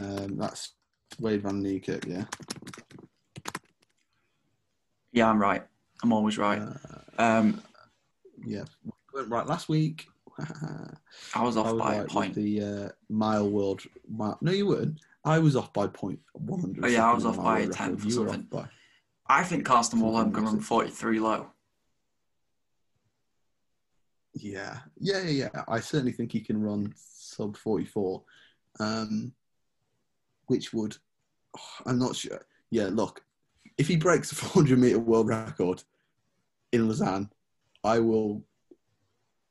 Um, 0.00 0.36
that's 0.36 0.72
Wayde 1.20 1.42
Van 1.42 1.62
Niekerk, 1.62 2.06
yeah. 2.06 2.24
Yeah, 5.12 5.28
I'm 5.30 5.40
right. 5.40 5.62
I'm 6.02 6.12
always 6.12 6.38
right. 6.38 6.60
Uh, 6.60 6.74
Um, 7.22 7.62
yeah, 8.46 8.64
went 9.12 9.28
right 9.28 9.46
last 9.46 9.68
week. 9.68 10.06
I 11.34 11.42
was 11.42 11.56
I 11.56 11.60
off 11.60 11.72
was 11.72 11.80
by 11.80 11.96
right 11.98 12.04
a 12.04 12.08
point. 12.08 12.34
the 12.34 12.62
uh, 12.62 12.88
mile 13.08 13.50
world. 13.50 13.82
Mile, 14.08 14.38
no, 14.40 14.52
you 14.52 14.66
weren't. 14.68 15.00
I 15.24 15.40
was 15.40 15.56
off 15.56 15.72
by 15.72 15.88
point 15.88 16.20
one 16.34 16.60
hundred. 16.60 16.84
Oh, 16.84 16.88
yeah, 16.88 17.10
I 17.10 17.12
was 17.12 17.24
off 17.26 17.36
by 17.38 17.60
a 17.60 17.66
tenth 17.68 18.04
or 18.04 18.08
You 18.08 18.20
were 18.20 18.28
off 18.28 18.34
something. 18.34 18.48
by. 18.60 18.68
I 19.28 19.44
think 19.44 19.66
Karsten 19.66 20.00
Warholm 20.00 20.32
can 20.32 20.44
run 20.44 20.60
43 20.60 21.20
low. 21.20 21.50
Yeah, 24.34 24.78
yeah, 24.98 25.22
yeah, 25.22 25.48
yeah. 25.54 25.64
I 25.68 25.80
certainly 25.80 26.12
think 26.12 26.32
he 26.32 26.40
can 26.40 26.62
run 26.62 26.92
sub 26.96 27.56
forty-four, 27.56 28.22
um, 28.78 29.32
which 30.46 30.72
would. 30.72 30.96
I'm 31.86 31.98
not 31.98 32.14
sure. 32.14 32.40
Yeah, 32.70 32.88
look, 32.92 33.24
if 33.78 33.88
he 33.88 33.96
breaks 33.96 34.28
the 34.30 34.36
400 34.36 34.78
meter 34.78 34.98
world 34.98 35.28
record 35.28 35.82
in 36.72 36.86
Lausanne, 36.86 37.30
I 37.82 37.98
will. 37.98 38.44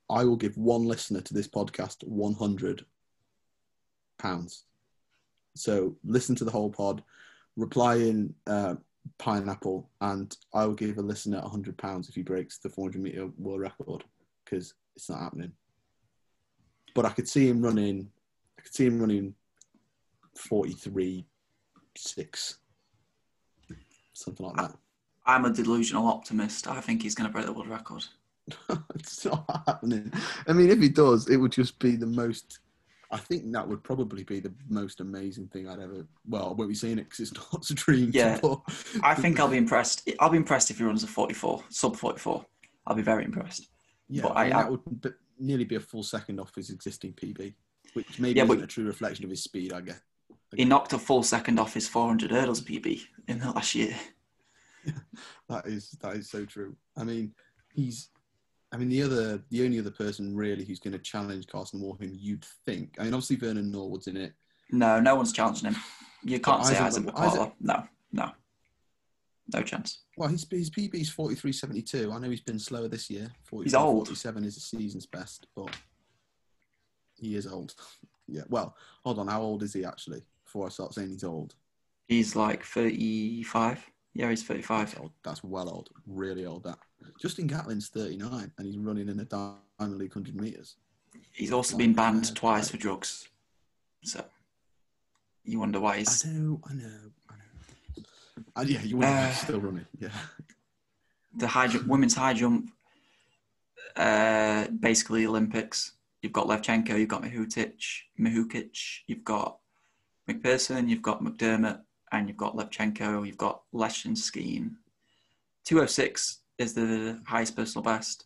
I 0.09 0.23
will 0.23 0.37
give 0.37 0.57
one 0.57 0.85
listener 0.85 1.19
to 1.19 1.33
this 1.33 1.49
podcast 1.49 2.01
100 2.07 2.85
pounds. 4.17 4.63
So 5.53 5.97
listen 6.05 6.33
to 6.37 6.45
the 6.45 6.51
whole 6.51 6.69
pod, 6.69 7.03
reply 7.57 7.95
in 7.95 8.33
uh, 8.45 8.75
pineapple, 9.17 9.89
and 10.01 10.35
I 10.53 10.65
will 10.65 10.73
give 10.73 10.97
a 10.97 11.01
listener 11.01 11.41
100 11.41 11.77
pounds 11.77 12.09
if 12.09 12.15
he 12.15 12.21
breaks 12.21 12.57
the 12.57 12.69
400 12.69 13.01
meter 13.01 13.29
world 13.37 13.61
record 13.61 14.03
because 14.43 14.73
it's 14.95 15.09
not 15.09 15.19
happening. 15.19 15.51
But 16.95 17.05
I 17.05 17.09
could 17.09 17.27
see 17.27 17.47
him 17.47 17.61
running. 17.61 18.09
I 18.57 18.61
could 18.61 18.73
see 18.73 18.85
him 18.85 18.99
running 18.99 19.35
43, 20.35 21.25
six, 21.95 22.59
something 24.13 24.45
like 24.45 24.55
that. 24.57 24.75
I'm 25.25 25.45
a 25.45 25.51
delusional 25.51 26.07
optimist. 26.07 26.67
I 26.67 26.79
think 26.79 27.01
he's 27.01 27.15
going 27.15 27.29
to 27.29 27.33
break 27.33 27.45
the 27.45 27.53
world 27.53 27.67
record. 27.67 28.05
it's 28.95 29.25
not 29.25 29.45
happening. 29.67 30.11
I 30.47 30.53
mean, 30.53 30.69
if 30.69 30.79
he 30.79 30.89
does, 30.89 31.27
it 31.27 31.37
would 31.37 31.51
just 31.51 31.77
be 31.79 31.95
the 31.95 32.07
most. 32.07 32.59
I 33.09 33.17
think 33.17 33.49
that 33.53 33.67
would 33.67 33.83
probably 33.83 34.23
be 34.23 34.39
the 34.41 34.53
most 34.67 34.99
amazing 34.99 35.47
thing 35.47 35.67
I'd 35.67 35.79
ever. 35.79 36.05
Well, 36.27 36.49
I 36.49 36.53
won't 36.53 36.69
be 36.69 36.75
saying 36.75 36.99
it 36.99 37.05
because 37.09 37.19
it's 37.31 37.33
not 37.53 37.69
a 37.69 37.73
dream. 37.73 38.11
Yeah. 38.13 38.39
I 39.01 39.15
think 39.15 39.39
I'll 39.39 39.47
be 39.47 39.57
impressed. 39.57 40.09
I'll 40.19 40.29
be 40.29 40.37
impressed 40.37 40.69
if 40.71 40.77
he 40.79 40.83
runs 40.83 41.03
a 41.03 41.07
44, 41.07 41.63
sub 41.69 41.95
44. 41.95 42.45
I'll 42.85 42.95
be 42.95 43.01
very 43.01 43.23
impressed. 43.23 43.69
Yeah, 44.09 44.23
but 44.23 44.33
I 44.37 44.41
I- 44.41 44.43
mean, 44.45 44.53
I- 44.53 44.61
that 44.63 44.71
would 44.71 45.01
be, 45.01 45.09
nearly 45.39 45.63
be 45.65 45.75
a 45.75 45.79
full 45.79 46.03
second 46.03 46.39
off 46.39 46.53
his 46.55 46.69
existing 46.69 47.13
PB, 47.13 47.53
which 47.93 48.19
maybe 48.19 48.37
Yeah, 48.39 48.45
isn't 48.45 48.63
a 48.63 48.67
true 48.67 48.85
reflection 48.85 49.23
of 49.23 49.29
his 49.29 49.43
speed. 49.43 49.71
I 49.71 49.81
guess. 49.81 50.01
He 50.55 50.65
knocked 50.65 50.93
a 50.93 50.97
full 50.97 51.23
second 51.23 51.59
off 51.59 51.73
his 51.73 51.87
400 51.89 52.31
hurdles 52.31 52.61
PB 52.61 53.01
in 53.27 53.39
the 53.39 53.51
last 53.51 53.73
year. 53.75 53.95
That 55.49 55.65
is 55.67 55.91
that 56.01 56.15
is 56.15 56.29
so 56.29 56.45
true. 56.45 56.75
I 56.97 57.03
mean, 57.03 57.33
he's. 57.73 58.09
I 58.71 58.77
mean, 58.77 58.89
the 58.89 59.01
other, 59.03 59.41
the 59.49 59.63
only 59.63 59.79
other 59.79 59.91
person 59.91 60.35
really 60.35 60.65
who's 60.65 60.79
going 60.79 60.91
to 60.93 60.99
challenge 60.99 61.47
Karsten 61.47 61.79
Warholm, 61.79 62.11
you'd 62.19 62.45
think. 62.65 62.95
I 62.99 63.03
mean, 63.03 63.13
obviously 63.13 63.37
Vernon 63.37 63.71
Norwood's 63.71 64.07
in 64.07 64.17
it. 64.17 64.33
No, 64.71 64.99
no 64.99 65.15
one's 65.15 65.31
challenging 65.31 65.71
him. 65.71 65.81
You 66.23 66.39
can't 66.39 66.65
say 66.65 66.77
Isaac- 66.77 67.07
Isaac 67.15 67.39
Isaac- 67.39 67.53
No, 67.61 67.83
no. 68.11 68.31
No 69.53 69.61
chance. 69.61 69.99
Well, 70.17 70.27
his 70.27 70.45
his 70.51 70.69
PB's 70.69 71.09
forty 71.09 71.33
three 71.35 71.53
seventy 71.53 71.81
two. 71.81 72.11
I 72.11 72.19
know 72.19 72.29
he's 72.29 72.41
been 72.41 72.59
slower 72.59 72.89
this 72.89 73.09
year. 73.09 73.31
43, 73.45 73.63
He's 73.63 73.75
old. 73.75 74.07
Forty 74.07 74.15
seven 74.19 74.43
is 74.43 74.55
the 74.55 74.59
season's 74.61 75.05
best, 75.05 75.47
but 75.55 75.69
he 77.17 77.35
is 77.35 77.47
old. 77.47 77.73
Yeah. 78.29 78.41
Well, 78.49 78.75
hold 79.05 79.19
on. 79.19 79.29
How 79.29 79.41
old 79.41 79.63
is 79.63 79.71
he 79.71 79.85
actually? 79.85 80.21
Before 80.43 80.65
I 80.65 80.69
start 80.69 80.93
saying 80.93 81.11
he's 81.11 81.23
old. 81.23 81.55
He's 82.09 82.35
like 82.35 82.61
35. 82.65 83.89
Yeah, 84.17 84.31
he's 84.31 84.43
35. 84.43 84.87
That's 84.89 84.99
old. 84.99 85.11
That's 85.23 85.43
well 85.43 85.69
old. 85.69 85.89
Really 86.07 86.45
old. 86.45 86.63
That. 86.63 86.79
Justin 87.21 87.47
Gatlin's 87.47 87.89
thirty 87.89 88.17
nine, 88.17 88.51
and 88.57 88.65
he's 88.65 88.77
running 88.77 89.09
in 89.09 89.17
the 89.17 89.25
Diamond 89.25 89.99
League 89.99 90.11
hundred 90.13 90.35
meters. 90.35 90.75
He's 91.31 91.51
also 91.53 91.77
been 91.77 91.93
banned 91.93 92.25
uh, 92.25 92.33
twice 92.33 92.63
like- 92.63 92.71
for 92.71 92.77
drugs. 92.77 93.29
So 94.03 94.25
you 95.43 95.59
wonder 95.59 95.79
why 95.79 95.99
he's. 95.99 96.25
I 96.25 96.29
know. 96.31 96.59
I 96.67 96.73
know. 96.73 97.11
I 97.29 97.33
know. 97.35 98.03
And 98.55 98.69
yeah, 98.69 98.81
you 98.81 98.97
wouldn't 98.97 99.15
Uh, 99.15 99.27
he's 99.27 99.37
still 99.41 99.59
running. 99.61 99.85
Yeah. 99.99 100.09
the 101.35 101.47
high 101.47 101.67
jump, 101.67 101.85
women's 101.87 102.15
high 102.15 102.33
jump, 102.33 102.71
uh, 103.95 104.67
basically 104.79 105.25
Olympics. 105.27 105.93
You've 106.23 106.33
got 106.33 106.47
Levchenko, 106.47 106.97
you've 106.97 107.07
got 107.09 107.21
Mihutic, 107.21 107.75
Mihukic, 108.19 108.75
you've 109.05 109.23
got 109.23 109.59
McPherson, 110.27 110.89
you've 110.89 111.03
got 111.03 111.23
McDermott, 111.23 111.81
and 112.11 112.27
you've 112.27 112.37
got 112.37 112.55
Levchenko, 112.55 113.25
you've 113.25 113.37
got 113.37 113.61
Leshinsky. 113.73 114.69
206 115.65 116.39
is 116.57 116.73
the 116.73 117.21
highest 117.25 117.55
personal 117.55 117.83
best. 117.83 118.25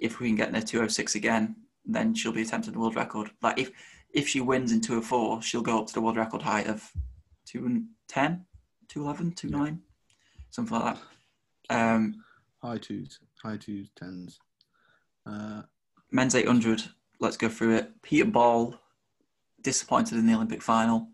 If 0.00 0.20
we 0.20 0.28
can 0.28 0.36
get 0.36 0.52
near 0.52 0.62
206 0.62 1.14
again, 1.14 1.56
then 1.84 2.14
she'll 2.14 2.32
be 2.32 2.42
attempting 2.42 2.72
the 2.72 2.78
world 2.78 2.96
record. 2.96 3.30
Like 3.42 3.58
if 3.58 3.70
if 4.14 4.28
she 4.28 4.40
wins 4.40 4.72
in 4.72 4.80
204, 4.80 5.40
she'll 5.42 5.62
go 5.62 5.80
up 5.80 5.86
to 5.86 5.94
the 5.94 6.00
world 6.00 6.18
record 6.18 6.42
height 6.42 6.66
of 6.66 6.90
210, 7.46 8.44
211, 8.88 9.34
29, 9.34 9.80
something 10.50 10.78
like 10.78 10.96
that. 11.68 11.74
Um, 11.74 12.22
High 12.60 12.78
twos. 12.78 13.18
High 13.42 13.56
twos. 13.56 13.88
Tens. 13.96 14.38
Uh, 15.26 15.62
men's 16.12 16.34
800 16.34 16.84
let's 17.20 17.36
go 17.36 17.48
through 17.48 17.76
it 17.76 17.90
peter 18.02 18.26
bol 18.26 18.78
disappointed 19.62 20.18
in 20.18 20.26
the 20.26 20.34
olympic 20.34 20.62
final 20.62 21.08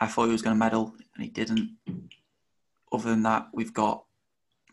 i 0.00 0.06
thought 0.06 0.26
he 0.26 0.32
was 0.32 0.42
going 0.42 0.54
to 0.54 0.58
medal 0.58 0.94
and 1.14 1.24
he 1.24 1.30
didn't 1.30 1.76
other 2.92 3.10
than 3.10 3.22
that 3.22 3.48
we've 3.52 3.74
got 3.74 4.04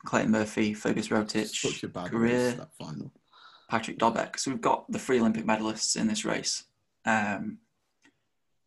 clayton 0.05 0.31
murphy 0.31 0.73
fergus 0.73 1.09
rotich 1.09 1.51
Korir 1.91 2.19
race, 2.19 2.53
that 2.55 2.73
final. 2.77 3.11
patryk 3.71 3.97
dobek 3.97 4.37
so 4.37 4.51
we've 4.51 4.61
got 4.61 4.89
the 4.91 4.99
three 4.99 5.19
olympic 5.19 5.45
medalists 5.45 5.95
in 5.95 6.07
this 6.07 6.25
race 6.25 6.65
um, 7.05 7.59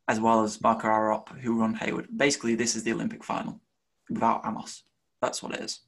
as 0.09 0.19
well 0.19 0.43
as 0.43 0.61
Marco 0.61 0.89
Arop, 0.89 1.29
who 1.41 1.61
run 1.61 1.75
Hayward. 1.75 2.09
Basically, 2.17 2.55
this 2.55 2.75
is 2.75 2.83
the 2.83 2.93
Olympic 2.93 3.23
final 3.23 3.61
without 4.09 4.43
Amos. 4.47 4.83
That's 5.21 5.43
what 5.43 5.55
it 5.55 5.61
is. 5.61 5.81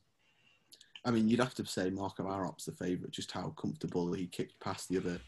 I 1.05 1.11
mean, 1.11 1.29
you'd 1.29 1.41
have 1.41 1.55
to 1.55 1.66
say 1.66 1.89
Marco 1.89 2.25
Arop's 2.25 2.66
the 2.66 2.73
favourite, 2.73 3.12
just 3.12 3.33
how 3.33 3.55
comfortable 3.59 4.12
he 4.12 4.27
kicked 4.27 4.61
past 4.61 4.89
the 4.89 4.99
other 4.99 5.18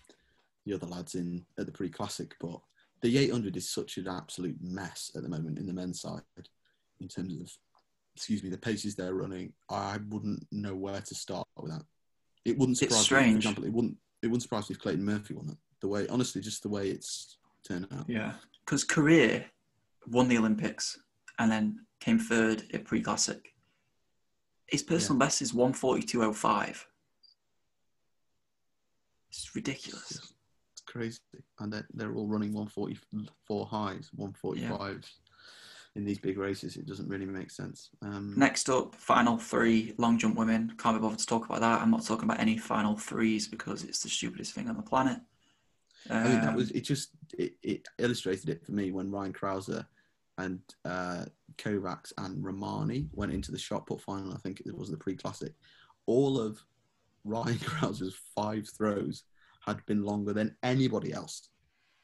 the 0.65 0.75
other 0.75 0.87
lads 0.87 1.17
in 1.17 1.45
at 1.59 1.67
the 1.67 1.73
pre-classic. 1.73 2.37
But 2.39 2.61
the 3.03 3.19
800 3.19 3.57
is 3.57 3.69
such 3.69 3.99
an 3.99 4.09
absolute 4.09 4.57
mess 4.63 5.11
at 5.17 5.23
the 5.23 5.29
moment 5.29 5.59
in 5.59 5.67
the 5.67 5.73
men's 5.73 6.01
side 6.01 6.23
in 7.01 7.09
terms 7.09 7.35
of, 7.41 7.51
excuse 8.15 8.43
me, 8.43 8.49
the 8.51 8.57
paces 8.59 8.95
they're 8.95 9.15
running. 9.15 9.53
I 9.69 9.99
wouldn't 10.09 10.47
know 10.53 10.75
where 10.75 11.01
to 11.01 11.15
start 11.15 11.47
with 11.57 11.73
that. 11.73 11.85
It 12.45 12.57
wouldn't 12.59 12.81
It's 12.81 12.95
surprise 12.95 13.11
me. 13.11 13.17
For 13.17 13.23
strange. 13.25 13.37
example, 13.37 13.65
it 13.65 13.73
wouldn't 13.73 13.97
it 14.23 14.29
wouldn't 14.29 14.43
surprise 14.43 14.71
me 14.71 14.75
if 14.75 14.81
Clayton 14.81 15.05
Murphy 15.05 15.35
won 15.35 15.49
it. 15.49 15.57
The 15.81 15.89
way, 15.89 16.07
honestly, 16.09 16.41
just 16.41 16.63
the 16.63 16.69
way 16.69 16.89
it's 16.91 17.39
turned 17.67 17.89
out. 17.93 18.05
Yeah, 18.09 18.35
because 18.65 18.85
Korir 18.85 19.45
won 20.09 20.29
the 20.29 20.39
Olympics 20.39 20.99
and 21.39 21.51
then 21.51 21.81
came 22.01 22.19
third 22.21 22.65
at 22.73 22.85
pre-classic. 22.85 23.53
His 24.67 24.83
personal 24.83 25.19
best 25.19 25.43
is 25.43 25.53
one 25.53 25.73
forty 25.73 26.03
two 26.03 26.23
oh 26.23 26.33
five. 26.33 26.87
It's 29.31 29.55
ridiculous. 29.55 30.33
Crazy, 30.93 31.21
and 31.59 31.73
they're, 31.73 31.87
they're 31.95 32.15
all 32.15 32.27
running 32.27 32.53
144 32.53 33.67
highs, 33.67 34.11
145s 34.19 35.07
in 35.97 36.05
these 36.05 36.19
big 36.19 36.37
races. 36.37 36.77
It 36.77 36.85
doesn't 36.87 37.09
really 37.09 37.25
make 37.25 37.51
sense. 37.51 37.89
Um, 38.03 38.35
Next 38.37 38.69
up, 38.69 38.95
final 38.97 39.39
three 39.39 39.95
long 39.97 40.19
jump 40.19 40.37
women. 40.37 40.75
Can't 40.79 40.97
be 40.97 41.01
bothered 41.01 41.19
to 41.19 41.27
talk 41.27 41.47
about 41.47 41.61
that. 41.61 41.81
I'm 41.81 41.91
not 41.91 42.05
talking 42.05 42.25
about 42.25 42.41
any 42.41 42.59
final 42.59 42.97
threes 42.97 43.49
because 43.49 43.85
it's 43.85 44.03
the 44.03 44.11
stupidest 44.11 44.53
thing 44.55 44.69
on 44.69 44.77
the 44.77 44.83
planet. 44.83 45.19
I 46.11 46.25
mean, 46.25 46.41
that 46.41 46.49
Um, 46.49 46.57
was 46.57 46.71
it. 46.73 46.83
Just 46.83 47.11
it, 47.39 47.55
it 47.63 47.89
illustrated 47.99 48.51
it 48.51 48.65
for 48.65 48.73
me 48.73 48.91
when 48.91 49.11
Ryan 49.11 49.33
Crouser 49.33 49.87
and 50.37 50.61
uh, 50.85 51.25
Kovacs 51.57 52.13
and 52.19 52.45
Romani 52.45 53.09
went 53.13 53.33
into 53.33 53.51
the 53.51 53.59
shot 53.59 53.87
put 53.87 54.01
final. 54.03 54.35
I 54.35 54.39
think 54.39 54.61
it 54.67 54.77
was 54.77 54.91
the 54.91 54.97
pre-classic. 54.99 55.55
All 56.07 56.39
of 56.39 56.63
Ryan 57.25 57.59
Crouser's 57.65 58.17
five 58.35 58.69
throws 58.69 59.25
had 59.67 59.85
been 59.87 60.03
longer 60.03 60.33
than 60.33 60.57
anybody 60.63 61.13
else. 61.13 61.49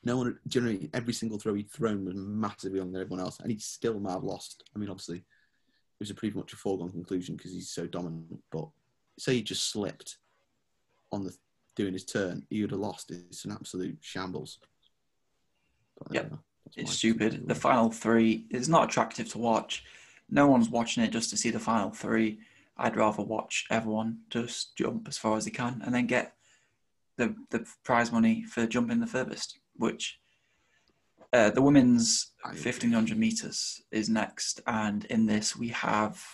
No 0.04 0.16
one 0.16 0.38
generally 0.46 0.88
every 0.94 1.12
single 1.12 1.38
throw 1.38 1.54
he'd 1.54 1.70
thrown 1.70 2.04
was 2.04 2.14
massively 2.14 2.80
on 2.80 2.94
everyone 2.94 3.20
else, 3.20 3.40
and 3.40 3.50
he 3.50 3.59
still 3.59 3.98
might 3.98 4.12
have 4.12 4.24
lost. 4.24 4.62
I 4.74 4.78
mean, 4.78 4.88
obviously, 4.88 5.18
it 5.18 5.24
was 6.00 6.11
a 6.11 6.14
pretty 6.14 6.36
much 6.38 6.52
a 6.52 6.56
foregone 6.56 6.90
conclusion 6.90 7.36
because 7.36 7.52
he's 7.52 7.70
so 7.70 7.86
dominant. 7.86 8.40
But 8.50 8.68
say 9.18 9.34
he 9.34 9.42
just 9.42 9.70
slipped 9.70 10.18
on 11.11 11.24
the 11.24 11.34
doing 11.74 11.92
his 11.92 12.04
turn, 12.04 12.46
he 12.50 12.61
would 12.62 12.70
have 12.70 12.80
lost. 12.80 13.11
It's 13.11 13.44
an 13.44 13.52
absolute 13.52 13.98
shambles. 14.00 14.59
But, 15.98 16.14
Yep. 16.14 16.32
uh, 16.32 16.36
It's 16.76 16.92
stupid. 16.92 17.28
opinion. 17.28 17.48
The 17.48 17.54
final 17.54 17.90
three 17.90 18.46
is 18.50 18.68
not 18.68 18.84
attractive 18.88 19.28
to 19.30 19.38
watch. 19.38 19.84
No 20.30 20.46
one's 20.46 20.68
watching 20.68 21.02
it 21.02 21.11
just 21.11 21.30
to 21.30 21.36
see 21.36 21.50
the 21.50 21.59
final 21.59 21.90
three. 21.90 22.40
I'd 22.76 22.96
rather 22.96 23.22
watch 23.22 23.66
everyone 23.70 24.20
just 24.30 24.76
jump 24.76 25.09
as 25.09 25.18
far 25.18 25.36
as 25.36 25.44
they 25.44 25.50
can 25.50 25.82
and 25.84 25.92
then 25.94 26.06
get 26.06 26.36
the 27.19 27.35
the 27.51 27.66
prize 27.85 28.11
money 28.11 28.45
for 28.45 28.66
jumping 28.66 29.01
the 29.01 29.07
furthest, 29.07 29.59
which 29.77 30.19
uh, 31.33 31.51
the 31.51 31.61
women's 31.61 32.33
1500 32.43 33.19
meters 33.19 33.83
is 33.91 34.09
next. 34.09 34.62
And 34.66 35.05
in 35.07 35.27
this, 35.27 35.55
we 35.55 35.69
have 35.69 36.25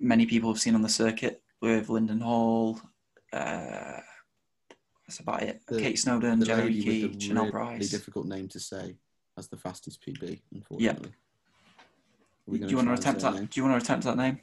many 0.00 0.24
people 0.24 0.50
have 0.50 0.60
seen 0.60 0.74
on 0.74 0.82
the 0.82 0.88
circuit 0.88 1.42
with 1.60 1.90
Linden 1.90 2.20
Hall. 2.20 2.80
Uh, 3.32 4.00
that's 5.06 5.20
about 5.20 5.42
it. 5.42 5.60
The- 5.66 5.80
Kate 5.80 5.98
Snowden, 5.98 6.42
Jerry 6.44 6.72
Key, 6.72 7.18
Chanel 7.18 7.44
really 7.44 7.50
Price. 7.52 7.90
difficult 7.90 8.26
name 8.26 8.48
to 8.48 8.60
say 8.60 8.96
as 9.36 9.48
the 9.48 9.56
fastest 9.56 10.00
PB. 10.04 10.40
Unfortunately. 10.54 11.12
We 12.46 12.58
Do 12.60 12.68
you 12.68 12.76
want 12.76 12.88
to 12.88 12.94
attempt 12.94 13.20
that? 13.22 13.34
name? 13.34 13.46
Do 13.50 13.60
you 13.60 13.66
want 13.66 13.78
to 13.78 13.84
attempt 13.84 14.04
that 14.06 14.16
name? 14.16 14.40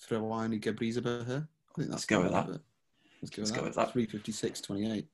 Gebrizabaher, 0.00 0.20
Throwani 0.20 0.60
Gebrizabaher. 0.60 1.48
I 1.48 1.74
think 1.76 1.90
that's 1.90 1.90
Let's 1.90 2.04
go 2.06 2.22
with 2.22 2.32
that. 2.32 2.48
Let's 2.48 2.60
go 2.60 2.62
Let's 3.22 3.36
with 3.36 3.50
go 3.50 3.54
that. 3.56 3.64
with 3.64 3.74
that. 3.76 3.92
Three 3.92 4.06
fifty 4.06 4.32
six 4.32 4.60
twenty 4.60 4.90
eight. 4.90 5.06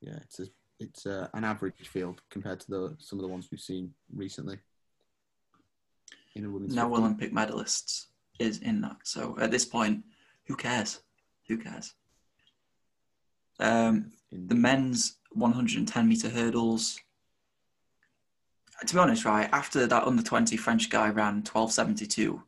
Yeah, 0.00 0.18
it's 0.22 0.40
a 0.40 0.46
it's 0.78 1.06
a, 1.06 1.30
an 1.34 1.44
average 1.44 1.88
field 1.88 2.22
compared 2.30 2.60
to 2.60 2.70
the 2.70 2.96
some 2.98 3.18
of 3.18 3.22
the 3.22 3.28
ones 3.28 3.48
we've 3.50 3.60
seen 3.60 3.92
recently. 4.14 4.58
In 6.34 6.44
a 6.44 6.50
women's 6.50 6.74
No 6.74 6.88
50. 6.88 7.00
Olympic 7.00 7.32
medalists 7.32 8.06
is 8.38 8.58
in 8.58 8.82
that. 8.82 8.96
So 9.04 9.36
at 9.40 9.50
this 9.50 9.64
point, 9.64 10.04
who 10.44 10.54
cares? 10.54 11.00
Who 11.48 11.56
cares? 11.56 11.94
Um, 13.58 14.12
the 14.30 14.54
men's 14.54 15.16
110 15.32 16.06
meter 16.08 16.28
hurdles. 16.28 17.00
To 18.86 18.94
be 18.94 19.00
honest, 19.00 19.24
right 19.24 19.48
after 19.52 19.86
that 19.86 20.04
under 20.06 20.22
20 20.22 20.58
French 20.58 20.90
guy 20.90 21.06
ran 21.08 21.36
1272, 21.36 22.42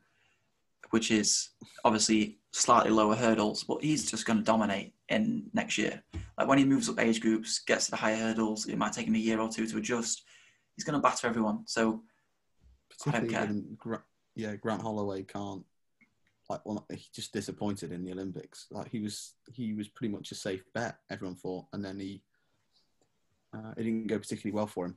which 0.91 1.11
is 1.11 1.51
obviously 1.85 2.39
slightly 2.53 2.91
lower 2.91 3.15
hurdles, 3.15 3.65
but 3.65 3.83
he's 3.83 4.11
just 4.11 4.27
going 4.27 4.39
to 4.39 4.45
dominate 4.45 4.95
in 5.09 5.45
next 5.53 5.79
year. 5.79 6.03
Like 6.37 6.49
when 6.49 6.59
he 6.59 6.65
moves 6.65 6.89
up 6.89 7.01
age 7.01 7.21
groups, 7.21 7.61
gets 7.61 7.87
to 7.87 7.91
the 7.93 7.97
higher 7.97 8.17
hurdles, 8.17 8.67
it 8.67 8.77
might 8.79 8.93
take 8.93 9.07
him 9.07 9.15
a 9.15 9.19
year 9.19 9.41
or 9.41 9.49
two 9.49 9.67
to 9.67 9.79
adjust. 9.79 10.23
He's 10.77 10.85
going 10.85 10.99
to 10.99 11.03
batter 11.03 11.27
everyone. 11.27 11.63
So 11.67 12.03
I 13.07 13.11
don't 13.11 13.29
particularly 13.29 13.77
care. 13.85 14.05
yeah 14.35 14.57
Grant 14.57 14.83
Holloway 14.83 15.23
can't 15.23 15.65
like 16.49 16.65
well 16.65 16.87
he 16.91 17.05
just 17.15 17.33
disappointed 17.33 17.93
in 17.93 18.05
the 18.05 18.13
Olympics 18.13 18.67
like 18.71 18.89
he 18.91 19.01
was 19.01 19.35
he 19.53 19.75
was 19.75 19.87
pretty 19.89 20.11
much 20.13 20.33
a 20.33 20.35
safe 20.35 20.65
bet 20.75 20.97
everyone 21.11 21.37
thought 21.37 21.67
and 21.75 21.85
then 21.85 22.01
he 22.01 22.23
uh, 23.55 23.73
it 23.77 23.83
didn't 23.83 24.07
go 24.07 24.19
particularly 24.19 24.55
well 24.55 24.67
for 24.67 24.87
him 24.87 24.97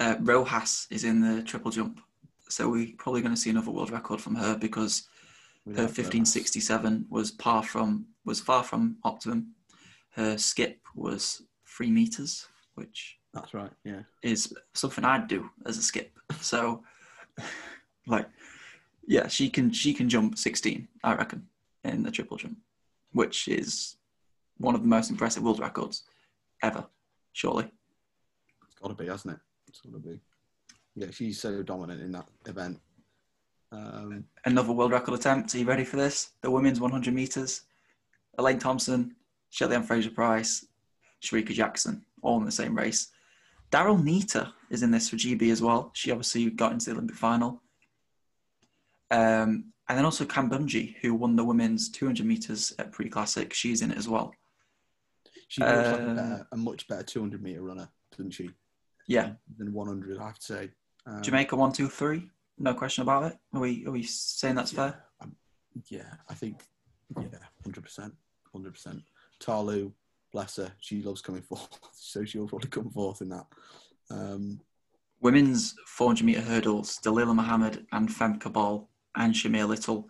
uh, 0.00 0.16
Rojas 0.20 0.86
is 0.90 1.04
in 1.04 1.20
the 1.20 1.42
triple 1.42 1.70
jump. 1.70 2.00
So 2.52 2.68
we're 2.68 2.92
probably 2.98 3.22
going 3.22 3.34
to 3.34 3.40
see 3.40 3.48
another 3.48 3.70
world 3.70 3.90
record 3.90 4.20
from 4.20 4.34
her 4.34 4.56
because 4.56 5.08
her 5.64 5.84
1567 5.84 7.06
was 7.08 7.30
par 7.30 7.62
from 7.62 8.06
was 8.26 8.40
far 8.40 8.62
from 8.62 8.96
optimum. 9.04 9.54
Her 10.10 10.36
skip 10.36 10.78
was 10.94 11.42
three 11.66 11.90
meters, 11.90 12.46
which 12.74 13.16
that's 13.32 13.54
right 13.54 13.70
yeah 13.84 14.02
is 14.22 14.52
something 14.74 15.02
I'd 15.04 15.28
do 15.28 15.48
as 15.64 15.78
a 15.78 15.82
skip. 15.82 16.12
So, 16.40 16.82
like, 18.06 18.28
yeah, 19.06 19.28
she 19.28 19.48
can 19.48 19.70
she 19.72 19.94
can 19.94 20.08
jump 20.08 20.36
16, 20.36 20.88
I 21.04 21.14
reckon, 21.14 21.46
in 21.84 22.02
the 22.02 22.10
triple 22.10 22.36
jump, 22.36 22.58
which 23.12 23.48
is 23.48 23.96
one 24.58 24.74
of 24.74 24.82
the 24.82 24.88
most 24.88 25.10
impressive 25.10 25.42
world 25.42 25.60
records 25.60 26.02
ever, 26.62 26.84
surely. 27.32 27.70
it's 28.66 28.74
got 28.74 28.88
to 28.88 28.94
be 28.94 29.06
hasn't 29.06 29.34
it 29.34 29.40
it's 29.68 29.80
got 29.80 29.92
to 29.92 29.98
be 29.98 30.20
yeah 30.94 31.08
she's 31.10 31.40
so 31.40 31.62
dominant 31.62 32.00
in 32.00 32.12
that 32.12 32.26
event 32.46 32.80
um, 33.72 34.24
Another 34.44 34.72
world 34.72 34.92
record 34.92 35.14
attempt. 35.14 35.54
Are 35.54 35.58
you 35.58 35.64
ready 35.64 35.82
for 35.84 35.96
this? 35.96 36.32
The 36.42 36.50
women's 36.50 36.78
100 36.78 37.14
meters. 37.14 37.62
Elaine 38.38 38.58
Thompson, 38.58 39.16
Shelly-Ann 39.48 39.82
Fraser-Pryce, 39.84 40.66
Shericka 41.22 41.54
Jackson, 41.54 42.04
all 42.20 42.38
in 42.38 42.44
the 42.44 42.52
same 42.52 42.76
race. 42.76 43.08
Daryll 43.70 44.02
Neita 44.02 44.52
is 44.68 44.82
in 44.82 44.90
this 44.90 45.08
for 45.08 45.16
GB 45.16 45.50
as 45.50 45.62
well. 45.62 45.90
She 45.94 46.10
obviously 46.10 46.50
got 46.50 46.72
into 46.72 46.86
the 46.90 46.92
Olympic 46.92 47.16
final. 47.16 47.62
Um, 49.10 49.72
and 49.88 49.96
then 49.98 50.04
also 50.04 50.26
Kambundji, 50.26 50.96
who 51.00 51.14
won 51.14 51.36
the 51.36 51.44
women's 51.44 51.88
200 51.90 52.26
meters 52.26 52.74
at 52.78 52.92
pre-classic. 52.92 53.54
She's 53.54 53.80
in 53.80 53.90
it 53.92 53.96
as 53.96 54.06
well. 54.08 54.34
she 55.48 55.62
looks 55.62 55.72
like 55.92 56.00
a, 56.00 56.10
Uh, 56.10 56.14
better, 56.14 56.46
a 56.52 56.56
much 56.58 56.86
better 56.88 57.02
200 57.02 57.42
meter 57.42 57.62
runner 57.62 57.88
doesn't 58.10 58.32
she 58.32 58.50
Yeah, 59.08 59.32
than 59.56 59.72
100 59.72 60.18
I 60.18 60.26
have 60.26 60.38
to 60.38 60.44
say 60.44 60.70
um, 61.06 61.22
Jamaica 61.22 61.56
one, 61.56 61.72
two, 61.72 61.88
three. 61.88 62.28
No 62.58 62.74
question 62.74 63.02
about 63.02 63.24
it. 63.24 63.38
Are 63.54 63.60
we 63.60 63.84
are 63.86 63.90
we 63.90 64.02
saying 64.02 64.54
that's 64.54 64.72
yeah, 64.72 64.90
fair? 64.90 65.04
um, 65.20 65.36
yeah, 65.88 66.14
I 66.28 66.34
think 66.34 66.62
yeah, 67.16 67.38
hundred 67.64 67.82
percent, 67.82 68.14
hundred 68.52 68.72
percent. 68.74 69.02
Ta 69.40 69.60
Lou, 69.60 69.92
bless 70.32 70.56
her, 70.56 70.72
she 70.80 71.02
loves 71.02 71.22
coming 71.22 71.42
forth, 71.50 71.78
so 71.92 72.24
she'll 72.24 72.46
probably 72.46 72.70
come 72.70 72.90
forth 72.90 73.20
in 73.20 73.28
that. 73.30 73.46
Um, 74.10 74.60
Women's 75.22 75.76
400 75.86 76.24
meter 76.24 76.40
hurdles, 76.40 76.98
Dalilah 76.98 77.34
Muhammad 77.34 77.86
and 77.92 78.08
Femke 78.08 78.52
Bol 78.52 78.88
and 79.14 79.32
Shamier 79.32 79.68
Little. 79.68 80.08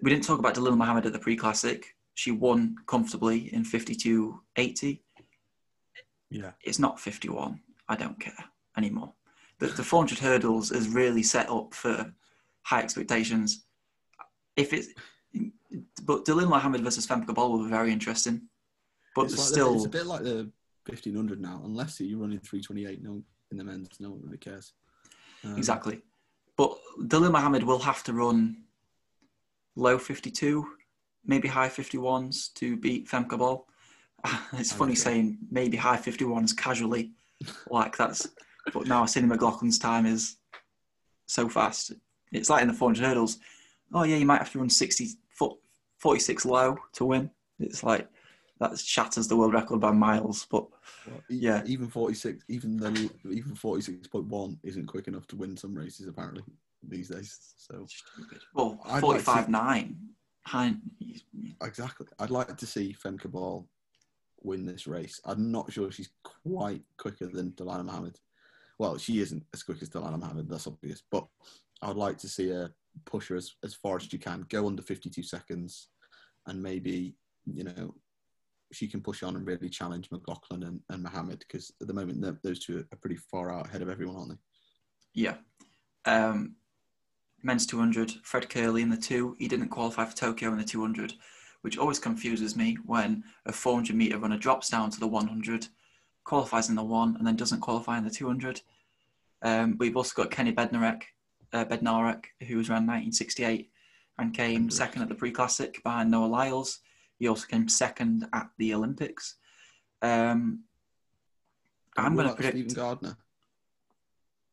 We 0.00 0.10
didn't 0.10 0.24
talk 0.24 0.38
about 0.38 0.54
Dalilah 0.54 0.78
Muhammad 0.78 1.04
at 1.04 1.12
the 1.12 1.18
pre 1.18 1.36
classic. 1.36 1.94
She 2.14 2.30
won 2.30 2.76
comfortably 2.86 3.52
in 3.54 3.62
52.80. 3.62 5.00
yeah, 6.30 6.52
It's 6.64 6.78
not 6.78 6.98
51. 6.98 7.60
I 7.88 7.96
don't 7.96 8.18
care 8.18 8.44
anymore. 8.76 9.12
The, 9.62 9.68
the 9.68 9.84
400 9.84 10.18
hurdles 10.18 10.72
is 10.72 10.88
really 10.88 11.22
set 11.22 11.48
up 11.48 11.72
for 11.72 12.12
high 12.62 12.82
expectations. 12.82 13.64
If 14.56 14.72
it's, 14.72 14.88
but 16.02 16.24
Dalilah 16.24 16.48
Muhammad 16.48 16.80
versus 16.82 17.06
Femke 17.06 17.32
Bol 17.32 17.52
will 17.52 17.64
be 17.64 17.70
very 17.70 17.92
interesting. 17.92 18.42
But 19.14 19.26
it's, 19.26 19.38
like 19.38 19.46
the- 19.46 19.52
still 19.52 19.74
it's 19.76 19.84
a 19.86 19.88
bit 19.88 20.06
like 20.06 20.24
the 20.24 20.50
fifteen 20.84 21.14
hundred 21.14 21.40
now. 21.40 21.62
Unless 21.64 22.00
you're 22.00 22.18
running 22.18 22.40
three 22.40 22.60
twenty 22.60 22.86
eight, 22.86 23.04
no, 23.04 23.22
in 23.52 23.56
the 23.56 23.62
men's, 23.62 24.00
no 24.00 24.10
one 24.10 24.20
really 24.24 24.36
cares. 24.38 24.72
Um, 25.44 25.56
Exactly. 25.56 26.02
But 26.56 26.76
Dalilah 27.00 27.30
Muhammad 27.30 27.62
will 27.62 27.78
have 27.78 28.02
to 28.04 28.12
run 28.12 28.64
low 29.76 29.96
52, 29.96 30.66
maybe 31.24 31.46
high 31.48 31.68
51s 31.68 32.52
to 32.54 32.76
beat 32.76 33.08
Femke 33.08 33.38
Bol. 33.38 33.68
It's 34.54 34.72
funny 34.72 34.92
Okay. 34.92 35.00
saying 35.06 35.38
maybe 35.52 35.76
high 35.76 35.98
51s 35.98 36.56
casually, 36.56 37.12
like 37.70 37.96
that's. 37.96 38.26
But 38.72 38.86
now 38.86 39.04
Sydney 39.06 39.34
McLaughlin's 39.34 39.78
time 39.78 40.06
is 40.06 40.36
so 41.26 41.48
fast. 41.48 41.92
It's 42.30 42.50
like 42.50 42.62
in 42.62 42.68
the 42.68 42.74
400 42.74 43.04
hurdles. 43.06 43.38
Oh 43.92 44.04
yeah, 44.04 44.16
you 44.16 44.26
might 44.26 44.38
have 44.38 44.52
to 44.52 44.58
run 44.58 44.70
60 44.70 45.08
foot, 45.30 45.56
46 45.98 46.44
low 46.46 46.76
to 46.94 47.04
win. 47.04 47.30
It's 47.58 47.82
like 47.82 48.08
that 48.60 48.78
shatters 48.78 49.28
the 49.28 49.36
world 49.36 49.52
record 49.52 49.80
by 49.80 49.90
miles. 49.90 50.46
But 50.50 50.66
Yeah. 51.28 51.62
even 51.66 51.88
forty 51.88 52.14
six, 52.14 52.44
even 52.48 52.76
the 52.76 53.10
even 53.30 53.54
forty 53.54 53.82
six 53.82 54.06
point 54.06 54.26
one 54.26 54.58
isn't 54.62 54.86
quick 54.86 55.08
enough 55.08 55.26
to 55.28 55.36
win 55.36 55.56
some 55.56 55.74
races 55.74 56.06
apparently 56.06 56.44
these 56.82 57.08
days. 57.08 57.54
So 57.56 57.86
well, 58.54 58.80
I'd 58.84 59.02
like 59.02 59.20
45 59.22 59.48
9. 59.48 59.96
High, 60.44 60.74
exactly, 61.62 62.06
I'd 62.18 62.30
like 62.30 62.56
to 62.56 62.66
see 62.66 62.96
Femke 63.00 63.30
Bol 63.30 63.68
win 64.42 64.66
this 64.66 64.88
race. 64.88 65.20
I'm 65.24 65.52
not 65.52 65.72
sure 65.72 65.92
she's 65.92 66.08
quite 66.24 66.82
quicker 66.96 67.26
than 67.26 67.52
Dalilah 67.52 67.84
Muhammad. 67.84 68.18
Well, 68.82 68.98
she 68.98 69.20
isn't 69.20 69.44
as 69.54 69.62
quick 69.62 69.80
as 69.80 69.90
Dalilah 69.90 70.18
Muhammad, 70.18 70.48
that's 70.50 70.66
obvious. 70.66 71.04
But 71.08 71.24
I'd 71.82 71.94
like 71.94 72.18
to 72.18 72.28
see 72.28 72.48
her 72.48 72.74
push 73.06 73.28
her 73.28 73.36
as, 73.36 73.52
as 73.62 73.74
far 73.74 73.94
as 73.94 74.02
she 74.02 74.18
can, 74.18 74.44
go 74.48 74.66
under 74.66 74.82
52 74.82 75.22
seconds, 75.22 75.86
and 76.48 76.60
maybe 76.60 77.14
you 77.46 77.62
know 77.62 77.94
she 78.72 78.88
can 78.88 79.00
push 79.00 79.22
on 79.22 79.36
and 79.36 79.46
really 79.46 79.68
challenge 79.68 80.08
McLaughlin 80.10 80.64
and, 80.64 80.80
and 80.88 81.00
Mohammed 81.00 81.38
because 81.38 81.70
at 81.80 81.86
the 81.86 81.94
moment 81.94 82.42
those 82.42 82.58
two 82.58 82.84
are 82.92 82.98
pretty 82.98 83.20
far 83.30 83.52
out 83.52 83.68
ahead 83.68 83.82
of 83.82 83.88
everyone, 83.88 84.16
aren't 84.16 84.30
they? 84.30 84.38
Yeah. 85.14 85.36
Um, 86.04 86.56
men's 87.40 87.66
200, 87.66 88.10
Fred 88.24 88.48
Kerley 88.48 88.82
in 88.82 88.90
the 88.90 88.96
two. 88.96 89.36
He 89.38 89.46
didn't 89.46 89.68
qualify 89.68 90.06
for 90.06 90.16
Tokyo 90.16 90.50
in 90.50 90.58
the 90.58 90.64
200, 90.64 91.12
which 91.60 91.78
always 91.78 92.00
confuses 92.00 92.56
me 92.56 92.76
when 92.84 93.22
a 93.46 93.52
400 93.52 93.94
meter 93.94 94.18
runner 94.18 94.38
drops 94.38 94.70
down 94.70 94.90
to 94.90 94.98
the 94.98 95.06
100, 95.06 95.68
qualifies 96.24 96.68
in 96.68 96.74
the 96.74 96.82
one, 96.82 97.16
and 97.16 97.26
then 97.26 97.36
doesn't 97.36 97.60
qualify 97.60 97.98
in 97.98 98.04
the 98.04 98.10
200. 98.10 98.60
Um, 99.42 99.76
we've 99.78 99.96
also 99.96 100.12
got 100.14 100.30
Kenny 100.30 100.52
Bednarek, 100.52 101.02
uh, 101.52 101.64
Bednarek, 101.64 102.24
who 102.46 102.56
was 102.56 102.68
around 102.68 102.86
1968 102.86 103.70
and 104.18 104.34
came 104.34 104.70
second 104.70 105.02
at 105.02 105.08
the 105.08 105.14
pre 105.14 105.30
classic 105.30 105.82
behind 105.82 106.10
Noah 106.10 106.26
Lyles. 106.26 106.80
He 107.18 107.28
also 107.28 107.46
came 107.46 107.68
second 107.68 108.26
at 108.32 108.50
the 108.58 108.74
Olympics. 108.74 109.36
Um, 110.00 110.64
I'm 111.96 112.14
going 112.14 112.28
to 112.28 112.34
predict 112.34 112.56
Steven 112.56 112.74
Gardiner. 112.74 113.16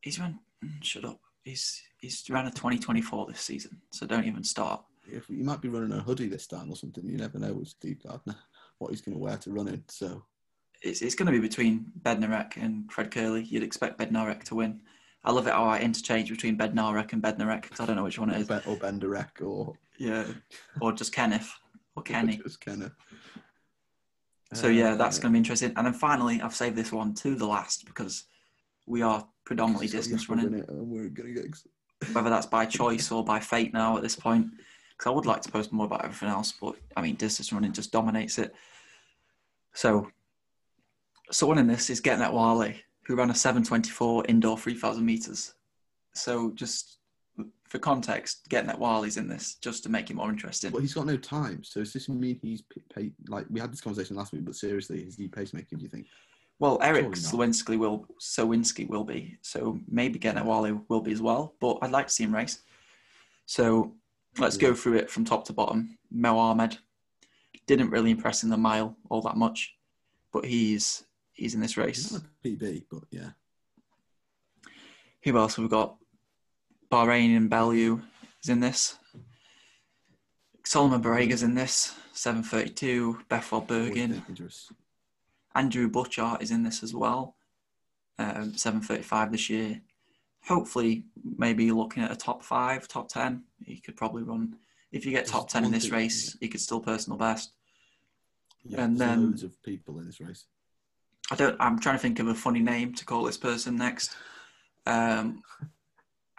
he's 0.02 0.18
run. 0.18 0.38
Shut 0.82 1.04
up. 1.04 1.20
He's 1.44 1.82
he's 2.00 2.28
ran 2.28 2.46
a 2.46 2.50
2024 2.50 3.26
this 3.26 3.40
season, 3.40 3.80
so 3.90 4.06
don't 4.06 4.26
even 4.26 4.44
start. 4.44 4.82
If 5.10 5.26
he 5.26 5.42
might 5.42 5.62
be 5.62 5.68
running 5.68 5.92
a 5.92 6.02
hoodie 6.02 6.28
this 6.28 6.46
time 6.46 6.70
or 6.70 6.76
something, 6.76 7.04
you 7.08 7.16
never 7.16 7.38
know 7.38 7.54
with 7.54 7.68
Steve 7.68 8.02
Gardiner 8.02 8.36
what 8.78 8.90
he's 8.90 9.00
going 9.00 9.14
to 9.16 9.22
wear 9.22 9.36
to 9.38 9.50
run 9.50 9.68
in. 9.68 9.82
So 9.88 10.22
It's, 10.82 11.02
it's 11.02 11.14
going 11.14 11.26
to 11.26 11.32
be 11.32 11.40
between 11.40 11.86
Bednarek 12.02 12.56
and 12.56 12.90
Fred 12.90 13.10
Kerley. 13.10 13.50
You'd 13.50 13.62
expect 13.62 13.98
Bednarek 13.98 14.44
to 14.44 14.54
win. 14.54 14.80
I 15.24 15.32
love 15.32 15.46
it 15.46 15.52
how 15.52 15.64
I 15.64 15.80
interchange 15.80 16.30
between 16.30 16.56
Bednarek 16.56 17.12
and 17.12 17.22
Bednarek 17.22 17.62
because 17.62 17.80
I 17.80 17.86
don't 17.86 17.96
know 17.96 18.04
which 18.04 18.18
one 18.18 18.30
it 18.30 18.40
is. 18.40 18.50
or, 18.50 18.56
is. 18.56 18.62
ben, 18.62 18.62
or 18.66 18.76
or 19.42 19.74
Yeah, 19.98 20.24
or 20.80 20.92
just 20.92 21.12
Kenneth 21.12 21.52
or 21.94 22.02
Kenny. 22.04 22.38
just 22.42 22.60
kind 22.60 22.84
of. 22.84 22.92
So 24.52 24.68
yeah, 24.68 24.92
uh, 24.92 24.96
that's 24.96 25.18
going 25.18 25.32
to 25.32 25.34
be 25.34 25.38
interesting. 25.38 25.72
And 25.76 25.86
then 25.86 25.92
finally, 25.92 26.40
I've 26.40 26.54
saved 26.54 26.74
this 26.74 26.90
one 26.90 27.14
to 27.14 27.36
the 27.36 27.46
last 27.46 27.84
because 27.86 28.24
we 28.86 29.02
are 29.02 29.26
predominantly 29.44 29.86
distance 29.88 30.28
running. 30.28 30.54
It 30.54 30.68
and 30.68 30.88
we're 30.88 31.08
going 31.08 31.34
to 31.34 31.42
get 31.42 32.14
whether 32.14 32.30
that's 32.30 32.46
by 32.46 32.66
choice 32.80 33.12
or 33.12 33.24
by 33.24 33.38
fate 33.38 33.72
now 33.72 33.96
at 33.96 34.02
this 34.02 34.16
point. 34.16 34.48
Because 34.92 35.10
I 35.10 35.14
would 35.14 35.26
like 35.26 35.42
to 35.42 35.52
post 35.52 35.72
more 35.72 35.86
about 35.86 36.04
everything 36.04 36.28
else, 36.28 36.52
but 36.60 36.74
I 36.96 37.02
mean, 37.02 37.14
distance 37.14 37.52
running 37.52 37.72
just 37.72 37.92
dominates 37.92 38.38
it. 38.38 38.54
So, 39.72 40.10
someone 41.30 41.58
in 41.58 41.66
this 41.66 41.90
is 41.90 42.00
Getnet 42.00 42.32
Wale, 42.32 42.74
who 43.04 43.16
ran 43.16 43.30
a 43.30 43.34
724 43.34 44.26
indoor 44.26 44.58
3,000 44.58 45.04
meters. 45.04 45.54
So, 46.12 46.50
just 46.52 46.98
for 47.70 47.78
context, 47.78 48.48
Getnet 48.48 48.78
Wale's 48.78 49.16
in 49.16 49.28
this 49.28 49.54
just 49.54 49.84
to 49.84 49.88
make 49.88 50.10
it 50.10 50.16
more 50.16 50.28
interesting. 50.28 50.72
But 50.72 50.80
he's 50.80 50.94
got 50.94 51.06
no 51.06 51.16
time. 51.16 51.62
So 51.62 51.80
does 51.80 51.92
this 51.92 52.08
mean 52.08 52.38
he's 52.42 52.62
p- 52.62 52.82
pay, 52.92 53.12
like 53.28 53.46
we 53.48 53.60
had 53.60 53.72
this 53.72 53.80
conversation 53.80 54.16
last 54.16 54.32
week? 54.32 54.44
But 54.44 54.56
seriously, 54.56 55.02
is 55.02 55.16
he 55.16 55.28
pacemaking? 55.28 55.78
Do 55.78 55.82
you 55.82 55.88
think? 55.88 56.06
Well, 56.58 56.78
Eric. 56.82 57.06
Slowinski 57.12 57.78
will 57.78 58.06
Sowinski 58.20 58.88
will 58.88 59.04
be, 59.04 59.38
so 59.40 59.78
maybe 59.88 60.18
Getnet 60.18 60.44
Wale 60.44 60.82
will 60.88 61.00
be 61.00 61.12
as 61.12 61.22
well. 61.22 61.54
But 61.60 61.78
I'd 61.80 61.92
like 61.92 62.08
to 62.08 62.12
see 62.12 62.24
him 62.24 62.34
race. 62.34 62.60
So 63.46 63.94
let's 64.38 64.56
go 64.56 64.74
through 64.74 64.96
it 64.96 65.10
from 65.10 65.24
top 65.24 65.44
to 65.46 65.52
bottom. 65.52 65.96
Mo 66.10 66.38
Ahmed 66.38 66.76
didn't 67.66 67.90
really 67.90 68.10
impress 68.10 68.42
in 68.42 68.50
the 68.50 68.56
mile 68.56 68.96
all 69.10 69.22
that 69.22 69.36
much, 69.36 69.76
but 70.32 70.44
he's 70.44 71.04
he's 71.40 71.54
in 71.54 71.60
this 71.60 71.76
race. 71.76 72.12
not 72.12 72.22
a 72.22 72.48
PB, 72.48 72.84
but 72.90 73.02
yeah. 73.10 73.30
Who 75.24 75.36
else 75.38 75.56
have 75.56 75.62
we 75.64 75.68
got? 75.68 75.96
Birhanu 76.92 77.48
Balew 77.48 78.02
is 78.42 78.48
in 78.50 78.60
this. 78.60 78.96
Selemon 80.64 81.02
Barega's 81.02 81.42
in 81.42 81.54
this. 81.54 81.94
732. 82.12 83.20
Bethwell 83.28 83.62
always 83.70 83.90
Birgen. 83.90 84.60
Andrew 85.54 85.90
Butchart 85.90 86.42
is 86.42 86.50
in 86.50 86.62
this 86.62 86.82
as 86.82 86.94
well. 86.94 87.36
Um, 88.18 88.54
735 88.56 89.32
this 89.32 89.48
year. 89.50 89.80
Hopefully, 90.44 91.04
maybe 91.38 91.70
looking 91.72 92.02
at 92.02 92.12
a 92.12 92.16
top 92.16 92.42
five, 92.42 92.86
top 92.86 93.08
10. 93.08 93.44
He 93.64 93.78
could 93.80 93.96
probably 93.96 94.22
run. 94.22 94.56
If 94.92 95.04
you 95.06 95.12
get 95.12 95.20
There's 95.26 95.30
top 95.30 95.48
10 95.48 95.64
in 95.64 95.70
this 95.70 95.84
thing- 95.84 95.92
race, 95.92 96.36
he 96.40 96.48
could 96.48 96.60
still 96.60 96.80
personal 96.80 97.18
best. 97.18 97.52
Yeah, 98.64 98.84
And 98.84 98.98
then- 98.98 99.26
loads 99.30 99.42
of 99.42 99.62
people 99.62 99.98
in 100.00 100.06
this 100.06 100.20
race. 100.20 100.44
I 101.30 101.36
don't. 101.36 101.56
I'm 101.60 101.78
trying 101.78 101.96
to 101.96 102.00
think 102.00 102.18
of 102.18 102.28
a 102.28 102.34
funny 102.34 102.60
name 102.60 102.94
to 102.94 103.04
call 103.04 103.22
this 103.24 103.36
person 103.38 103.76
next. 103.76 104.16
Um, 104.86 105.42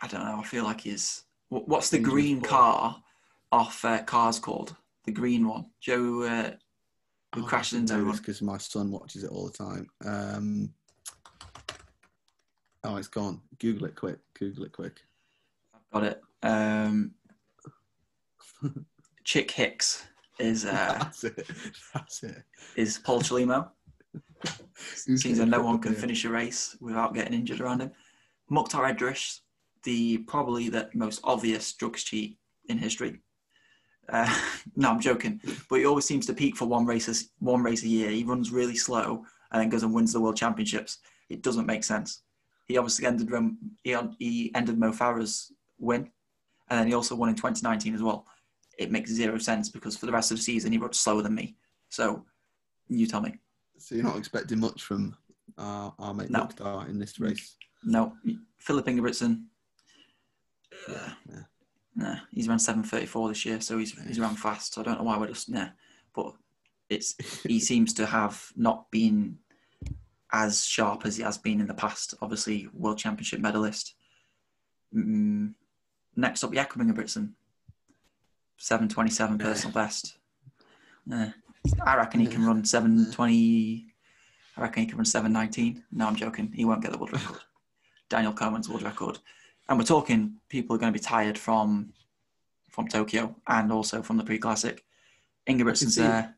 I 0.02 0.08
don't 0.08 0.24
know. 0.26 0.40
I 0.40 0.44
feel 0.44 0.64
like 0.64 0.82
he's. 0.82 1.24
wh- 1.50 1.68
What's 1.68 1.90
the 1.90 2.00
green 2.00 2.42
car 2.42 3.02
off 3.52 3.86
uh, 3.86 4.02
Cars 4.04 4.40
called? 4.40 4.76
The 5.06 5.12
green 5.12 5.48
one. 5.48 5.66
Joe. 5.80 6.24
Uh, 6.24 6.52
who 7.34 7.44
Oh, 7.44 7.46
crashed 7.46 7.72
into 7.72 7.94
everyone. 7.94 8.18
because 8.18 8.42
my 8.42 8.58
son 8.58 8.92
watches 8.92 9.24
it 9.24 9.32
all 9.32 9.46
the 9.48 9.58
time. 9.58 9.88
Um, 10.06 10.74
oh, 12.84 12.98
it's 12.98 13.08
gone. 13.08 13.40
Google 13.60 13.86
it 13.86 13.96
quick. 13.96 14.20
Google 14.38 14.66
it 14.66 14.74
quick. 14.74 15.00
I've 15.74 15.90
Got 15.94 16.04
it. 16.04 16.22
Um, 16.44 17.12
Chick 19.24 19.50
Hicks 19.52 20.04
is 20.40 20.66
uh, 20.66 20.72
That's 21.00 21.24
it. 21.24 21.48
That's 21.94 22.24
it. 22.24 22.44
is 22.76 22.98
Paul 22.98 23.22
Chelimo. 23.22 23.70
Seems 24.76 25.38
that 25.38 25.48
no 25.48 25.62
one 25.62 25.80
can 25.80 25.94
finish 25.94 26.26
a 26.26 26.30
race 26.30 26.76
without 26.80 27.14
getting 27.14 27.34
injured 27.34 27.62
around 27.62 27.82
him. 27.82 27.92
Muktar 28.52 28.90
Edris, 28.90 29.42
the 29.84 30.20
probably 30.20 30.70
the 30.70 30.90
most 30.94 31.22
obvious 31.24 31.72
drugs 31.74 32.04
cheat 32.04 32.38
in 32.70 32.78
history. 32.78 33.20
Uh, 34.10 34.34
no, 34.76 34.92
I'm 34.92 35.00
joking. 35.00 35.42
But 35.70 35.80
he 35.80 35.86
always 35.86 36.06
seems 36.06 36.26
to 36.28 36.34
peak 36.34 36.56
for 36.56 36.66
one 36.66 36.86
race, 36.86 37.30
one 37.40 37.64
race 37.64 37.84
a 37.84 37.88
year. 37.88 38.10
He 38.10 38.24
runs 38.24 38.52
really 38.52 38.76
slow 38.76 39.26
and 39.52 39.62
then 39.62 39.70
goes 39.70 39.84
and 39.84 39.94
wins 39.94 40.14
the 40.14 40.22
world 40.22 40.38
championships. 40.38 41.00
It 41.30 41.42
doesn't 41.42 41.66
make 41.66 41.84
sense. 41.84 42.24
He 42.68 42.78
obviously 42.78 43.06
ended 43.06 43.30
he, 43.84 43.98
he 44.20 44.52
ended 44.56 44.78
Mo 44.78 44.92
Farah's 44.92 45.52
win, 45.78 46.10
and 46.70 46.80
then 46.80 46.88
he 46.88 46.94
also 46.94 47.16
won 47.16 47.30
in 47.30 47.36
2019 47.36 47.96
as 47.96 48.02
well. 48.02 48.26
It 48.78 48.92
makes 48.92 49.12
zero 49.12 49.38
sense 49.38 49.70
because 49.70 49.98
for 49.98 50.06
the 50.06 50.12
rest 50.12 50.32
of 50.32 50.38
the 50.38 50.44
season 50.44 50.72
he 50.72 50.78
rode 50.78 50.96
slower 50.96 51.22
than 51.22 51.36
me. 51.36 51.56
So, 51.90 52.26
you 52.88 53.08
tell 53.08 53.22
me. 53.22 53.34
So 53.82 53.96
you're 53.96 54.04
not 54.04 54.18
expecting 54.18 54.60
much 54.60 54.84
from 54.84 55.16
our, 55.58 55.94
our 55.98 56.14
mate 56.14 56.30
No. 56.30 56.48
In 56.88 57.00
this 57.00 57.20
race. 57.20 57.56
No, 57.84 58.14
Filip 58.58 58.86
Ingebrigtsen. 58.86 59.46
Yeah, 60.88 61.14
yeah. 61.30 61.40
Nah, 61.96 62.16
he's 62.32 62.48
around 62.48 62.60
seven 62.60 62.84
thirty 62.84 63.06
four 63.08 63.28
this 63.28 63.46
year, 63.46 63.60
so 63.60 63.78
he's 63.78 63.92
he's 64.08 64.20
around 64.20 64.36
fast. 64.36 64.74
So 64.74 64.82
I 64.82 64.84
don't 64.84 64.98
know 65.00 65.04
why 65.04 65.18
we're 65.18 65.28
just 65.28 65.50
nah, 65.50 65.70
but 66.16 66.34
it's 66.90 67.16
he 67.44 67.60
seems 67.60 67.94
to 67.96 68.06
have 68.06 68.52
not 68.56 68.90
been 68.92 69.40
as 70.32 70.64
sharp 70.66 71.06
as 71.06 71.18
he 71.18 71.24
has 71.24 71.38
been 71.38 71.60
in 71.60 71.68
the 71.68 71.74
past. 71.74 72.14
Obviously, 72.22 72.70
world 72.74 72.98
championship 73.00 73.40
medalist. 73.42 73.96
Mm, 74.96 75.54
next 76.16 76.44
up, 76.44 76.54
Jakob 76.54 76.82
Ingebrigtsen, 76.82 77.32
seven 78.58 78.88
twenty 78.88 79.12
seven 79.12 79.38
Yeah. 79.40 79.46
personal 79.48 79.74
best. 79.74 80.18
Nah, 81.06 81.32
I 81.86 81.96
reckon 81.98 82.20
he 82.20 82.28
can 82.28 82.46
run 82.46 82.64
seven 82.66 83.12
twenty. 83.12 83.88
I 84.58 84.62
reckon 84.62 84.84
he 84.84 84.88
can 84.90 84.98
run 84.98 85.06
seven 85.06 85.32
nineteen. 85.34 85.84
No, 85.92 86.08
I'm 86.08 86.16
joking. 86.16 86.52
He 86.54 86.66
won't 86.66 86.82
get 86.82 86.92
the 86.92 86.98
world 86.98 87.14
record. 87.14 87.40
Daniel 88.10 88.34
Komen's 88.34 88.68
world 88.70 88.84
record 88.84 89.20
and 89.70 89.80
we're 89.80 89.86
talking 89.86 90.36
people 90.50 90.76
are 90.76 90.80
going 90.80 90.92
to 90.92 91.00
be 91.00 91.04
tired 91.04 91.38
from 91.38 91.94
from 92.70 92.88
Tokyo 92.88 93.34
and 93.48 93.72
also 93.72 94.02
from 94.02 94.18
the 94.18 94.24
pre-classic. 94.24 94.84
Ingebrigtsen's 95.48 95.96
there. 95.96 96.36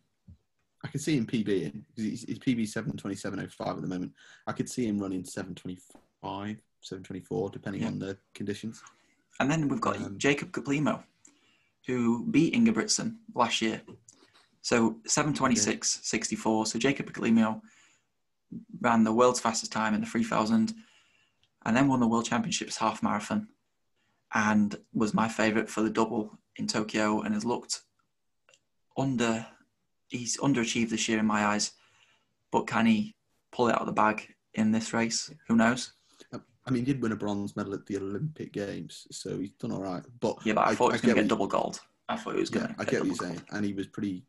I 0.84 0.88
can 0.88 1.00
see 1.00 1.18
him 1.18 1.26
PB 1.26 1.84
he's 1.96 2.26
PB 2.26 2.68
seven 2.68 2.96
twenty 2.96 3.16
seven 3.16 3.40
oh 3.40 3.48
five 3.48 3.76
at 3.76 3.82
the 3.82 3.88
moment. 3.88 4.12
I 4.48 4.52
could 4.52 4.70
see 4.70 4.86
him 4.88 5.00
running 5.00 5.26
seven 5.26 5.56
twenty 5.56 5.80
five, 6.22 6.58
seven 6.82 7.04
twenty 7.04 7.22
four, 7.22 7.50
depending 7.50 7.82
Yeah. 7.82 7.88
on 7.88 8.00
the 8.00 8.18
conditions. 8.36 8.84
And 9.40 9.50
then 9.50 9.68
we've 9.68 9.82
got 9.82 9.98
Um, 9.98 10.18
Jacob 10.20 10.52
Kiplimo, 10.52 11.04
who 11.88 12.26
beat 12.30 12.54
Ingebrigtsen 12.54 13.16
last 13.34 13.62
year. 13.64 13.82
So 14.64 14.96
726.64. 15.08 16.68
So 16.68 16.80
Jacob 16.80 17.12
Kiplimo 17.12 17.62
ran 18.82 19.04
the 19.04 19.14
world's 19.14 19.42
fastest 19.42 19.72
time 19.72 19.94
in 19.94 20.02
the 20.02 20.08
3000 20.08 20.74
and 21.66 21.78
then 21.78 21.88
won 21.88 22.00
the 22.00 22.08
world 22.08 22.26
championships 22.26 22.78
half 22.78 23.04
marathon 23.04 23.50
and 24.34 24.76
was 24.94 25.14
my 25.14 25.28
favourite 25.28 25.70
for 25.70 25.82
the 25.82 25.90
double 25.90 26.40
in 26.56 26.66
Tokyo 26.66 27.22
and 27.22 27.34
has 27.34 27.44
looked 27.44 27.82
under, 28.98 29.46
he's 30.08 30.38
underachieved 30.38 30.90
this 30.90 31.10
year 31.10 31.20
in 31.20 31.26
my 31.26 31.46
eyes. 31.46 31.72
But 32.52 32.66
can 32.66 32.86
he 32.86 33.16
pull 33.52 33.68
it 33.68 33.76
out 33.76 33.82
of 33.82 33.88
the 33.88 33.94
bag 33.94 34.34
in 34.54 34.72
this 34.72 34.94
race? 34.94 35.30
Who 35.48 35.58
knows? 35.58 35.92
I 36.32 36.72
mean, 36.72 36.86
he 36.86 36.94
did 36.94 37.02
win 37.02 37.12
a 37.12 37.18
bronze 37.18 37.58
medal 37.58 37.74
at 37.74 37.86
the 37.86 37.98
Olympic 37.98 38.54
Games, 38.54 39.08
so 39.12 39.40
he's 39.40 39.52
done 39.52 39.74
all 39.74 39.82
right. 39.82 40.04
But 40.22 40.38
Yeah, 40.46 40.54
but 40.54 40.68
I, 40.68 40.76
thought 40.76 40.92
he 40.92 40.94
was 40.94 41.02
going 41.02 41.16
to 41.16 41.22
get 41.22 41.28
get 41.28 41.30
double 41.30 41.48
gold. 41.48 41.82
I 42.08 42.16
thought 42.16 42.36
he 42.36 42.40
was 42.40 42.50
going 42.50 42.68
Yeah. 42.68 42.76
I 42.80 42.86
get 42.86 43.02
what 43.02 43.08
you're 43.08 43.16
saying, 43.16 43.42
and 43.52 43.66
he 43.66 43.74
was 43.74 43.88
pretty 43.88 44.24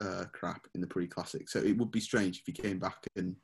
uh, 0.00 0.24
crap 0.32 0.66
in 0.74 0.80
the 0.80 0.86
pre-classic. 0.86 1.48
So 1.48 1.58
it 1.60 1.76
would 1.76 1.90
be 1.90 2.00
strange 2.00 2.38
if 2.38 2.46
he 2.46 2.52
came 2.52 2.78
back 2.78 3.06
and 3.16 3.34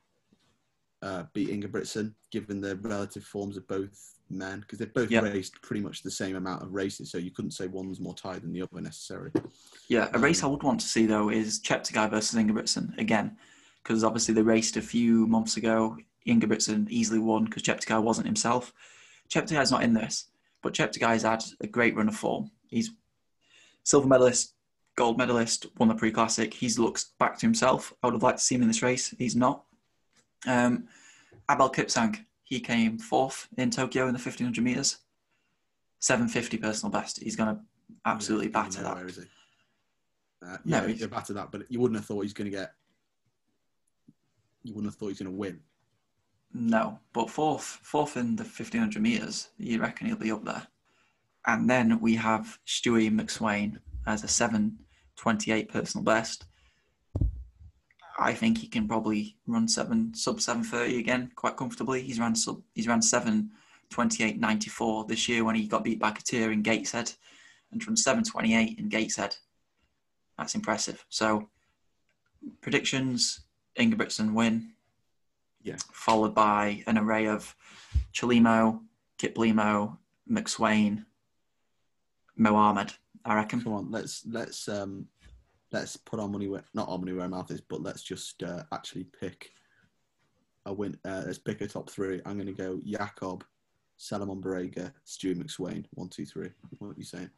uh, 1.03 1.25
beat 1.35 1.51
Ingebrigtsen, 1.51 2.15
given 2.31 2.61
the 2.61 2.77
relative 2.77 3.25
forms 3.25 3.57
of 3.57 3.67
both 3.69 4.15
men, 4.31 4.61
because 4.61 4.79
they've 4.79 4.95
both 4.95 5.11
Yep. 5.11 5.25
raced 5.25 5.61
pretty 5.63 5.83
much 5.83 6.03
the 6.03 6.11
same 6.11 6.37
amount 6.37 6.63
of 6.63 6.73
races. 6.73 7.11
So 7.11 7.19
you 7.19 7.31
couldn't 7.31 7.51
say 7.51 7.67
one's 7.67 8.01
more 8.01 8.15
tired 8.15 8.43
than 8.43 8.53
the 8.53 8.63
other 8.63 8.81
necessarily. 8.81 9.31
Yeah, 9.89 10.09
a 10.15 10.19
race 10.19 10.43
I 10.43 10.47
Um, 10.47 10.53
would 10.53 10.63
want 10.63 10.81
to 10.81 10.87
see 10.89 11.05
though 11.07 11.29
is 11.31 11.61
Cheptegei 11.61 12.09
versus 12.09 12.39
Ingebrigtsen 12.39 12.97
again, 12.99 13.37
because 13.83 14.03
obviously 14.03 14.33
they 14.35 14.43
raced 14.43 14.77
a 14.77 14.83
few 14.83 15.27
months 15.27 15.57
ago. 15.59 15.99
Ingebrigtsen 16.27 16.89
easily 16.89 17.19
won 17.19 17.45
because 17.45 17.63
Cheptegei 17.63 18.03
wasn't 18.03 18.27
himself. 18.27 18.73
Cheptegei's 19.29 19.71
not 19.71 19.83
in 19.83 19.93
this, 19.93 20.31
but 20.63 20.73
Cheptegei's 20.73 21.23
had 21.23 21.45
a 21.61 21.67
great 21.67 21.95
run 21.95 22.09
of 22.09 22.17
form. 22.17 22.51
He's 22.69 22.91
silver 23.83 24.09
medalist, 24.09 24.55
gold 24.97 25.19
medalist, 25.19 25.67
won 25.79 25.89
the 25.89 25.95
pre-classic. 25.95 26.55
He's 26.55 26.79
looks 26.79 27.13
back 27.19 27.37
to 27.39 27.47
himself. 27.47 27.93
I 28.03 28.07
would 28.07 28.15
have 28.15 28.23
liked 28.23 28.39
to 28.39 28.45
see 28.45 28.55
him 28.55 28.63
in 28.63 28.69
this 28.69 28.83
race. 28.83 29.15
He's 29.19 29.35
not. 29.37 29.65
Um, 30.47 30.89
Abel 31.51 31.71
Kipsang, 31.71 32.25
he 32.45 32.61
came 32.61 32.99
fourth 32.99 33.49
in 33.57 33.71
Tokyo 33.71 34.07
in 34.07 34.13
the 34.15 34.19
1500 34.21 34.63
meters. 34.63 34.99
750 36.01 36.59
personal 36.59 36.93
best. 36.93 37.23
He's 37.23 37.37
going 37.37 37.57
to 37.57 37.63
absolutely 38.05 38.47
Yeah, 38.49 38.53
batter 38.63 38.83
that. 38.83 38.95
where 38.97 39.07
is 39.07 39.17
he? 39.17 39.23
Uh, 40.47 40.59
No, 40.65 40.87
he's- 40.87 40.99
he'll 40.99 41.09
batter 41.09 41.33
that, 41.33 41.51
but 41.51 41.71
you 41.71 41.81
wouldn't 41.81 41.99
have 41.99 42.07
thought 42.07 42.21
he's 42.23 42.35
going 42.35 42.51
to 42.51 42.57
get. 42.57 42.75
You 44.63 44.75
wouldn't 44.75 44.93
have 44.93 44.99
thought 44.99 45.09
he's 45.09 45.19
going 45.19 45.33
to 45.33 45.37
win. 45.39 45.61
No, 46.53 47.01
but 47.13 47.31
fourth, 47.31 47.65
fourth 47.83 48.17
in 48.17 48.37
the 48.37 48.45
fifteen 48.45 48.81
hundred 48.81 49.03
meters, 49.03 49.49
you 49.59 49.81
reckon 49.81 50.07
he'll 50.07 50.17
be 50.17 50.31
up 50.31 50.45
there? 50.45 50.67
And 51.47 51.69
then 51.69 51.99
we 52.01 52.15
have 52.15 52.59
Stewie 52.67 53.11
McSweyn 53.11 53.79
as 54.07 54.25
a 54.25 54.29
seven 54.29 54.79
twenty-eight 55.17 55.69
personal 55.69 56.05
best. 56.05 56.47
I 58.19 58.33
think 58.33 58.59
he 58.59 58.69
can 58.69 58.87
probably 58.87 59.37
run 59.47 59.67
seven 59.67 60.15
sub 60.15 60.41
seven 60.41 60.63
thirty 60.63 60.99
again 60.99 61.33
quite 61.35 61.57
comfortably. 61.57 62.03
He's 62.03 62.21
ran 62.21 62.35
sub 62.35 62.63
he's 62.75 62.87
ran 62.89 63.03
seven 63.03 63.51
twenty 63.91 64.25
eight 64.25 64.39
ninety 64.39 64.71
four 64.71 65.05
this 65.05 65.29
year 65.29 65.45
when 65.45 65.57
he 65.57 65.67
got 65.67 65.85
beat 65.85 65.99
by 65.99 66.13
Katir 66.13 66.53
in 66.53 66.63
Gateshead, 66.63 67.13
and 67.73 67.81
twenty 67.81 68.55
eight 68.55 68.79
in 68.79 68.89
Gateshead. 68.89 69.37
That's 70.39 70.55
impressive. 70.55 71.05
So 71.09 71.49
predictions: 72.61 73.41
Ingebrigtsen 73.79 74.33
win, 74.35 74.75
Yeah. 75.63 75.77
followed 75.93 76.35
by 76.35 76.85
an 76.87 76.99
array 76.99 77.27
of 77.27 77.57
Chelimo, 78.13 78.81
Kiplimo, 79.19 79.99
McSweyn, 80.31 81.05
Mohamed. 82.37 82.95
I 83.25 83.35
reckon. 83.35 83.63
Come 83.63 83.73
on, 83.73 83.91
let's 83.91 84.25
let's 84.27 84.69
um 84.69 85.07
let's 85.73 85.97
put 85.97 86.21
our 86.21 86.29
money 86.29 86.49
where 86.49 86.63
not 86.75 86.89
our 86.89 86.99
money 86.99 87.13
where 87.13 87.23
our 87.23 87.29
mouth 87.29 87.51
is, 87.51 87.61
but 87.61 87.83
let's 87.83 88.03
just 88.03 88.43
uh, 88.43 88.63
actually 88.73 89.05
pick 89.05 89.51
a 90.67 90.73
win. 90.73 90.99
Uh, 91.05 91.23
let's 91.27 91.39
pick 91.39 91.61
a 91.61 91.67
top 91.67 91.91
three. 91.91 92.21
I'm 92.27 92.35
going 92.35 92.47
to 92.47 92.53
go 92.53 92.81
Jakob, 92.85 93.45
Selemon 93.99 94.41
Barega, 94.43 94.93
Stewart 95.05 95.39
McSweyn. 95.39 95.85
One, 95.95 96.09
two, 96.09 96.25
three. 96.27 96.51
What 96.79 96.89
are 96.89 96.95
you 96.99 97.05
saying? 97.05 97.31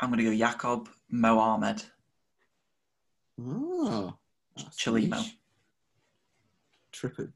I'm 0.00 0.10
going 0.10 0.24
to 0.24 0.30
go 0.30 0.36
Jakob, 0.36 0.88
Mohamed, 1.10 1.84
Oh, 3.40 4.14
that's 4.56 4.76
Chelimo. 4.76 5.24
Tripper, 6.92 7.32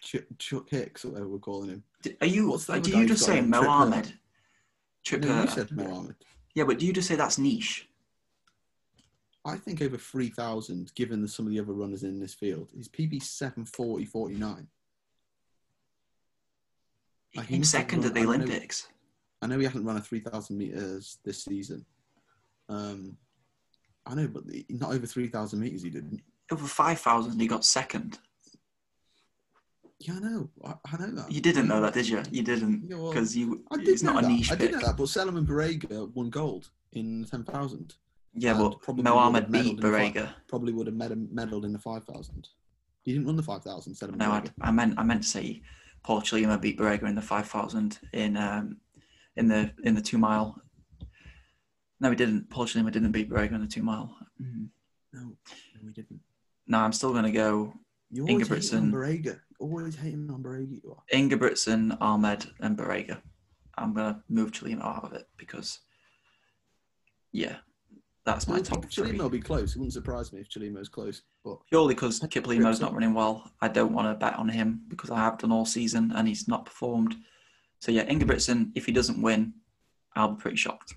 Ch- 0.00 0.16
Chuck 0.38 0.68
Hicks, 0.70 1.04
or 1.04 1.10
whatever 1.10 1.28
we're 1.28 1.38
calling 1.38 1.70
him. 1.70 1.82
Are 2.20 2.26
you? 2.26 2.50
What's 2.50 2.70
uh, 2.70 2.78
do 2.78 2.96
you 2.96 3.06
just 3.06 3.24
say? 3.24 3.40
Tripper? 3.40 3.48
Mohamed? 3.48 4.14
Tripper. 5.04 5.26
No, 5.28 5.42
you 5.42 5.48
said 5.48 5.70
Mohammed. 5.72 6.14
Yeah, 6.54 6.64
but 6.64 6.78
do 6.78 6.86
you 6.86 6.92
just 6.92 7.08
say 7.08 7.14
that's 7.14 7.38
niche? 7.38 7.88
I 9.44 9.56
think 9.56 9.80
over 9.80 9.96
3,000, 9.96 10.92
given 10.94 11.22
the, 11.22 11.28
some 11.28 11.46
of 11.46 11.52
the 11.52 11.60
other 11.60 11.72
runners 11.72 12.02
in 12.02 12.20
this 12.20 12.34
field, 12.34 12.68
his 12.76 12.88
PB 12.88 13.22
740 13.22 14.04
49. 14.04 14.66
He 17.30 17.40
came 17.42 17.64
second 17.64 18.04
at 18.04 18.12
the 18.14 18.20
I 18.20 18.24
know- 18.24 18.30
Olympics. 18.32 18.88
I 19.42 19.46
know 19.46 19.58
he 19.58 19.64
hasn't 19.64 19.86
run 19.86 19.96
a 19.96 20.00
3,000 20.02 20.58
meters 20.58 21.18
this 21.24 21.44
season. 21.44 21.86
Um, 22.68 23.16
I 24.04 24.14
know, 24.14 24.28
but 24.28 24.46
the- 24.46 24.66
not 24.68 24.92
over 24.92 25.06
3,000 25.06 25.58
meters 25.58 25.82
he 25.82 25.90
didn't. 25.90 26.20
Over 26.50 26.66
5,000, 26.66 27.38
he 27.40 27.46
got 27.46 27.64
second. 27.64 28.18
Yeah, 30.00 30.14
I 30.16 30.18
know. 30.20 30.50
I, 30.64 30.74
I 30.92 30.96
know 30.98 31.10
that. 31.14 31.30
You 31.30 31.40
didn't 31.42 31.68
know 31.68 31.80
that, 31.82 31.92
did 31.92 32.08
you? 32.08 32.22
You 32.30 32.42
didn't, 32.42 32.84
Yeah, 32.88 32.96
because 33.10 33.36
you. 33.36 33.62
I 33.70 33.76
did 33.76 33.88
It's 33.88 34.02
know 34.02 34.14
not 34.14 34.24
a 34.24 34.26
that. 34.26 34.32
niche 34.32 34.50
I 34.50 34.54
did 34.56 34.72
know 34.72 34.80
that, 34.80 34.96
but 34.96 35.04
Selemon 35.04 35.46
Barega 35.46 36.10
won 36.14 36.30
gold 36.30 36.70
in 36.92 37.24
10,000. 37.30 37.94
Yeah, 38.34 38.52
and 38.52 38.58
but 38.70 38.80
probably 38.80 39.02
Mohamed 39.02 39.52
beat 39.52 39.62
medalled 39.62 39.70
in 39.70 39.76
the 39.76 39.82
fi- 39.82 40.10
Barega. 40.12 40.34
Probably 40.48 40.72
would 40.72 40.86
have 40.86 40.96
med- 40.96 41.28
medaled 41.34 41.64
in 41.64 41.72
the 41.74 41.78
5,000. 41.78 42.48
He 43.02 43.12
didn't 43.12 43.26
run 43.26 43.36
the 43.36 43.42
5,000, 43.42 43.92
Selemon 43.94 44.16
No, 44.16 44.30
I, 44.30 44.42
I 44.62 44.70
meant 44.70 44.94
I 44.98 45.02
meant 45.02 45.22
to 45.22 45.28
say 45.28 45.62
Paul 46.02 46.22
Chelimo 46.22 46.58
beat 46.60 46.78
Barega 46.78 47.02
in 47.04 47.14
the 47.14 47.22
5,000 47.22 47.98
in 48.14 48.36
um 48.38 48.78
in 49.36 49.48
the 49.48 49.70
in 49.84 49.94
the 49.94 50.00
two 50.00 50.16
mile. 50.18 50.60
No, 52.00 52.08
he 52.10 52.16
didn't. 52.16 52.48
Paul 52.48 52.64
Chelimo 52.66 52.90
didn't 52.90 53.12
beat 53.12 53.28
Barega 53.30 53.52
in 53.52 53.60
the 53.60 53.66
two 53.66 53.82
mile. 53.82 54.16
Mm. 54.40 54.68
No, 55.12 55.20
no, 55.20 55.36
he 55.88 55.92
didn't. 55.92 56.20
No, 56.66 56.78
I'm 56.78 56.92
still 56.92 57.10
going 57.12 57.24
to 57.24 57.32
go 57.32 57.74
You're 58.10 58.28
always 58.28 58.48
hating 58.48 58.78
on 58.78 58.90
Ingebrigtsen. 58.90 58.92
Barega. 58.92 59.40
Always 59.60 59.94
hating 59.96 60.30
on 60.30 60.42
Barega, 60.42 60.82
you 60.82 60.96
are. 60.96 61.02
Ingebrigtsen, 61.16 61.96
Ahmed, 62.00 62.46
and 62.60 62.76
Barega. 62.76 63.20
I'm 63.76 63.94
going 63.94 64.14
to 64.14 64.20
move 64.28 64.50
Chelimo 64.52 64.84
out 64.84 65.04
of 65.04 65.12
it 65.12 65.28
because, 65.36 65.78
yeah, 67.32 67.56
that's 68.24 68.48
my 68.48 68.54
Well, 68.54 68.62
top 68.62 68.90
three. 68.90 69.12
Chelimo 69.12 69.18
will 69.22 69.30
be 69.30 69.40
close. 69.40 69.72
It 69.74 69.78
wouldn't 69.78 69.92
surprise 69.92 70.32
me 70.32 70.40
if 70.40 70.48
Chelimo's 70.48 70.88
close. 70.88 71.22
But 71.44 71.58
Purely 71.68 71.94
because 71.94 72.20
Kiplimo's 72.20 72.78
Ingebrigtsen. 72.78 72.80
not 72.80 72.92
running 72.94 73.14
well. 73.14 73.50
I 73.60 73.68
don't 73.68 73.92
want 73.92 74.08
to 74.08 74.14
bet 74.14 74.36
on 74.38 74.48
him 74.48 74.82
because 74.88 75.10
I 75.10 75.18
have 75.18 75.38
done 75.38 75.52
all 75.52 75.64
season 75.64 76.12
and 76.14 76.26
he's 76.26 76.48
not 76.48 76.64
performed. 76.66 77.16
So 77.80 77.92
yeah, 77.92 78.04
Ingebrigtsen, 78.06 78.72
if 78.74 78.86
he 78.86 78.92
doesn't 78.92 79.22
win, 79.22 79.54
I'll 80.16 80.32
be 80.32 80.40
pretty 80.40 80.56
shocked. 80.56 80.94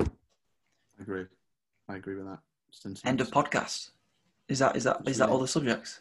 I 0.00 0.06
agree. 1.00 1.24
I 1.88 1.96
agree 1.96 2.16
with 2.16 2.26
that. 2.26 2.40
End 3.04 3.20
of 3.20 3.30
podcast. 3.30 3.90
Is 4.48 4.60
that 4.60 4.76
is 4.76 4.84
that 4.84 5.06
is 5.06 5.18
that 5.18 5.28
all 5.28 5.38
the 5.38 5.48
subjects? 5.48 6.00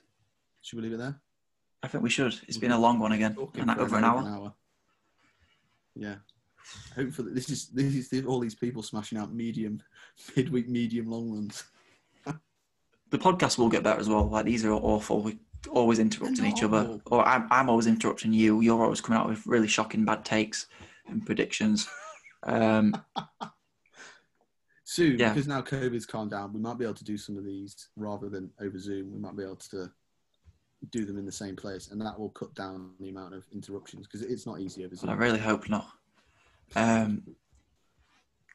Should 0.62 0.78
we 0.78 0.84
leave 0.84 0.93
it 0.93 0.98
there? 0.98 1.20
I 1.84 1.88
think 1.88 2.04
we 2.04 2.10
should. 2.10 2.39
It's 2.48 2.58
been 2.58 2.72
a 2.72 2.80
long 2.80 3.00
one 3.00 3.12
again, 3.12 3.36
Talking 3.36 3.62
and 3.62 3.72
for 3.72 3.82
over 3.82 3.98
an 3.98 4.04
hour. 4.04 4.54
Yeah. 5.95 6.16
Hopefully, 6.95 7.34
this 7.34 7.50
is 7.50 7.68
this 7.70 8.12
is 8.12 8.26
all 8.26 8.39
these 8.39 8.56
people 8.56 8.84
smashing 8.84 9.18
out 9.18 9.34
medium, 9.34 9.82
midweek 10.36 10.70
medium 10.70 11.10
long 11.10 11.32
runs. 11.32 11.64
The 13.10 13.18
podcast 13.18 13.58
will 13.58 13.70
get 13.70 13.84
better 13.84 14.02
as 14.02 14.10
well. 14.10 14.28
Like 14.28 14.43
these 14.43 14.66
are 14.66 14.74
awful. 14.74 15.22
We 15.22 15.39
always 15.70 16.00
interrupting 16.00 16.45
each 16.45 16.62
other, 16.62 17.00
or 17.06 17.26
I'm 17.26 17.48
I'm 17.50 17.70
always 17.70 17.88
interrupting 17.88 18.34
you. 18.34 18.60
You're 18.60 18.84
always 18.84 19.00
coming 19.00 19.18
out 19.18 19.30
with 19.30 19.48
really 19.48 19.70
shocking 19.70 20.04
bad 20.04 20.26
takes 20.26 20.68
and 21.08 21.26
predictions. 21.26 21.88
Um, 22.43 23.02
Soon, 24.89 25.19
Yeah. 25.19 25.33
because 25.33 25.49
now 25.49 25.61
COVID's 25.61 26.05
calmed 26.05 26.31
down, 26.31 26.53
we 26.53 26.61
might 26.61 26.77
be 26.77 26.85
able 26.85 26.93
to 26.93 27.03
do 27.03 27.17
some 27.17 27.38
of 27.38 27.43
these 27.43 27.89
rather 27.97 28.29
than 28.29 28.49
over 28.61 28.79
Zoom. 28.79 29.11
We 29.11 29.19
might 29.19 29.35
be 29.35 29.43
able 29.43 29.57
to 29.57 29.91
do 30.91 31.03
them 31.03 31.17
in 31.17 31.25
the 31.25 31.31
same 31.31 31.57
place, 31.57 31.89
and 31.89 31.99
that 31.99 32.17
will 32.17 32.29
cut 32.29 32.55
down 32.55 32.91
the 33.01 33.09
amount 33.09 33.33
of 33.33 33.45
interruptions 33.51 34.07
because 34.07 34.21
it's 34.21 34.45
not 34.45 34.61
easy 34.61 34.85
over 34.85 34.95
But 34.95 35.09
I 35.09 35.15
really 35.15 35.39
hope 35.39 35.67
not. 35.67 35.89
Um, 36.77 37.35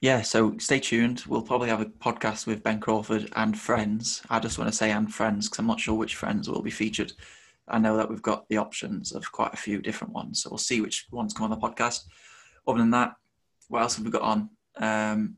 yeah, 0.01 0.23
so 0.23 0.57
stay 0.57 0.81
tuned. 0.81 1.23
We'll 1.29 1.43
probably 1.43 1.69
have 1.69 1.83
a 1.83 1.87
podcast 1.87 2.47
with 2.47 2.63
Ben 2.63 2.81
Crawford 2.81 3.31
and 3.37 3.59
friends. 3.59 4.23
I 4.31 4.41
just 4.41 4.57
want 4.57 4.71
to 4.71 4.77
say 4.77 4.91
and 4.91 5.13
friends 5.13 5.51
because 5.51 5.59
I'm 5.59 5.67
not 5.67 5.81
sure 5.81 5.95
which 5.95 6.17
friends 6.17 6.49
will 6.49 6.63
be 6.63 6.71
featured. 6.71 7.13
I 7.69 7.79
know 7.79 7.99
that 7.99 8.09
we've 8.09 8.23
got 8.23 8.49
the 8.49 8.57
options 8.57 9.13
of 9.13 9.31
quite 9.33 9.53
a 9.53 9.59
few 9.59 9.83
different 9.83 10.15
ones, 10.15 10.43
so 10.43 10.49
we'll 10.49 10.57
see 10.57 10.81
which 10.81 11.09
ones 11.11 11.35
come 11.35 11.45
on 11.45 11.51
the 11.51 11.59
podcast. 11.59 12.05
Other 12.67 12.79
than 12.79 12.91
that, 12.93 13.17
what 13.69 13.83
else 13.83 13.97
have 13.97 14.07
we 14.07 14.11
got 14.11 14.23
on? 14.23 14.49
Um, 14.79 15.37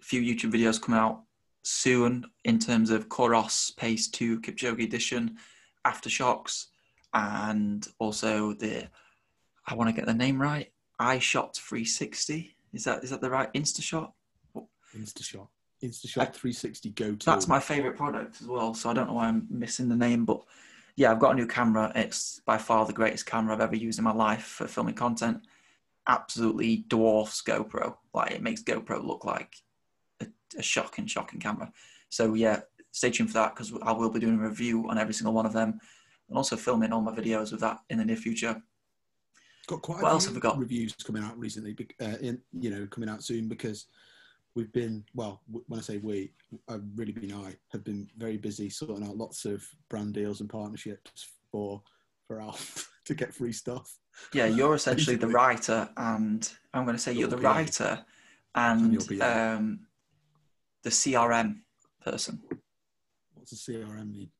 few 0.00 0.20
YouTube 0.20 0.52
videos 0.52 0.80
coming 0.80 1.00
out 1.00 1.22
soon 1.62 2.24
in 2.44 2.58
terms 2.58 2.90
of 2.90 3.08
Coros 3.08 3.76
Pace 3.76 4.08
2 4.08 4.40
Kipchoge 4.40 4.82
edition, 4.82 5.36
AfterShokz, 5.86 6.66
and 7.14 7.86
also 7.98 8.52
the 8.54 8.88
I 9.66 9.74
want 9.74 9.88
to 9.88 9.94
get 9.94 10.06
the 10.06 10.14
name 10.14 10.40
right. 10.40 10.72
iShot 11.00 11.54
360. 11.56 12.56
Is 12.72 12.84
that 12.84 13.04
is 13.04 13.10
that 13.10 13.20
the 13.20 13.30
right 13.30 13.52
InstaShot? 13.52 14.12
InstaShot, 14.96 15.46
InstaShot 15.82 16.32
360 16.34 16.90
Go 16.90 17.14
to. 17.14 17.26
That's 17.26 17.46
my 17.46 17.60
favorite 17.60 17.96
product 17.96 18.40
as 18.40 18.46
well. 18.46 18.74
So 18.74 18.90
I 18.90 18.92
don't 18.92 19.06
know 19.06 19.14
why 19.14 19.28
I'm 19.28 19.46
missing 19.48 19.88
the 19.88 19.96
name, 19.96 20.24
but 20.24 20.42
yeah, 20.96 21.10
I've 21.10 21.20
got 21.20 21.32
a 21.32 21.34
new 21.34 21.46
camera. 21.46 21.92
It's 21.94 22.40
by 22.44 22.58
far 22.58 22.84
the 22.86 22.92
greatest 22.92 23.26
camera 23.26 23.54
I've 23.54 23.60
ever 23.60 23.76
used 23.76 23.98
in 23.98 24.04
my 24.04 24.12
life 24.12 24.42
for 24.42 24.66
filming 24.66 24.94
content. 24.94 25.40
Absolutely 26.08 26.84
dwarfs 26.88 27.42
GoPro. 27.42 27.96
Like 28.12 28.32
it 28.32 28.42
makes 28.42 28.62
GoPro 28.62 29.04
look 29.04 29.24
like 29.24 29.56
a, 30.58 30.62
shocking, 30.62 31.06
shocking 31.06 31.40
camera. 31.40 31.72
So 32.08 32.34
yeah, 32.34 32.60
stay 32.92 33.10
tuned 33.10 33.30
for 33.30 33.34
that 33.34 33.54
because 33.54 33.72
I 33.82 33.92
will 33.92 34.10
be 34.10 34.20
doing 34.20 34.34
a 34.38 34.48
review 34.48 34.88
on 34.88 34.98
every 34.98 35.14
single 35.14 35.32
one 35.34 35.46
of 35.46 35.52
them, 35.52 35.78
and 36.28 36.36
also 36.36 36.56
filming 36.56 36.92
all 36.92 37.00
my 37.00 37.12
videos 37.14 37.52
with 37.52 37.60
that 37.60 37.78
in 37.90 37.98
the 37.98 38.04
near 38.04 38.16
future. 38.16 38.60
got 39.66 39.82
quite 39.82 40.02
What 40.02 40.08
a 40.08 40.10
else 40.12 40.26
few 40.26 40.34
have 40.34 40.42
we 40.42 40.48
got? 40.48 40.58
reviews 40.58 40.92
coming 40.94 41.22
out 41.22 41.38
recently 41.38 41.76
uh, 42.00 42.16
in 42.20 42.40
you 42.52 42.70
know 42.70 42.86
coming 42.86 43.08
out 43.08 43.22
soon 43.22 43.48
because 43.48 43.86
we've 44.56 44.72
been 44.72 45.04
well 45.14 45.42
when 45.68 45.78
i 45.78 45.82
say 45.82 45.98
we 45.98 46.32
i've 46.68 46.82
really 46.96 47.12
been 47.12 47.32
i 47.32 47.54
have 47.70 47.84
been 47.84 48.08
very 48.18 48.36
busy 48.36 48.68
sorting 48.68 49.06
out 49.06 49.16
lots 49.16 49.44
of 49.44 49.64
brand 49.88 50.12
deals 50.14 50.40
and 50.40 50.50
partnerships 50.50 51.28
for 51.52 51.80
for 52.26 52.40
alf 52.40 52.90
to 53.04 53.14
get 53.14 53.32
free 53.32 53.52
stuff 53.52 53.98
Yeah, 54.34 54.46
you're 54.46 54.74
essentially 54.74 55.16
the 55.16 55.28
writer, 55.28 55.88
and 55.96 56.52
I'm 56.74 56.84
going 56.84 56.96
to 56.96 57.02
say 57.02 57.12
you're 57.12 57.28
the 57.28 57.36
writer 57.38 58.04
And 58.54 58.80
and 58.82 58.92
you're 58.92 59.20
PA. 59.20 59.54
um, 59.56 59.80
the 60.82 60.90
CRM 60.90 61.56
person. 62.04 62.40
what's 63.34 63.52
a 63.52 63.72
crm 63.72 64.10
mean 64.12 64.30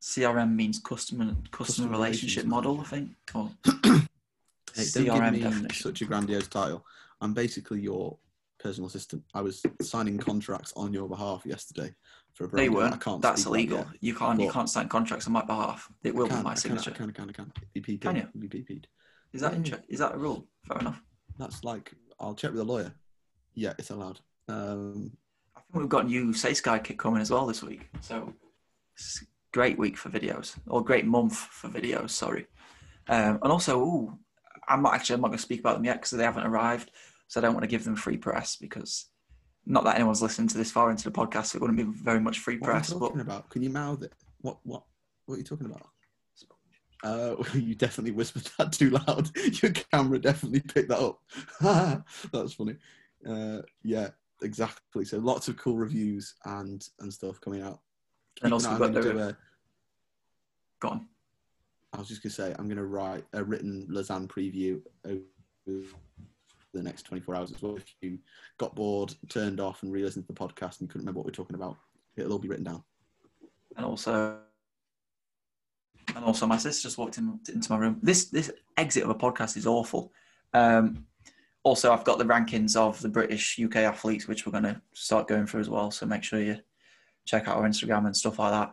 CRM 0.00 0.54
means 0.54 0.78
customer 0.78 1.26
customer, 1.50 1.66
Customer 1.66 1.88
relationship 1.90 2.44
relations 2.44 2.50
model, 2.50 2.80
I 2.80 2.84
think. 2.84 3.10
Or 3.34 3.50
hey, 4.74 4.86
don't 4.94 5.04
give 5.04 5.14
CRM 5.14 5.40
definition. 5.42 5.70
such 5.70 6.00
a 6.02 6.04
grandiose 6.06 6.48
title 6.48 6.84
i'm 7.20 7.34
basically 7.34 7.80
your 7.80 8.16
personal 8.58 8.88
assistant 8.88 9.22
i 9.34 9.40
was 9.42 9.62
signing 9.82 10.16
contracts 10.18 10.72
on 10.76 10.92
your 10.92 11.08
behalf 11.08 11.42
yesterday 11.44 11.94
for 12.34 12.44
a 12.44 12.48
brand 12.48 12.64
They 12.64 12.68
were. 12.70 12.84
I 12.84 12.96
can't 12.96 13.20
That's 13.20 13.44
illegal. 13.46 13.78
yet. 13.78 13.86
You 14.00 14.14
can't. 14.14 14.40
You 14.40 14.50
can't 14.50 14.70
sign 14.70 14.88
contracts 14.88 15.26
on 15.26 15.32
my 15.32 15.44
behalf. 15.44 15.90
It 16.04 16.14
will 16.14 16.26
I 16.26 16.28
be 16.28 16.34
can, 16.36 16.44
my 16.44 16.50
I 16.50 16.54
can, 16.54 16.60
signature. 16.62 16.92
I 16.92 16.94
can, 16.96 17.10
I 17.10 17.12
can, 17.12 17.28
I 17.28 17.32
can. 17.32 17.52
Be 17.74 17.80
PP. 17.80 18.00
Can 18.00 18.16
you? 18.16 18.26
Be 18.38 18.48
PP'd. 18.48 18.86
Is 19.32 19.40
that 19.42 19.66
Yeah. 19.66 19.76
is 19.88 19.98
that 19.98 20.14
a 20.14 20.18
rule? 20.18 20.46
Fair 20.68 20.78
enough. 20.78 21.02
That's 21.38 21.64
like 21.64 21.92
I'll 22.20 22.34
check 22.36 22.52
with 22.52 22.60
a 22.60 22.64
lawyer. 22.64 22.92
Yeah, 23.54 23.72
it's 23.80 23.90
allowed. 23.90 24.20
Um, 24.48 25.10
I 25.12 25.29
we've 25.72 25.88
got 25.88 26.06
new 26.06 26.26
Saysky 26.32 26.82
kit 26.84 26.98
coming 26.98 27.20
as 27.20 27.30
well 27.30 27.46
this 27.46 27.62
week. 27.62 27.88
So 28.00 28.34
it's 28.94 29.22
a 29.22 29.24
great 29.52 29.78
week 29.78 29.96
for 29.96 30.08
videos, 30.10 30.56
or 30.66 30.82
great 30.84 31.06
month 31.06 31.36
for 31.36 31.68
videos. 31.68 32.10
Sorry, 32.10 32.46
um, 33.08 33.38
and 33.42 33.52
also, 33.52 33.80
ooh, 33.80 34.18
I'm 34.68 34.82
not 34.82 34.94
actually 34.94 35.14
I'm 35.14 35.20
not 35.22 35.28
going 35.28 35.38
to 35.38 35.42
speak 35.42 35.60
about 35.60 35.76
them 35.76 35.84
yet 35.84 35.96
because 35.96 36.10
they 36.12 36.24
haven't 36.24 36.46
arrived. 36.46 36.90
So 37.28 37.40
I 37.40 37.42
don't 37.42 37.54
want 37.54 37.62
to 37.64 37.68
give 37.68 37.84
them 37.84 37.94
free 37.96 38.16
press 38.16 38.56
because 38.56 39.06
not 39.66 39.84
that 39.84 39.94
anyone's 39.96 40.22
listening 40.22 40.48
to 40.48 40.58
this 40.58 40.72
far 40.72 40.90
into 40.90 41.04
the 41.04 41.12
podcast, 41.12 41.46
so 41.46 41.56
it 41.56 41.60
wouldn't 41.60 41.78
be 41.78 41.84
very 41.84 42.18
much 42.20 42.40
free 42.40 42.58
What 42.58 42.70
press. 42.70 42.90
are 42.90 42.94
you 42.94 43.00
But 43.00 43.06
talking 43.06 43.20
about? 43.20 43.48
Can 43.50 43.62
you 43.62 43.70
mouth 43.70 44.02
it? 44.02 44.12
What 44.40 44.58
what 44.64 44.82
what 45.26 45.34
are 45.36 45.38
you 45.38 45.44
talking 45.44 45.66
about? 45.66 45.86
Uh, 47.02 47.34
you 47.54 47.74
definitely 47.74 48.10
whispered 48.10 48.46
that 48.58 48.72
too 48.72 48.90
loud. 48.90 49.30
Your 49.62 49.72
camera 49.72 50.18
definitely 50.18 50.60
picked 50.60 50.88
that 50.90 50.98
up. 50.98 51.22
That's 52.32 52.52
funny. 52.54 52.76
Uh, 53.26 53.62
yeah, 53.82 54.08
exactly. 54.42 55.04
So 55.04 55.18
lots 55.18 55.48
of 55.48 55.56
cool 55.56 55.76
reviews 55.76 56.34
and 56.44 56.86
and 57.00 57.12
stuff 57.12 57.40
coming 57.40 57.62
out. 57.62 57.80
And 58.42 58.52
also 58.52 58.76
got 58.78 58.92
the- 58.92 59.00
do 59.02 59.18
a- 59.18 59.36
go 60.80 60.88
on. 60.88 61.08
I 61.92 61.98
was 61.98 62.08
just 62.08 62.22
gonna 62.22 62.32
say 62.32 62.54
I'm 62.58 62.68
gonna 62.68 62.84
write 62.84 63.24
a 63.32 63.42
written 63.42 63.86
Lausanne 63.90 64.28
preview 64.28 64.80
over 65.04 65.20
the 66.72 66.82
next 66.82 67.02
24 67.02 67.34
hours 67.34 67.52
as 67.52 67.60
well. 67.62 67.76
If 67.76 67.94
you 68.00 68.18
got 68.58 68.74
bored, 68.76 69.14
turned 69.28 69.58
off, 69.60 69.82
and 69.82 69.92
re-listened 69.92 70.26
to 70.26 70.32
the 70.32 70.38
podcast 70.38 70.80
and 70.80 70.88
couldn't 70.88 71.02
remember 71.02 71.18
what 71.18 71.26
we 71.26 71.30
we're 71.30 71.34
talking 71.34 71.56
about, 71.56 71.76
it'll 72.16 72.32
all 72.32 72.38
be 72.38 72.48
written 72.48 72.64
down. 72.64 72.84
and 73.76 73.84
also 73.86 74.38
and 76.14 76.24
also 76.24 76.46
my 76.46 76.56
sister 76.56 76.82
just 76.88 76.98
walked 76.98 77.18
in, 77.18 77.38
into 77.52 77.70
my 77.72 77.78
room 77.78 77.98
this 78.02 78.26
this 78.30 78.50
exit 78.76 79.04
of 79.04 79.10
a 79.10 79.14
podcast 79.14 79.56
is 79.56 79.66
awful 79.66 80.12
um 80.54 81.06
also 81.62 81.92
i've 81.92 82.04
got 82.04 82.18
the 82.18 82.24
rankings 82.24 82.76
of 82.76 83.00
the 83.00 83.08
british 83.08 83.58
uk 83.62 83.76
athletes 83.76 84.26
which 84.26 84.46
we're 84.46 84.52
going 84.52 84.64
to 84.64 84.80
start 84.92 85.28
going 85.28 85.46
through 85.46 85.60
as 85.60 85.68
well 85.68 85.90
so 85.90 86.06
make 86.06 86.22
sure 86.22 86.40
you 86.40 86.56
check 87.24 87.48
out 87.48 87.56
our 87.56 87.68
instagram 87.68 88.06
and 88.06 88.16
stuff 88.16 88.38
like 88.38 88.50
that 88.50 88.72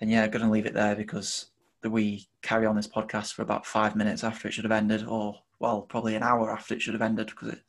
and 0.00 0.10
yeah 0.10 0.24
I'm 0.24 0.30
going 0.30 0.44
to 0.44 0.50
leave 0.50 0.66
it 0.66 0.74
there 0.74 0.94
because 0.94 1.46
we 1.84 2.28
carry 2.42 2.66
on 2.66 2.76
this 2.76 2.86
podcast 2.86 3.34
for 3.34 3.42
about 3.42 3.66
five 3.66 3.96
minutes 3.96 4.22
after 4.22 4.46
it 4.46 4.54
should 4.54 4.64
have 4.64 4.72
ended 4.72 5.04
or 5.04 5.34
well 5.58 5.82
probably 5.82 6.14
an 6.14 6.22
hour 6.22 6.50
after 6.52 6.74
it 6.74 6.82
should 6.82 6.94
have 6.94 7.02
ended 7.02 7.26
because 7.26 7.48
it 7.48 7.60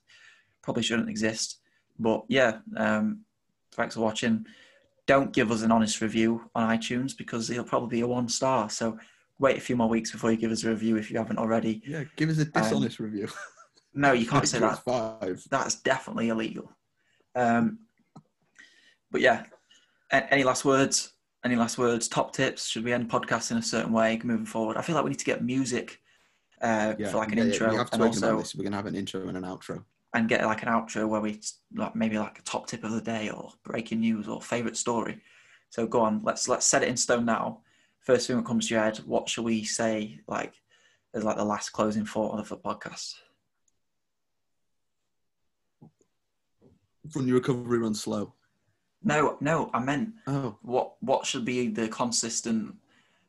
probably 0.62 0.84
shouldn't 0.84 1.10
exist 1.10 1.60
but 1.98 2.24
yeah 2.28 2.58
um 2.78 3.22
thanks 3.72 3.96
for 3.96 4.02
watching 4.02 4.46
don't 5.06 5.34
give 5.34 5.52
us 5.52 5.62
an 5.62 5.72
honest 5.72 6.02
review 6.02 6.50
on 6.56 6.70
iTunes 6.76 7.16
because 7.16 7.50
it'll 7.50 7.64
probably 7.64 7.98
be 7.98 8.02
a 8.02 8.08
one 8.08 8.30
star. 8.30 8.70
So 8.70 8.98
wait 9.40 9.58
a 9.58 9.62
few 9.62 9.76
more 9.76 9.90
weeks 9.90 10.12
before 10.12 10.32
you 10.32 10.38
give 10.38 10.52
us 10.52 10.64
a 10.64 10.70
review 10.70 10.96
if 10.98 11.12
you 11.12 11.18
haven't 11.18 11.38
already. 11.40 11.82
Yeah, 11.86 12.04
give 12.16 12.30
us 12.30 12.38
a 12.38 12.46
dishonest 12.46 13.00
review. 13.00 13.28
No, 13.94 14.12
you 14.12 14.26
can't 14.26 14.48
say 14.48 14.60
that. 14.60 14.84
Five. 14.84 15.44
That's 15.50 15.76
definitely 15.76 16.30
illegal. 16.30 16.72
Um, 17.36 17.80
but 19.12 19.22
yeah, 19.22 19.46
a- 20.12 20.34
any 20.34 20.44
last 20.44 20.66
words? 20.66 21.14
Any 21.46 21.56
last 21.56 21.78
words? 21.78 22.08
Top 22.08 22.34
tips? 22.34 22.68
Should 22.68 22.84
we 22.86 22.94
end 22.94 23.10
podcast 23.10 23.52
in 23.52 23.58
a 23.58 23.62
certain 23.62 23.92
way 23.92 24.20
moving 24.24 24.46
forward? 24.46 24.78
I 24.78 24.82
feel 24.82 24.96
like 24.96 25.04
we 25.04 25.10
need 25.12 25.20
to 25.20 25.26
get 25.26 25.44
music 25.44 26.00
uh, 26.62 26.96
Yeah, 26.98 27.10
for 27.10 27.18
like 27.18 27.32
an 27.34 27.38
yeah, 27.38 27.44
yeah, 27.46 27.52
intro 27.52 27.70
We 27.70 27.76
have 27.76 27.82
and 27.82 27.88
spoken 27.94 28.08
also 28.08 28.30
about 28.30 28.40
this. 28.40 28.56
We're 28.56 28.64
gonna 28.64 28.76
have 28.78 28.86
an 28.86 28.96
intro 28.96 29.28
and 29.28 29.38
an 29.38 29.44
outro. 29.44 29.84
and 30.16 30.30
get 30.30 30.46
like 30.46 30.64
an 30.64 30.70
outro 30.70 31.08
where 31.08 31.22
we 31.22 31.42
like 31.76 31.96
maybe 31.96 32.18
like 32.18 32.40
a 32.40 32.44
top 32.44 32.68
tip 32.68 32.84
of 32.84 32.92
the 32.92 33.02
day 33.02 33.30
or 33.30 33.52
breaking 33.64 34.00
news 34.00 34.28
or 34.28 34.42
favorite 34.42 34.78
story. 34.78 35.22
So 35.70 35.86
go 35.86 36.02
on, 36.02 36.22
let's 36.24 36.48
let's 36.48 36.66
set 36.66 36.82
it 36.84 36.90
in 36.90 36.98
stone 36.98 37.26
now. 37.26 37.62
First 38.00 38.28
thing 38.28 38.38
that 38.38 38.46
comes 38.46 38.68
to 38.68 38.74
your 38.76 38.84
head, 38.84 38.98
what 39.06 39.28
shall 39.30 39.44
we 39.44 39.64
say 39.64 40.22
like 40.28 40.54
as 41.14 41.24
like 41.24 41.38
the 41.38 41.44
last 41.46 41.70
closing 41.70 42.06
thought 42.06 42.40
of 42.40 42.48
the 42.50 42.58
podcast? 42.58 43.16
Run 47.16 47.28
your 47.28 47.38
recovery, 47.38 47.80
run 47.80 47.94
slow. 47.94 48.34
No, 49.04 49.38
no, 49.42 49.70
I 49.74 49.80
meant 49.80 50.14
Oh, 50.28 50.58
what 50.62 50.96
what 51.02 51.26
should 51.26 51.44
be 51.46 51.68
the 51.68 51.88
consistent 51.90 52.76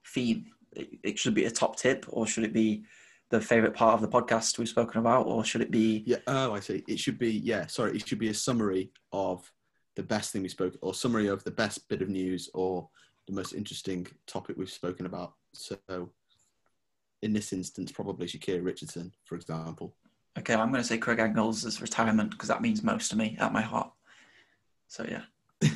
theme? 0.07 0.47
It, 0.72 0.99
it 1.03 1.18
should 1.18 1.35
be 1.35 1.47
a 1.47 1.51
top 1.51 1.77
tip, 1.77 2.07
or 2.09 2.27
should 2.27 2.45
it 2.45 2.53
be 2.53 2.85
the 3.31 3.41
favorite 3.41 3.75
part 3.75 3.95
of 3.95 4.01
the 4.01 4.09
podcast 4.09 4.59
we've 4.59 4.68
spoken 4.68 5.01
about, 5.01 5.27
or 5.27 5.45
should 5.45 5.61
it 5.61 5.70
be 5.70 6.05
yeah. 6.07 6.18
Oh, 6.27 6.55
I 6.55 6.61
see. 6.61 6.85
It 6.87 6.99
should 6.99 7.18
be 7.18 7.33
yeah. 7.33 7.66
Sorry, 7.66 7.97
it 7.97 8.07
should 8.07 8.18
be 8.20 8.29
a 8.29 8.35
summary 8.35 8.93
of 9.12 9.51
the 9.97 10.03
best 10.03 10.33
thing 10.33 10.43
we 10.43 10.49
spoke, 10.49 10.77
or 10.83 10.95
summary 10.95 11.27
of 11.27 11.43
the 11.45 11.51
best 11.51 11.89
bit 11.89 12.03
of 12.03 12.09
news, 12.09 12.49
or 12.55 12.89
the 13.27 13.33
most 13.33 13.53
interesting 13.53 14.07
topic 14.27 14.57
we've 14.57 14.70
spoken 14.70 15.07
about. 15.07 15.35
So, 15.53 16.12
in 17.22 17.33
this 17.33 17.53
instance, 17.53 17.91
probably 17.91 18.27
Sha'Carri 18.27 18.64
Richardson, 18.64 19.12
for 19.25 19.35
example. 19.35 19.97
Okay? 20.39 20.55
I'm 20.55 20.70
going 20.70 20.82
to 20.82 20.89
say 20.89 20.99
Craig 20.99 21.18
Engels' 21.18 21.80
retirement 21.80 22.30
because 22.30 22.49
that 22.49 22.62
means 22.62 22.82
most 22.82 23.11
to 23.11 23.16
me 23.16 23.37
at 23.41 23.53
my 23.53 23.62
heart. 23.62 23.91
So 24.89 25.07
yeah. 25.09 25.22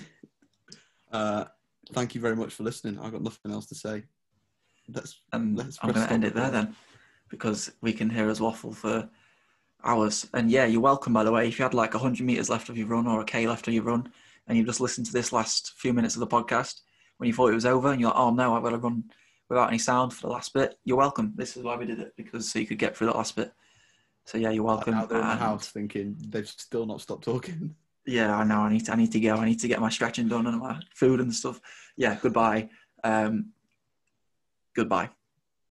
Uh, 1.10 1.46
thank 1.94 2.14
you 2.14 2.20
very 2.20 2.36
much 2.36 2.52
for 2.52 2.64
listening. 2.64 2.98
I've 2.98 3.12
got 3.12 3.22
nothing 3.22 3.50
else 3.50 3.64
to 3.68 3.74
say. 3.74 4.02
Let's 4.92 5.20
And 5.32 5.56
Let's 5.56 5.78
I'm 5.82 5.90
going 5.90 6.06
to 6.06 6.12
end 6.12 6.24
it 6.24 6.34
there 6.34 6.50
then, 6.50 6.76
because 7.30 7.72
we 7.80 7.94
can 7.94 8.10
hear 8.10 8.28
us 8.28 8.40
waffle 8.40 8.72
for 8.72 9.08
hours. 9.84 10.28
And 10.34 10.50
yeah, 10.50 10.66
you're 10.66 10.80
welcome. 10.80 11.12
By 11.12 11.24
the 11.24 11.32
way, 11.32 11.48
if 11.48 11.58
you 11.58 11.62
had 11.62 11.74
like 11.74 11.94
100 11.94 12.24
meters 12.24 12.50
left 12.50 12.68
of 12.68 12.76
your 12.76 12.88
run 12.88 13.06
or 13.06 13.20
a 13.20 13.24
k 13.24 13.46
left 13.46 13.68
of 13.68 13.74
your 13.74 13.84
run, 13.84 14.12
and 14.46 14.56
you've 14.56 14.66
just 14.66 14.80
listened 14.80 15.06
to 15.06 15.12
this 15.12 15.32
last 15.32 15.72
few 15.76 15.92
minutes 15.92 16.14
of 16.14 16.20
the 16.20 16.26
podcast 16.26 16.80
when 17.18 17.26
you 17.26 17.34
thought 17.34 17.50
it 17.50 17.54
was 17.54 17.66
over, 17.66 17.90
and 17.90 18.00
you're 18.00 18.10
like, 18.10 18.18
oh 18.18 18.30
no, 18.30 18.54
I've 18.54 18.62
got 18.62 18.70
to 18.70 18.78
run 18.78 19.04
without 19.48 19.68
any 19.68 19.78
sound 19.78 20.12
for 20.12 20.26
the 20.26 20.32
last 20.32 20.52
bit. 20.52 20.78
You're 20.84 20.96
welcome. 20.96 21.32
This 21.36 21.56
is 21.56 21.62
why 21.62 21.76
we 21.76 21.86
did 21.86 22.00
it 22.00 22.14
because 22.16 22.50
so 22.50 22.58
you 22.58 22.66
could 22.66 22.78
get 22.78 22.96
through 22.96 23.08
the 23.08 23.16
last 23.16 23.36
bit. 23.36 23.52
So 24.28 24.36
yeah, 24.36 24.50
you're 24.50 24.62
welcome. 24.62 24.92
out 24.92 25.08
there 25.08 25.20
in 25.20 25.24
the 25.24 25.30
And- 25.30 25.40
house 25.40 25.68
thinking 25.70 26.14
they've 26.28 26.46
still 26.46 26.84
not 26.84 27.00
stopped 27.00 27.24
talking. 27.24 27.74
yeah, 28.04 28.36
I 28.36 28.44
know. 28.44 28.60
I 28.60 28.70
need 28.70 28.84
to. 28.84 28.92
I 28.92 28.96
need 28.96 29.10
to 29.12 29.20
go. 29.20 29.36
I 29.36 29.46
need 29.46 29.58
to 29.60 29.68
get 29.68 29.80
my 29.80 29.88
stretching 29.88 30.28
done 30.28 30.46
and 30.46 30.58
my 30.58 30.78
food 30.94 31.20
and 31.20 31.34
stuff. 31.34 31.60
Yeah. 31.96 32.18
Goodbye. 32.20 32.68
Um, 33.02 33.52
goodbye. 34.76 35.08